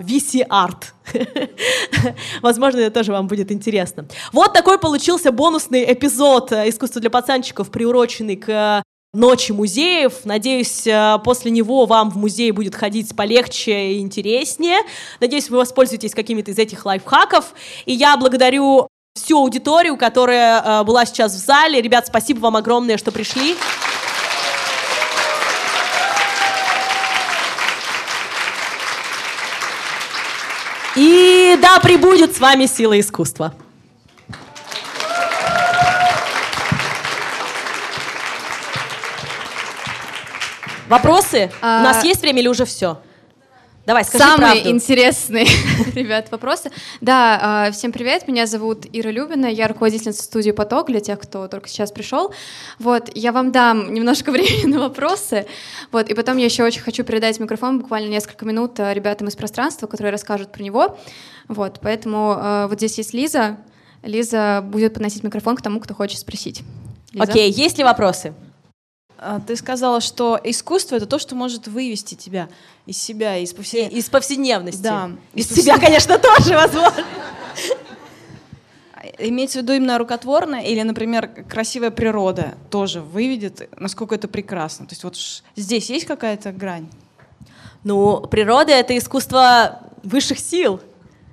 VC-арт. 0.00 0.94
Возможно, 2.42 2.78
это 2.78 2.90
тоже 2.90 3.12
вам 3.12 3.26
будет 3.26 3.52
интересно. 3.52 4.06
Вот 4.32 4.52
такой 4.52 4.78
получился 4.78 5.32
бонусный 5.32 5.92
эпизод 5.92 6.52
э, 6.52 6.68
«Искусство 6.68 7.00
для 7.00 7.10
пацанчиков», 7.10 7.70
приуроченный 7.70 8.36
к 8.36 8.48
э, 8.48 8.82
Ночи 9.14 9.52
музеев. 9.52 10.24
Надеюсь, 10.24 10.86
э, 10.86 11.18
после 11.22 11.50
него 11.50 11.84
вам 11.84 12.10
в 12.10 12.16
музей 12.16 12.50
будет 12.52 12.74
ходить 12.74 13.14
полегче 13.14 13.92
и 13.92 14.00
интереснее. 14.00 14.78
Надеюсь, 15.20 15.50
вы 15.50 15.58
воспользуетесь 15.58 16.14
какими-то 16.14 16.52
из 16.52 16.58
этих 16.58 16.86
лайфхаков. 16.86 17.52
И 17.84 17.92
я 17.92 18.16
благодарю 18.16 18.88
всю 19.14 19.40
аудиторию, 19.40 19.98
которая 19.98 20.82
была 20.84 21.04
сейчас 21.04 21.34
в 21.34 21.44
зале. 21.44 21.82
Ребят, 21.82 22.06
спасибо 22.06 22.38
вам 22.38 22.56
огромное, 22.56 22.96
что 22.96 23.12
пришли. 23.12 23.54
И 30.96 31.58
да, 31.60 31.78
прибудет 31.80 32.36
с 32.36 32.40
вами 32.40 32.66
сила 32.66 32.98
искусства. 33.00 33.54
Вопросы? 40.88 41.50
А... 41.62 41.80
У 41.80 41.84
нас 41.84 42.04
есть 42.04 42.20
время 42.20 42.40
или 42.40 42.48
уже 42.48 42.66
все? 42.66 43.00
Давай, 43.92 44.06
скажи 44.06 44.24
Самые 44.24 44.52
правду. 44.52 44.70
интересные, 44.70 45.46
ребят, 45.94 46.30
вопросы. 46.30 46.70
Да, 47.02 47.68
всем 47.74 47.92
привет, 47.92 48.26
меня 48.26 48.46
зовут 48.46 48.86
Ира 48.90 49.10
Любина, 49.10 49.44
я 49.44 49.68
руководительница 49.68 50.22
студии 50.22 50.50
«Поток», 50.50 50.86
для 50.86 51.00
тех, 51.00 51.20
кто 51.20 51.46
только 51.46 51.68
сейчас 51.68 51.92
пришел. 51.92 52.32
Вот, 52.78 53.10
я 53.14 53.32
вам 53.32 53.52
дам 53.52 53.92
немножко 53.92 54.30
времени 54.32 54.72
на 54.72 54.80
вопросы, 54.80 55.44
вот, 55.90 56.08
и 56.08 56.14
потом 56.14 56.38
я 56.38 56.46
еще 56.46 56.64
очень 56.64 56.80
хочу 56.80 57.04
передать 57.04 57.38
микрофон 57.38 57.80
буквально 57.80 58.08
несколько 58.08 58.46
минут 58.46 58.80
э, 58.80 58.94
ребятам 58.94 59.28
из 59.28 59.36
пространства, 59.36 59.86
которые 59.86 60.10
расскажут 60.10 60.52
про 60.52 60.62
него. 60.62 60.96
Вот, 61.48 61.80
поэтому 61.82 62.34
э, 62.40 62.66
вот 62.70 62.78
здесь 62.78 62.96
есть 62.96 63.12
Лиза. 63.12 63.58
Лиза 64.02 64.64
будет 64.66 64.94
подносить 64.94 65.22
микрофон 65.22 65.54
к 65.54 65.60
тому, 65.60 65.80
кто 65.80 65.92
хочет 65.92 66.18
спросить. 66.18 66.62
Окей, 67.18 67.50
okay, 67.50 67.62
есть 67.62 67.76
ли 67.76 67.84
вопросы? 67.84 68.32
А, 69.24 69.38
ты 69.38 69.54
сказала, 69.54 70.00
что 70.00 70.38
искусство 70.42 70.96
это 70.96 71.06
то, 71.06 71.18
что 71.20 71.36
может 71.36 71.68
вывести 71.68 72.16
тебя 72.16 72.48
из 72.86 73.00
себя, 73.00 73.36
из, 73.38 73.52
повсе... 73.52 73.86
из 73.86 74.10
повседневности. 74.10 74.82
Да. 74.82 75.12
Из, 75.32 75.48
из 75.48 75.62
себя, 75.62 75.78
конечно, 75.78 76.18
тоже 76.18 76.54
возможно. 76.54 77.04
Имеется 79.18 79.60
в 79.60 79.62
виду 79.62 79.74
именно 79.74 79.98
рукотворное 79.98 80.62
или, 80.62 80.82
например, 80.82 81.28
красивая 81.48 81.92
природа 81.92 82.56
тоже 82.70 83.00
выведет, 83.00 83.68
насколько 83.78 84.16
это 84.16 84.26
прекрасно. 84.26 84.86
То 84.86 84.92
есть 84.92 85.04
вот 85.04 85.16
здесь 85.54 85.88
есть 85.88 86.06
какая-то 86.06 86.50
грань? 86.50 86.88
Ну, 87.84 88.22
природа— 88.22 88.72
это 88.72 88.98
искусство 88.98 89.82
высших 90.02 90.40
сил 90.40 90.80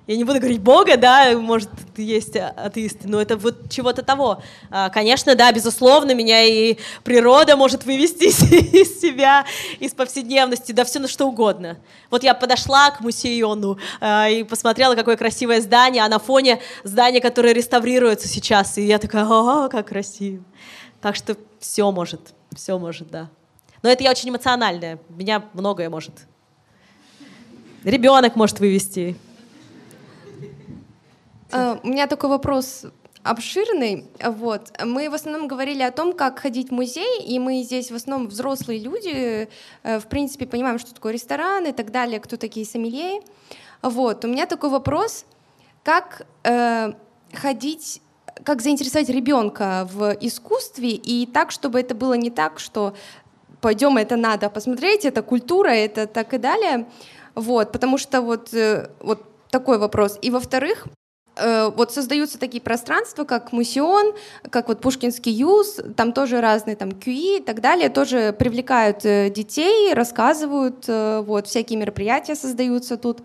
я 0.10 0.18
не 0.18 0.24
буду 0.24 0.39
говорить 0.39 0.60
Бога, 0.60 0.97
да, 0.97 1.38
может, 1.38 1.70
есть 1.95 2.36
атеисты, 2.36 3.07
но 3.07 3.22
это 3.22 3.38
вот 3.38 3.70
чего-то 3.70 4.01
того. 4.01 4.41
А, 4.72 4.89
конечно, 4.89 5.36
да, 5.36 5.51
безусловно, 5.51 6.16
меня 6.16 6.41
и 6.41 6.80
природа 7.03 7.55
может 7.55 7.86
вывести 7.86 8.24
из 8.76 8.99
себя, 8.99 9.45
из 9.80 9.91
повседневности, 9.91 10.72
да 10.72 10.84
все 10.84 10.97
на 10.97 11.07
что 11.07 11.28
угодно. 11.28 11.78
Вот 12.10 12.24
я 12.24 12.34
подошла 12.34 12.89
к 12.89 13.01
музею 13.01 13.78
а, 14.01 14.28
и 14.28 14.43
посмотрела, 14.43 14.95
какое 14.95 15.16
красивое 15.16 15.62
здание, 15.62 16.03
а 16.03 16.10
на 16.10 16.18
фоне 16.18 16.60
здания, 16.84 17.22
которое 17.22 17.53
реставрируется 17.53 18.28
сейчас, 18.28 18.80
и 18.80 18.88
я 18.88 18.97
такая, 18.97 19.26
о, 19.26 19.70
как 19.70 19.89
красиво. 19.89 20.43
Так 21.01 21.16
что 21.16 21.38
все 21.60 21.91
может, 21.91 22.34
все 22.55 22.80
может, 22.80 23.12
да. 23.12 23.30
Но 23.84 23.89
это 23.91 24.03
я 24.03 24.10
очень 24.10 24.30
эмоциональная, 24.32 24.97
меня 25.07 25.45
многое 25.53 25.88
может. 25.88 26.16
Ребенок 27.84 28.36
может 28.36 28.60
вывести, 28.60 29.16
у 31.52 31.88
меня 31.88 32.08
такой 32.08 32.30
вопрос 32.30 32.86
обширный. 33.24 34.06
Вот. 34.24 34.72
Мы 34.84 35.10
в 35.10 35.14
основном 35.14 35.47
говорили 35.47 35.84
о 35.84 35.91
том, 35.91 36.14
как 36.14 36.39
ходить 36.39 36.70
в 36.70 36.72
музей, 36.72 37.22
и 37.22 37.39
мы 37.39 37.64
здесь 37.64 37.91
в 37.91 37.95
основном 37.95 38.28
взрослые 38.28 38.80
люди, 38.80 39.50
э, 39.84 40.00
в 40.00 40.08
принципе, 40.08 40.45
понимаем, 40.45 40.80
что 40.80 40.93
такое 40.93 41.14
ресторан 41.14 41.66
и 41.66 41.72
так 41.72 41.91
далее, 41.91 42.20
кто 42.20 42.38
такие 42.38 42.66
сомелье. 42.66 43.22
Вот. 43.82 44.26
У 44.26 44.28
меня 44.28 44.45
такой 44.45 44.70
вопрос, 44.70 45.26
как 45.84 46.26
э, 46.43 46.93
ходить 47.34 48.02
как 48.45 48.62
заинтересовать 48.62 49.10
ребенка 49.10 49.86
в 49.91 50.16
искусстве 50.22 50.91
и 50.91 51.26
так, 51.26 51.52
чтобы 51.52 51.82
это 51.82 51.93
было 51.93 52.14
не 52.14 52.30
так, 52.30 52.58
что 52.60 52.93
пойдем, 53.60 53.97
это 53.97 54.16
надо 54.16 54.50
посмотреть, 54.50 55.04
это 55.04 55.22
культура, 55.24 55.68
это 55.70 56.08
так 56.08 56.34
и 56.34 56.38
далее. 56.38 56.88
Вот, 57.36 57.74
потому 57.74 57.97
что 57.97 58.22
вот, 58.22 58.54
э, 58.54 58.89
вот 59.02 59.24
такой 59.50 59.78
вопрос. 59.78 60.18
И 60.22 60.32
во-вторых, 60.32 60.88
Э, 60.88 60.99
вот 61.36 61.94
создаются 61.94 62.38
такие 62.38 62.62
пространства, 62.62 63.24
как 63.24 63.52
Мусион, 63.54 64.14
как 64.50 64.68
вот 64.68 64.82
Пушкинский 64.82 65.32
юз, 65.32 65.80
там 65.96 66.12
тоже 66.12 66.42
разные, 66.42 66.76
там 66.76 66.90
QI 66.90 67.38
и 67.38 67.44
так 67.44 67.62
далее, 67.62 67.90
тоже 67.90 68.36
привлекают 68.38 69.06
э, 69.06 69.30
детей, 69.30 69.94
рассказывают, 69.94 70.86
э, 70.88 71.22
вот, 71.26 71.48
всякие 71.48 71.80
мероприятия 71.80 72.36
создаются 72.36 72.98
тут. 72.98 73.20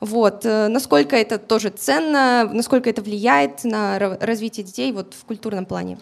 Вот, 0.00 0.42
насколько 0.44 1.14
это 1.14 1.38
тоже 1.38 1.70
ценно, 1.70 2.50
насколько 2.52 2.90
это 2.90 3.02
влияет 3.02 3.62
на 3.62 4.00
развитие 4.20 4.64
детей 4.66 4.90
вот 4.90 5.14
в 5.14 5.24
культурном 5.24 5.64
плане. 5.64 5.96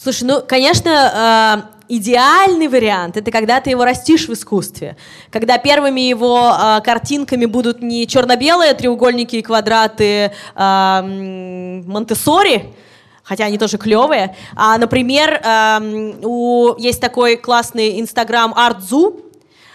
Слушай, 0.00 0.24
ну, 0.28 0.42
конечно, 0.46 1.66
э, 1.66 1.84
идеальный 1.88 2.68
вариант 2.68 3.16
это 3.16 3.32
когда 3.32 3.60
ты 3.60 3.70
его 3.70 3.84
растишь 3.84 4.28
в 4.28 4.32
искусстве, 4.32 4.96
когда 5.30 5.58
первыми 5.58 6.02
его 6.02 6.52
э, 6.52 6.80
картинками 6.82 7.46
будут 7.46 7.82
не 7.82 8.06
черно-белые 8.06 8.74
треугольники 8.74 9.34
и 9.34 9.42
квадраты 9.42 10.30
э, 10.54 11.82
Монтессори, 11.84 12.72
хотя 13.24 13.46
они 13.46 13.58
тоже 13.58 13.76
клевые, 13.76 14.36
а, 14.54 14.78
например, 14.78 15.40
э, 15.42 16.20
у, 16.22 16.76
есть 16.78 17.00
такой 17.00 17.36
классный 17.36 18.00
инстаграм 18.00 18.54
Артзу, 18.54 19.24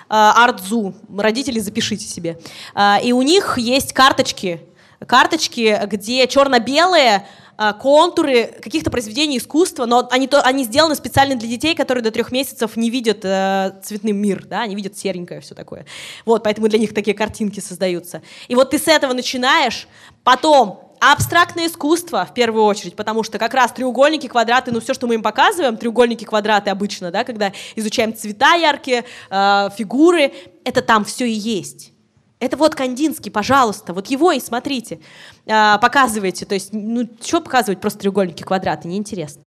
Артзу, 0.08 0.94
родители 1.18 1.60
запишите 1.60 2.06
себе, 2.06 2.38
и 3.04 3.14
у 3.14 3.24
них 3.24 3.58
есть 3.58 3.94
карточки, 3.94 4.62
карточки, 5.08 5.80
где 5.88 6.28
черно-белые 6.28 7.26
контуры 7.72 8.48
каких-то 8.62 8.92
произведений 8.92 9.38
искусства, 9.38 9.86
но 9.86 10.08
они, 10.12 10.28
то, 10.28 10.42
они 10.42 10.66
сделаны 10.66 10.96
специально 10.96 11.36
для 11.36 11.48
детей, 11.48 11.76
которые 11.76 12.04
до 12.04 12.12
трех 12.12 12.32
месяцев 12.32 12.76
не 12.76 12.90
видят 12.90 13.20
э, 13.24 13.74
цветным 13.84 14.18
мир, 14.18 14.46
да, 14.46 14.62
они 14.64 14.76
видят 14.76 14.98
серенькое 14.98 15.40
все 15.40 15.56
такое. 15.56 15.86
Вот, 16.26 16.44
поэтому 16.44 16.68
для 16.68 16.80
них 16.80 16.94
такие 16.94 17.16
картинки 17.16 17.62
создаются. 17.62 18.22
И 18.48 18.56
вот 18.56 18.72
ты 18.72 18.80
с 18.80 18.88
этого 18.88 19.14
начинаешь, 19.14 19.88
потом 20.24 20.94
абстрактное 21.00 21.68
искусство 21.68 22.26
в 22.26 22.34
первую 22.34 22.64
очередь, 22.66 22.96
потому 22.96 23.24
что 23.24 23.38
как 23.38 23.54
раз 23.54 23.72
треугольники, 23.72 24.28
квадраты, 24.28 24.72
ну 24.72 24.80
все, 24.80 24.94
что 24.94 25.08
мы 25.08 25.16
им 25.16 25.24
показываем, 25.24 25.78
треугольники, 25.78 26.24
квадраты 26.24 26.70
обычно, 26.70 27.12
да, 27.12 27.24
когда 27.24 27.52
изучаем 27.76 28.16
цвета 28.16 28.56
яркие, 28.56 29.06
э, 29.30 29.70
фигуры, 29.76 30.34
это 30.64 30.82
там 30.82 31.04
все 31.06 31.26
и 31.26 31.34
есть. 31.34 31.94
Это 32.40 32.58
вот 32.58 32.76
Кандинский, 32.76 33.32
пожалуйста, 33.32 33.94
вот 33.94 34.08
его 34.08 34.34
и 34.34 34.40
смотрите, 34.42 35.00
а, 35.48 35.78
показывайте. 35.78 36.46
То 36.46 36.54
есть, 36.54 36.70
ну, 36.72 37.08
что 37.22 37.42
показывать, 37.42 37.82
просто 37.82 38.00
треугольники, 38.00 38.44
квадраты, 38.44 38.88
неинтересно. 38.88 39.44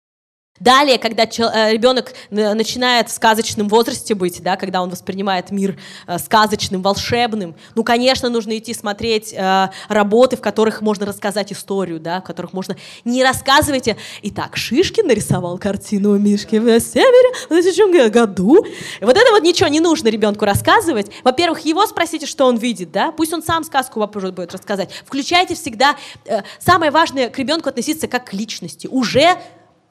Далее, 0.62 0.96
когда 0.98 1.24
э, 1.24 1.72
ребенок 1.72 2.12
начинает 2.30 3.08
в 3.08 3.12
сказочном 3.12 3.66
возрасте 3.68 4.14
быть, 4.14 4.40
да, 4.44 4.56
когда 4.56 4.80
он 4.80 4.90
воспринимает 4.90 5.50
мир 5.50 5.76
э, 6.06 6.18
сказочным, 6.18 6.82
волшебным, 6.82 7.56
ну, 7.74 7.82
конечно, 7.82 8.28
нужно 8.28 8.56
идти 8.56 8.72
смотреть 8.72 9.32
э, 9.32 9.70
работы, 9.88 10.36
в 10.36 10.40
которых 10.40 10.80
можно 10.80 11.04
рассказать 11.04 11.52
историю, 11.52 11.98
да, 11.98 12.20
в 12.20 12.24
которых 12.24 12.52
можно... 12.52 12.76
Не 13.04 13.24
рассказывайте, 13.24 13.96
итак, 14.22 14.56
Шишкин 14.56 15.08
нарисовал 15.08 15.58
картину 15.58 16.16
Мишки 16.16 16.56
в 16.56 16.78
севере 16.78 17.34
в 17.46 17.48
2000 17.48 18.10
году. 18.10 18.64
Вот 19.00 19.16
это 19.16 19.32
вот 19.32 19.42
ничего 19.42 19.68
не 19.68 19.80
нужно 19.80 20.08
ребенку 20.08 20.44
рассказывать. 20.44 21.10
Во-первых, 21.24 21.64
его 21.64 21.84
спросите, 21.86 22.26
что 22.26 22.46
он 22.46 22.56
видит, 22.56 22.92
да, 22.92 23.10
пусть 23.10 23.32
он 23.32 23.42
сам 23.42 23.64
сказку 23.64 24.06
будет 24.06 24.52
рассказать. 24.52 24.90
Включайте 25.04 25.56
всегда... 25.56 25.96
Э, 26.26 26.42
самое 26.60 26.92
важное 26.92 27.30
к 27.30 27.38
ребенку 27.40 27.68
относиться 27.68 28.06
как 28.06 28.26
к 28.26 28.32
личности, 28.32 28.86
уже 28.86 29.38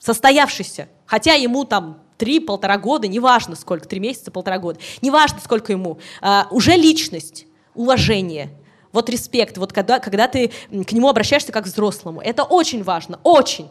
состоявшийся, 0.02 0.90
хотя 1.06 1.34
ему 1.36 1.64
там 1.64 2.02
три-полтора 2.18 2.78
года, 2.78 3.08
неважно 3.08 3.56
сколько, 3.56 3.88
три 3.88 4.00
месяца, 4.00 4.32
полтора 4.32 4.58
года, 4.58 4.80
неважно 5.02 5.40
сколько 5.40 5.72
ему, 5.72 6.00
а, 6.22 6.48
уже 6.52 6.76
личность, 6.76 7.46
уважение– 7.74 8.50
вот 8.92 9.10
респект, 9.10 9.58
вот 9.58 9.74
когда, 9.74 10.00
когда 10.00 10.28
ты 10.28 10.52
к 10.70 10.92
нему 10.92 11.10
обращаешься 11.10 11.52
как 11.52 11.62
к 11.64 11.68
взрослому. 11.68 12.22
Это 12.22 12.44
очень 12.44 12.84
важно, 12.84 13.20
очень. 13.24 13.70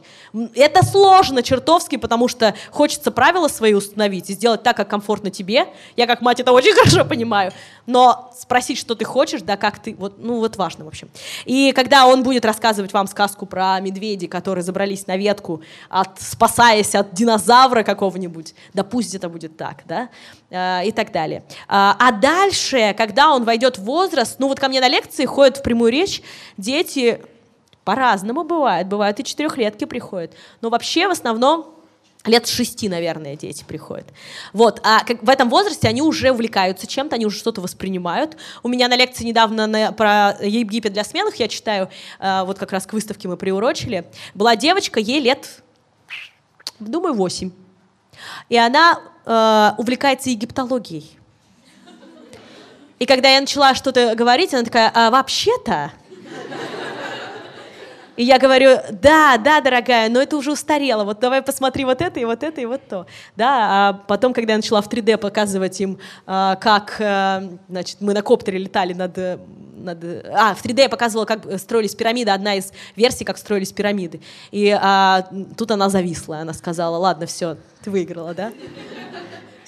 Это 0.55 0.85
сложно 0.85 1.43
чертовски, 1.43 1.97
потому 1.97 2.29
что 2.29 2.55
хочется 2.71 3.11
правила 3.11 3.49
свои 3.49 3.75
установить 3.75 4.31
и 4.31 4.35
сделать 4.35 4.63
так, 4.63 4.77
как 4.77 4.89
комфортно 4.89 5.31
тебе. 5.31 5.67
Я 5.97 6.07
как 6.07 6.21
мать 6.21 6.41
это 6.41 6.53
очень 6.53 6.73
хорошо 6.75 7.05
понимаю. 7.05 7.53
Но 7.87 8.33
спросить, 8.39 8.79
что 8.79 8.95
ты 8.95 9.05
хочешь, 9.05 9.43
да, 9.43 9.57
как 9.57 9.79
ты, 9.81 9.95
вот, 9.95 10.15
ну 10.19 10.39
вот 10.39 10.57
важно, 10.57 10.85
в 10.85 10.89
общем. 10.89 11.11
И 11.45 11.73
когда 11.73 12.07
он 12.07 12.23
будет 12.23 12.45
рассказывать 12.45 12.93
вам 12.93 13.07
сказку 13.07 13.47
про 13.47 13.79
медведей, 13.81 14.29
которые 14.29 14.63
забрались 14.63 15.07
на 15.07 15.17
ветку, 15.17 15.63
от, 15.89 16.21
спасаясь 16.21 16.95
от 16.95 17.13
динозавра 17.13 17.83
какого-нибудь, 17.83 18.55
да 18.75 18.85
пусть 18.85 19.15
это 19.15 19.29
будет 19.29 19.57
так, 19.57 19.83
да, 19.87 20.09
э, 20.51 20.87
и 20.87 20.93
так 20.93 21.13
далее. 21.13 21.43
А, 21.69 21.97
а 21.99 22.13
дальше, 22.13 22.95
когда 22.97 23.33
он 23.33 23.45
войдет 23.45 23.79
в 23.79 23.83
возраст, 23.83 24.37
ну 24.39 24.49
вот 24.49 24.61
ко 24.61 24.69
мне 24.69 24.81
на 24.81 24.89
лекции 24.89 25.10
лекции 25.11 25.27
ходят 25.27 25.59
в 25.59 25.63
прямую 25.63 25.91
речь 25.91 26.23
дети 26.57 27.21
по-разному 27.85 28.45
бывает. 28.45 28.87
Бывают 28.87 29.19
и 29.19 29.25
четырехлетки 29.25 29.85
приходят. 29.85 30.33
Но 30.61 30.71
вообще 30.71 31.09
в 31.09 31.11
основном 31.11 31.75
лет 32.27 32.47
шести, 32.47 32.89
наверное, 32.89 33.35
дети 33.35 33.65
приходят. 33.67 34.07
Вот, 34.53 34.81
а 34.85 35.03
как, 35.05 35.23
в 35.23 35.29
этом 35.29 35.49
возрасте 35.49 35.89
они 35.89 36.03
уже 36.03 36.31
увлекаются 36.31 36.87
чем-то, 36.87 37.17
они 37.17 37.27
уже 37.27 37.39
что-то 37.39 37.61
воспринимают. 37.61 38.37
У 38.63 38.69
меня 38.69 38.89
на 38.89 38.97
лекции 38.97 39.25
недавно 39.25 39.67
на, 39.67 39.93
про 39.93 40.37
Египет 40.41 40.93
для 40.93 41.03
смелых, 41.03 41.37
я 41.37 41.49
читаю, 41.49 41.89
э, 42.21 42.45
вот 42.45 42.59
как 42.59 42.73
раз 42.73 42.87
к 42.87 42.93
выставке 42.93 43.27
мы 43.27 43.37
приурочили, 43.37 44.05
была 44.35 44.55
девочка, 44.55 45.01
ей 45.01 45.21
лет, 45.21 45.63
думаю, 46.79 47.15
восемь. 47.15 47.51
И 48.51 48.57
она 48.59 49.01
э, 49.25 49.71
увлекается 49.79 50.29
египтологией. 50.29 51.20
И 53.01 53.07
когда 53.07 53.31
я 53.31 53.41
начала 53.41 53.75
что-то 53.75 54.15
говорить, 54.15 54.53
она 54.55 54.63
такая, 54.63 54.93
а 54.95 55.11
вообще-то... 55.11 55.91
И 58.17 58.25
я 58.25 58.39
говорю, 58.39 58.77
да, 58.91 59.39
да, 59.39 59.63
дорогая, 59.63 60.11
но 60.11 60.21
это 60.21 60.37
уже 60.37 60.53
устарело. 60.53 61.05
Вот 61.05 61.21
давай 61.21 61.41
посмотри 61.41 61.87
вот 61.87 62.03
это 62.03 62.21
и 62.21 62.27
вот 62.27 62.43
это 62.43 62.61
и 62.61 62.67
вот 62.67 62.83
то. 62.87 63.07
Да, 63.35 63.49
а 63.89 63.93
потом, 63.95 64.35
когда 64.35 64.53
я 64.53 64.59
начала 64.59 64.83
в 64.83 64.89
3D 64.91 65.17
показывать 65.17 65.81
им, 65.81 65.99
а, 66.27 66.57
как, 66.57 66.97
а, 67.01 67.43
значит, 67.71 67.97
мы 68.01 68.13
на 68.13 68.21
коптере 68.21 68.59
летали 68.59 68.93
над, 68.93 69.17
над... 69.17 70.05
А, 70.35 70.55
в 70.55 70.63
3D 70.63 70.83
я 70.83 70.89
показывала, 70.91 71.25
как 71.25 71.59
строились 71.59 71.95
пирамиды, 71.95 72.31
одна 72.31 72.57
из 72.57 72.75
версий, 72.95 73.25
как 73.25 73.39
строились 73.39 73.73
пирамиды. 73.73 74.21
И 74.51 74.69
а, 74.79 75.27
тут 75.57 75.71
она 75.71 75.89
зависла, 75.89 76.41
она 76.41 76.53
сказала, 76.53 76.99
ладно, 76.99 77.25
все, 77.25 77.57
ты 77.83 77.91
выиграла, 77.91 78.35
да? 78.35 78.53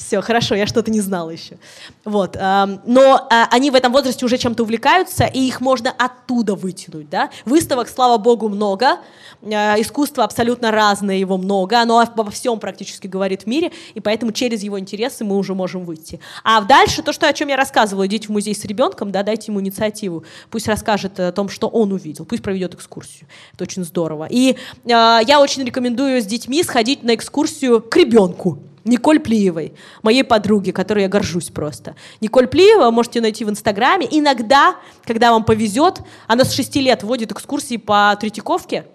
Все, 0.06 0.20
хорошо, 0.20 0.54
я 0.54 0.66
что-то 0.66 0.90
не 0.90 1.00
знала 1.00 1.30
еще. 1.30 1.58
Вот. 2.04 2.34
Но 2.34 3.26
а, 3.30 3.48
они 3.50 3.70
в 3.70 3.74
этом 3.74 3.92
возрасте 3.92 4.24
уже 4.24 4.36
чем-то 4.36 4.64
увлекаются, 4.64 5.24
и 5.24 5.38
их 5.38 5.60
можно 5.60 5.94
оттуда 5.96 6.54
вытянуть. 6.54 7.08
Да? 7.08 7.30
Выставок, 7.44 7.88
слава 7.88 8.18
богу, 8.18 8.48
много. 8.48 8.98
А, 9.42 9.80
искусство 9.80 10.24
абсолютно 10.24 10.70
разное, 10.72 11.16
его 11.16 11.38
много. 11.38 11.80
Оно 11.80 12.00
обо 12.00 12.30
всем 12.30 12.58
практически 12.58 13.06
говорит 13.06 13.42
в 13.42 13.46
мире, 13.46 13.70
и 13.94 14.00
поэтому 14.00 14.32
через 14.32 14.62
его 14.62 14.78
интересы 14.78 15.24
мы 15.24 15.36
уже 15.36 15.54
можем 15.54 15.84
выйти. 15.84 16.18
А 16.42 16.60
дальше 16.62 17.02
то, 17.02 17.12
что, 17.12 17.28
о 17.28 17.32
чем 17.32 17.48
я 17.48 17.56
рассказывала, 17.56 18.06
идите 18.06 18.26
в 18.26 18.30
музей 18.30 18.54
с 18.54 18.64
ребенком, 18.64 19.12
да, 19.12 19.22
дайте 19.22 19.52
ему 19.52 19.60
инициативу. 19.60 20.24
Пусть 20.50 20.66
расскажет 20.66 21.20
о 21.20 21.30
том, 21.30 21.48
что 21.48 21.68
он 21.68 21.92
увидел, 21.92 22.24
пусть 22.24 22.42
проведет 22.42 22.74
экскурсию. 22.74 23.28
Это 23.54 23.64
очень 23.64 23.84
здорово. 23.84 24.26
И 24.28 24.52
э, 24.52 24.56
я 24.84 25.40
очень 25.40 25.62
рекомендую 25.62 26.20
с 26.20 26.26
детьми 26.26 26.62
сходить 26.64 27.04
на 27.04 27.14
экскурсию 27.14 27.80
к 27.80 27.96
ребенку. 27.96 28.58
Николь 28.84 29.20
Плиевой, 29.20 29.74
моей 30.02 30.24
подруге, 30.24 30.72
которой 30.72 31.02
я 31.02 31.08
горжусь 31.08 31.50
просто. 31.50 31.94
Николь 32.20 32.46
Плиева 32.46 32.90
можете 32.90 33.20
найти 33.20 33.44
в 33.44 33.50
Инстаграме. 33.50 34.06
Иногда, 34.10 34.76
когда 35.04 35.30
вам 35.30 35.44
повезет, 35.44 36.00
она 36.26 36.44
с 36.44 36.52
6 36.52 36.76
лет 36.76 37.02
водит 37.02 37.32
экскурсии 37.32 37.76
по 37.76 38.16
Третьяковке, 38.20 38.86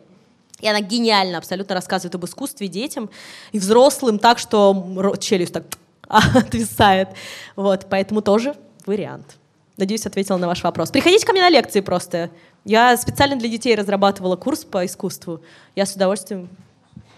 и 0.60 0.68
она 0.68 0.82
гениально 0.82 1.38
абсолютно 1.38 1.76
рассказывает 1.76 2.16
об 2.16 2.26
искусстве 2.26 2.68
детям 2.68 3.10
и 3.52 3.60
взрослым 3.60 4.20
так, 4.20 4.40
что 4.40 5.16
челюсть 5.20 5.54
так 5.54 5.66
отвисает. 6.08 7.10
Вот, 7.56 7.88
поэтому 7.90 8.22
тоже 8.22 8.56
вариант. 8.86 9.38
Надеюсь, 9.78 10.06
ответила 10.08 10.38
на 10.38 10.48
ваш 10.48 10.64
вопрос. 10.64 10.90
Приходите 10.90 11.26
ко 11.26 11.34
мне 11.34 11.42
на 11.42 11.50
лекции 11.50 11.82
просто. 11.82 12.32
Я 12.66 12.98
специально 12.98 13.36
для 13.36 13.48
детей 13.48 13.76
разрабатывала 13.76 14.36
курс 14.36 14.66
по 14.66 14.84
искусству. 14.86 15.42
Я 15.76 15.86
с 15.86 15.94
удовольствием 15.94 16.50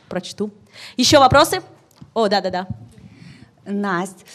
прочту. 0.10 0.52
Еще 0.98 1.20
вопросы? 1.20 1.62
О, 2.20 2.28
да-да-да. 2.28 2.68
Настя, 3.66 4.26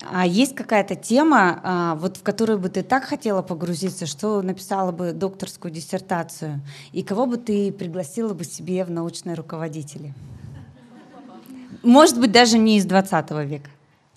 а 0.00 0.24
есть 0.24 0.54
какая-то 0.54 0.94
тема, 0.94 1.60
а, 1.64 1.94
вот 1.96 2.18
в 2.18 2.22
которую 2.22 2.60
бы 2.60 2.68
ты 2.68 2.84
так 2.84 3.02
хотела 3.02 3.42
погрузиться, 3.42 4.06
что 4.06 4.42
написала 4.42 4.92
бы 4.92 5.10
докторскую 5.10 5.72
диссертацию, 5.72 6.60
и 6.92 7.02
кого 7.02 7.26
бы 7.26 7.36
ты 7.36 7.72
пригласила 7.72 8.32
бы 8.32 8.44
себе 8.44 8.84
в 8.84 8.92
научные 8.92 9.34
руководители? 9.34 10.14
Может 11.82 12.20
быть, 12.20 12.30
даже 12.30 12.58
не 12.58 12.76
из 12.76 12.84
20 12.84 13.30
века. 13.44 13.70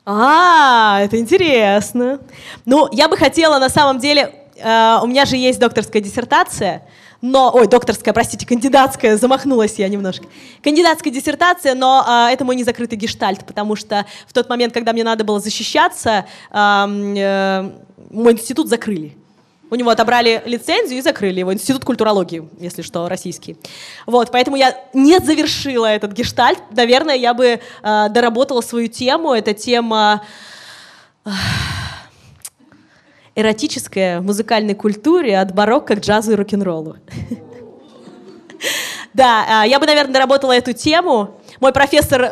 А, 0.06 1.00
это 1.02 1.18
интересно. 1.18 2.20
Ну, 2.66 2.90
я 2.92 3.10
бы 3.10 3.18
хотела, 3.18 3.58
на 3.58 3.70
самом 3.70 3.98
деле, 3.98 4.36
э, 4.56 4.98
у 5.02 5.08
меня 5.08 5.26
же 5.26 5.36
есть 5.36 5.60
докторская 5.60 6.02
диссертация, 6.04 6.84
но, 7.22 7.52
ой, 7.54 7.68
докторская, 7.68 8.14
простите, 8.14 8.46
кандидатская, 8.46 9.18
замахнулась 9.18 9.76
я 9.78 9.90
немножко. 9.90 10.26
Кандидатская 10.64 11.12
диссертация, 11.12 11.76
но 11.76 12.06
э, 12.08 12.34
это 12.34 12.46
мой 12.46 12.56
незакрытый 12.56 12.98
гештальт, 12.98 13.46
потому 13.46 13.76
что 13.76 14.06
в 14.28 14.34
тот 14.34 14.50
момент, 14.50 14.74
когда 14.74 14.94
мне 14.94 15.04
надо 15.04 15.24
было 15.24 15.40
защищаться, 15.40 16.26
э, 16.52 16.56
э, 16.56 17.72
мой 18.10 18.34
институт 18.34 18.70
закрыли. 18.70 19.18
У 19.72 19.76
него 19.76 19.92
отобрали 19.92 20.42
лицензию 20.46 21.00
и 21.00 21.02
закрыли 21.02 21.42
его. 21.42 21.54
Институт 21.54 21.86
культурологии, 21.86 22.50
если 22.60 22.82
что, 22.82 23.08
российский. 23.08 23.56
Вот, 24.08 24.32
поэтому 24.32 24.58
я 24.58 24.76
не 24.94 25.20
завершила 25.20 25.86
этот 25.86 26.14
гештальт. 26.14 26.60
Наверное, 26.72 27.16
я 27.16 27.34
бы 27.34 27.60
э, 27.84 28.10
доработала 28.10 28.62
свою 28.62 28.88
тему. 28.88 29.34
Это 29.34 29.54
тема... 29.54 30.24
Э, 31.26 31.30
эротическое 33.40 34.20
в 34.20 34.24
музыкальной 34.24 34.76
культуре 34.76 35.40
от 35.40 35.54
барокко 35.54 35.96
к 35.96 36.00
джазу 36.00 36.32
и 36.34 36.36
рок-н-роллу. 36.36 36.98
Да, 39.14 39.64
а, 39.64 39.66
я 39.66 39.80
бы, 39.80 39.88
наверное, 39.88 40.14
доработала 40.14 40.52
эту 40.52 40.72
тему. 40.74 41.42
Мой 41.60 41.74
профессор 41.74 42.22
э, 42.22 42.28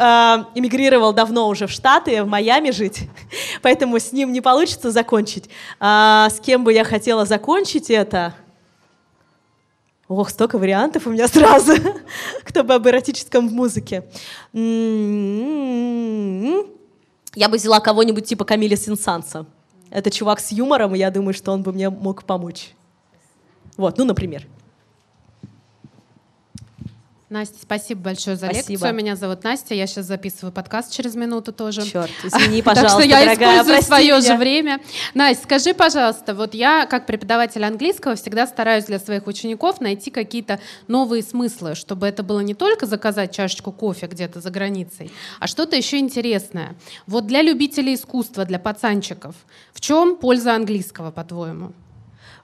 эмигрировал 0.55 1.11
давно 1.11 1.49
уже 1.49 1.65
в 1.65 1.71
Штаты, 1.71 2.23
в 2.23 2.27
Майами 2.27 2.69
жить, 2.69 3.09
поэтому 3.61 3.99
с 3.99 4.11
ним 4.11 4.31
не 4.31 4.41
получится 4.41 4.91
закончить. 4.91 5.49
А 5.79 6.29
с 6.29 6.39
кем 6.39 6.63
бы 6.63 6.71
я 6.71 6.83
хотела 6.83 7.25
закончить 7.25 7.89
это? 7.89 8.35
Ох, 10.07 10.29
столько 10.29 10.57
вариантов 10.57 11.07
у 11.07 11.09
меня 11.09 11.27
сразу. 11.27 11.73
Кто 12.43 12.63
бы 12.63 12.75
об 12.75 12.87
эротическом 12.87 13.49
в 13.49 13.53
музыке. 13.53 14.03
Я 17.35 17.49
бы 17.49 17.57
взяла 17.57 17.79
кого-нибудь 17.81 18.25
типа 18.25 18.45
Камиля 18.45 18.77
Синсанса. 18.77 19.45
Это 19.89 20.11
чувак 20.11 20.39
с 20.39 20.51
юмором, 20.51 20.95
и 20.95 20.97
я 20.97 21.11
думаю, 21.11 21.33
что 21.33 21.51
он 21.51 21.63
бы 21.63 21.71
мне 21.71 21.89
мог 21.89 22.23
помочь. 22.23 22.71
Вот, 23.77 23.97
ну, 23.97 24.05
например. 24.05 24.45
Настя, 27.29 27.57
спасибо 27.61 27.99
большое 28.01 28.37
за 28.37 28.45
спасибо. 28.45 28.71
лекцию. 28.71 28.93
Меня 28.93 29.17
зовут 29.17 29.43
Настя, 29.43 29.75
я 29.75 29.85
сейчас 29.85 30.05
записываю 30.05 30.53
подкаст 30.53 30.93
через 30.93 31.13
минуту 31.15 31.51
тоже. 31.51 31.85
Черт, 31.85 32.09
извини, 32.23 32.61
пожалуйста, 32.61 32.99
Так 32.99 33.03
что 33.03 33.09
я 33.09 33.25
дорогая, 33.25 33.61
использую 33.63 33.81
свое 33.83 34.07
меня. 34.07 34.21
же 34.21 34.37
время. 34.37 34.79
Настя, 35.13 35.43
скажи, 35.43 35.73
пожалуйста, 35.73 36.33
вот 36.33 36.53
я 36.53 36.85
как 36.85 37.05
преподаватель 37.05 37.65
английского 37.65 38.15
всегда 38.15 38.47
стараюсь 38.47 38.85
для 38.85 38.97
своих 38.97 39.27
учеников 39.27 39.81
найти 39.81 40.09
какие-то 40.09 40.61
новые 40.87 41.21
смыслы, 41.21 41.75
чтобы 41.75 42.07
это 42.07 42.23
было 42.23 42.39
не 42.39 42.53
только 42.53 42.85
заказать 42.85 43.35
чашечку 43.35 43.73
кофе 43.73 44.07
где-то 44.07 44.39
за 44.39 44.49
границей, 44.49 45.11
а 45.41 45.47
что-то 45.47 45.75
еще 45.75 45.97
интересное. 45.97 46.75
Вот 47.07 47.27
для 47.27 47.41
любителей 47.41 47.95
искусства, 47.95 48.45
для 48.45 48.57
пацанчиков, 48.57 49.35
в 49.73 49.81
чем 49.81 50.15
польза 50.15 50.55
английского, 50.55 51.11
по-твоему? 51.11 51.73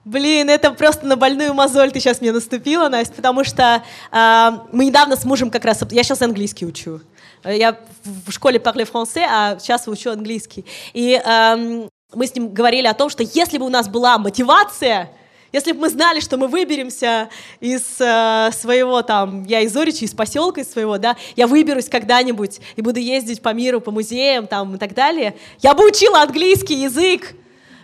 Блин, 0.06 0.50
это 0.50 0.72
просто 0.72 1.06
на 1.06 1.16
больную 1.16 1.54
мозоль 1.54 1.92
ты 1.92 2.02
сейчас 2.02 2.20
мне 2.20 2.34
наступила, 2.34 2.90
Настя, 2.90 3.14
потому 3.14 3.46
что 3.46 3.82
э, 4.12 4.50
мы 4.74 4.86
недавно 4.86 5.16
с 5.16 5.24
мужем 5.24 5.50
как 5.50 5.64
раз... 5.64 5.82
Я 5.92 6.04
сейчас 6.04 6.22
английский 6.22 6.66
учу. 6.66 7.00
Я 7.46 7.80
в 8.04 8.32
школе 8.32 8.60
parle 8.60 8.90
français, 8.90 9.26
а 9.30 9.58
сейчас 9.60 9.88
учу 9.88 10.12
английский. 10.12 10.66
И 10.92 11.22
э, 11.24 11.88
мы 12.14 12.28
с 12.28 12.36
ним 12.36 12.54
говорили 12.54 12.86
о 12.88 12.94
том, 12.94 13.10
что 13.10 13.24
если 13.24 13.58
бы 13.58 13.66
у 13.66 13.70
нас 13.70 13.88
была 13.88 14.18
мотивация, 14.18 15.10
если 15.54 15.72
бы 15.72 15.80
мы 15.80 15.90
знали, 15.90 16.20
что 16.20 16.36
мы 16.36 16.48
выберемся 16.48 17.30
из 17.62 17.84
э, 18.00 18.50
своего 18.52 19.04
там, 19.04 19.46
я 19.46 19.62
из 19.62 19.78
Оричи, 19.78 20.04
из 20.04 20.12
поселка 20.12 20.60
из 20.60 20.70
своего, 20.70 20.98
да, 20.98 21.16
я 21.38 21.48
выберусь 21.48 21.88
когда-нибудь 21.88 22.60
и 22.76 22.82
буду 22.82 23.00
ездить 23.00 23.42
по 23.42 23.54
миру, 23.54 23.80
по 23.80 23.92
музеям 23.92 24.48
там 24.48 24.76
и 24.76 24.78
так 24.78 24.94
далее, 24.94 25.36
я 25.62 25.74
бы 25.74 25.88
учила 25.88 26.22
английский 26.22 26.76
язык, 26.76 27.36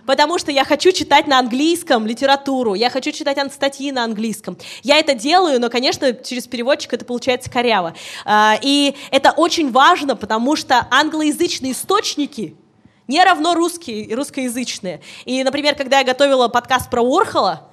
потому 0.09 0.39
что 0.39 0.51
я 0.51 0.65
хочу 0.65 0.91
читать 0.91 1.27
на 1.27 1.37
английском 1.37 2.07
литературу, 2.07 2.73
я 2.73 2.89
хочу 2.89 3.11
читать 3.11 3.37
статьи 3.53 3.91
на 3.91 4.03
английском. 4.03 4.57
Я 4.81 4.97
это 4.97 5.13
делаю, 5.13 5.61
но, 5.61 5.69
конечно, 5.69 6.13
через 6.13 6.47
переводчик 6.47 6.93
это 6.93 7.05
получается 7.05 7.51
коряво. 7.51 7.93
Э, 8.25 8.53
и 8.59 8.95
это 9.11 9.29
очень 9.29 9.71
важно, 9.71 10.15
потому 10.15 10.55
что 10.55 10.87
англоязычные 10.89 11.73
источники— 11.73 12.55
не 13.07 13.23
равно 13.23 13.53
русские 13.53 14.05
и 14.05 14.15
русскоязычные. 14.15 15.01
И, 15.25 15.43
например, 15.43 15.75
когда 15.75 15.99
я 15.99 16.03
готовила 16.03 16.47
подкаст 16.47 16.89
про 16.89 17.03
Орхола, 17.03 17.68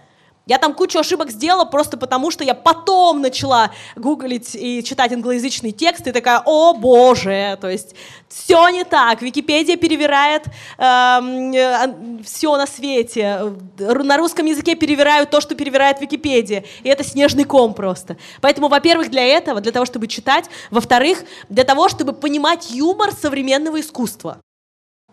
я 0.47 0.59
там 0.59 0.74
кучу 0.74 0.99
ошибок 1.01 1.30
сделала 1.30 1.64
просто 1.64 1.97
потому, 1.97 2.30
что 2.30 2.44
я 2.44 2.55
потом 2.55 3.20
начала 3.20 3.72
гуглить 3.97 4.55
и 4.55 4.82
читать 4.84 5.12
англоязычные 5.12 5.72
тексты, 5.72 6.11
и 6.11 6.12
такая, 6.12 6.40
о 6.44 6.72
боже, 6.72 7.59
то 7.61 7.68
есть 7.68 7.97
все 8.28 8.68
не 8.68 8.84
так, 8.84 9.22
Википедия 9.22 9.76
перевирает 9.76 10.44
эм, 10.78 12.22
все 12.22 12.57
на 12.57 12.66
свете, 12.66 13.55
на 13.78 14.16
русском 14.16 14.47
языке 14.47 14.76
перевирают 14.76 15.30
то, 15.30 15.40
что 15.40 15.57
перевирает 15.57 16.01
Википедия, 16.01 16.64
и 16.84 16.88
это 16.88 17.03
снежный 17.03 17.44
ком 17.44 17.74
просто. 17.74 18.16
Поэтому, 18.40 18.68
во-первых, 18.68 19.11
для 19.11 19.24
этого, 19.24 19.61
для 19.61 19.72
того, 19.72 19.84
чтобы 19.84 20.07
читать, 20.07 20.44
во-вторых, 20.70 21.24
для 21.49 21.64
того, 21.64 21.88
чтобы 21.88 22.12
понимать 22.12 22.70
юмор 22.70 23.11
современного 23.12 23.80
искусства. 23.80 24.38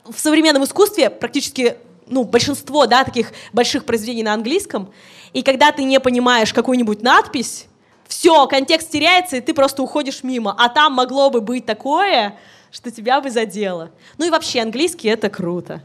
В 0.07 0.19
современном 0.19 0.63
искусстве 0.63 1.09
практически 1.09 1.77
ну, 2.07 2.23
большинство 2.23 2.85
да, 2.85 3.03
таких 3.03 3.31
больших 3.51 3.85
произведений 3.85 4.23
на 4.23 4.33
английском, 4.33 4.91
и 5.33 5.41
когда 5.41 5.71
ты 5.71 5.83
не 5.83 5.99
понимаешь 5.99 6.53
какую-нибудь 6.53 7.01
надпись, 7.01 7.65
все, 8.07 8.47
контекст 8.47 8.91
теряется, 8.91 9.37
и 9.37 9.41
ты 9.41 9.53
просто 9.53 9.81
уходишь 9.81 10.23
мимо. 10.23 10.55
А 10.57 10.69
там 10.69 10.93
могло 10.93 11.29
бы 11.29 11.41
быть 11.41 11.65
такое, 11.65 12.37
что 12.71 12.91
тебя 12.91 13.19
бы 13.21 13.31
задело. 13.31 13.91
Ну 14.17 14.25
и 14.25 14.29
вообще, 14.29 14.61
английский— 14.61 15.07
это 15.09 15.29
круто. 15.29 15.81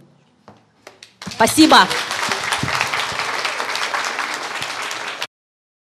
Спасибо. 1.26 1.78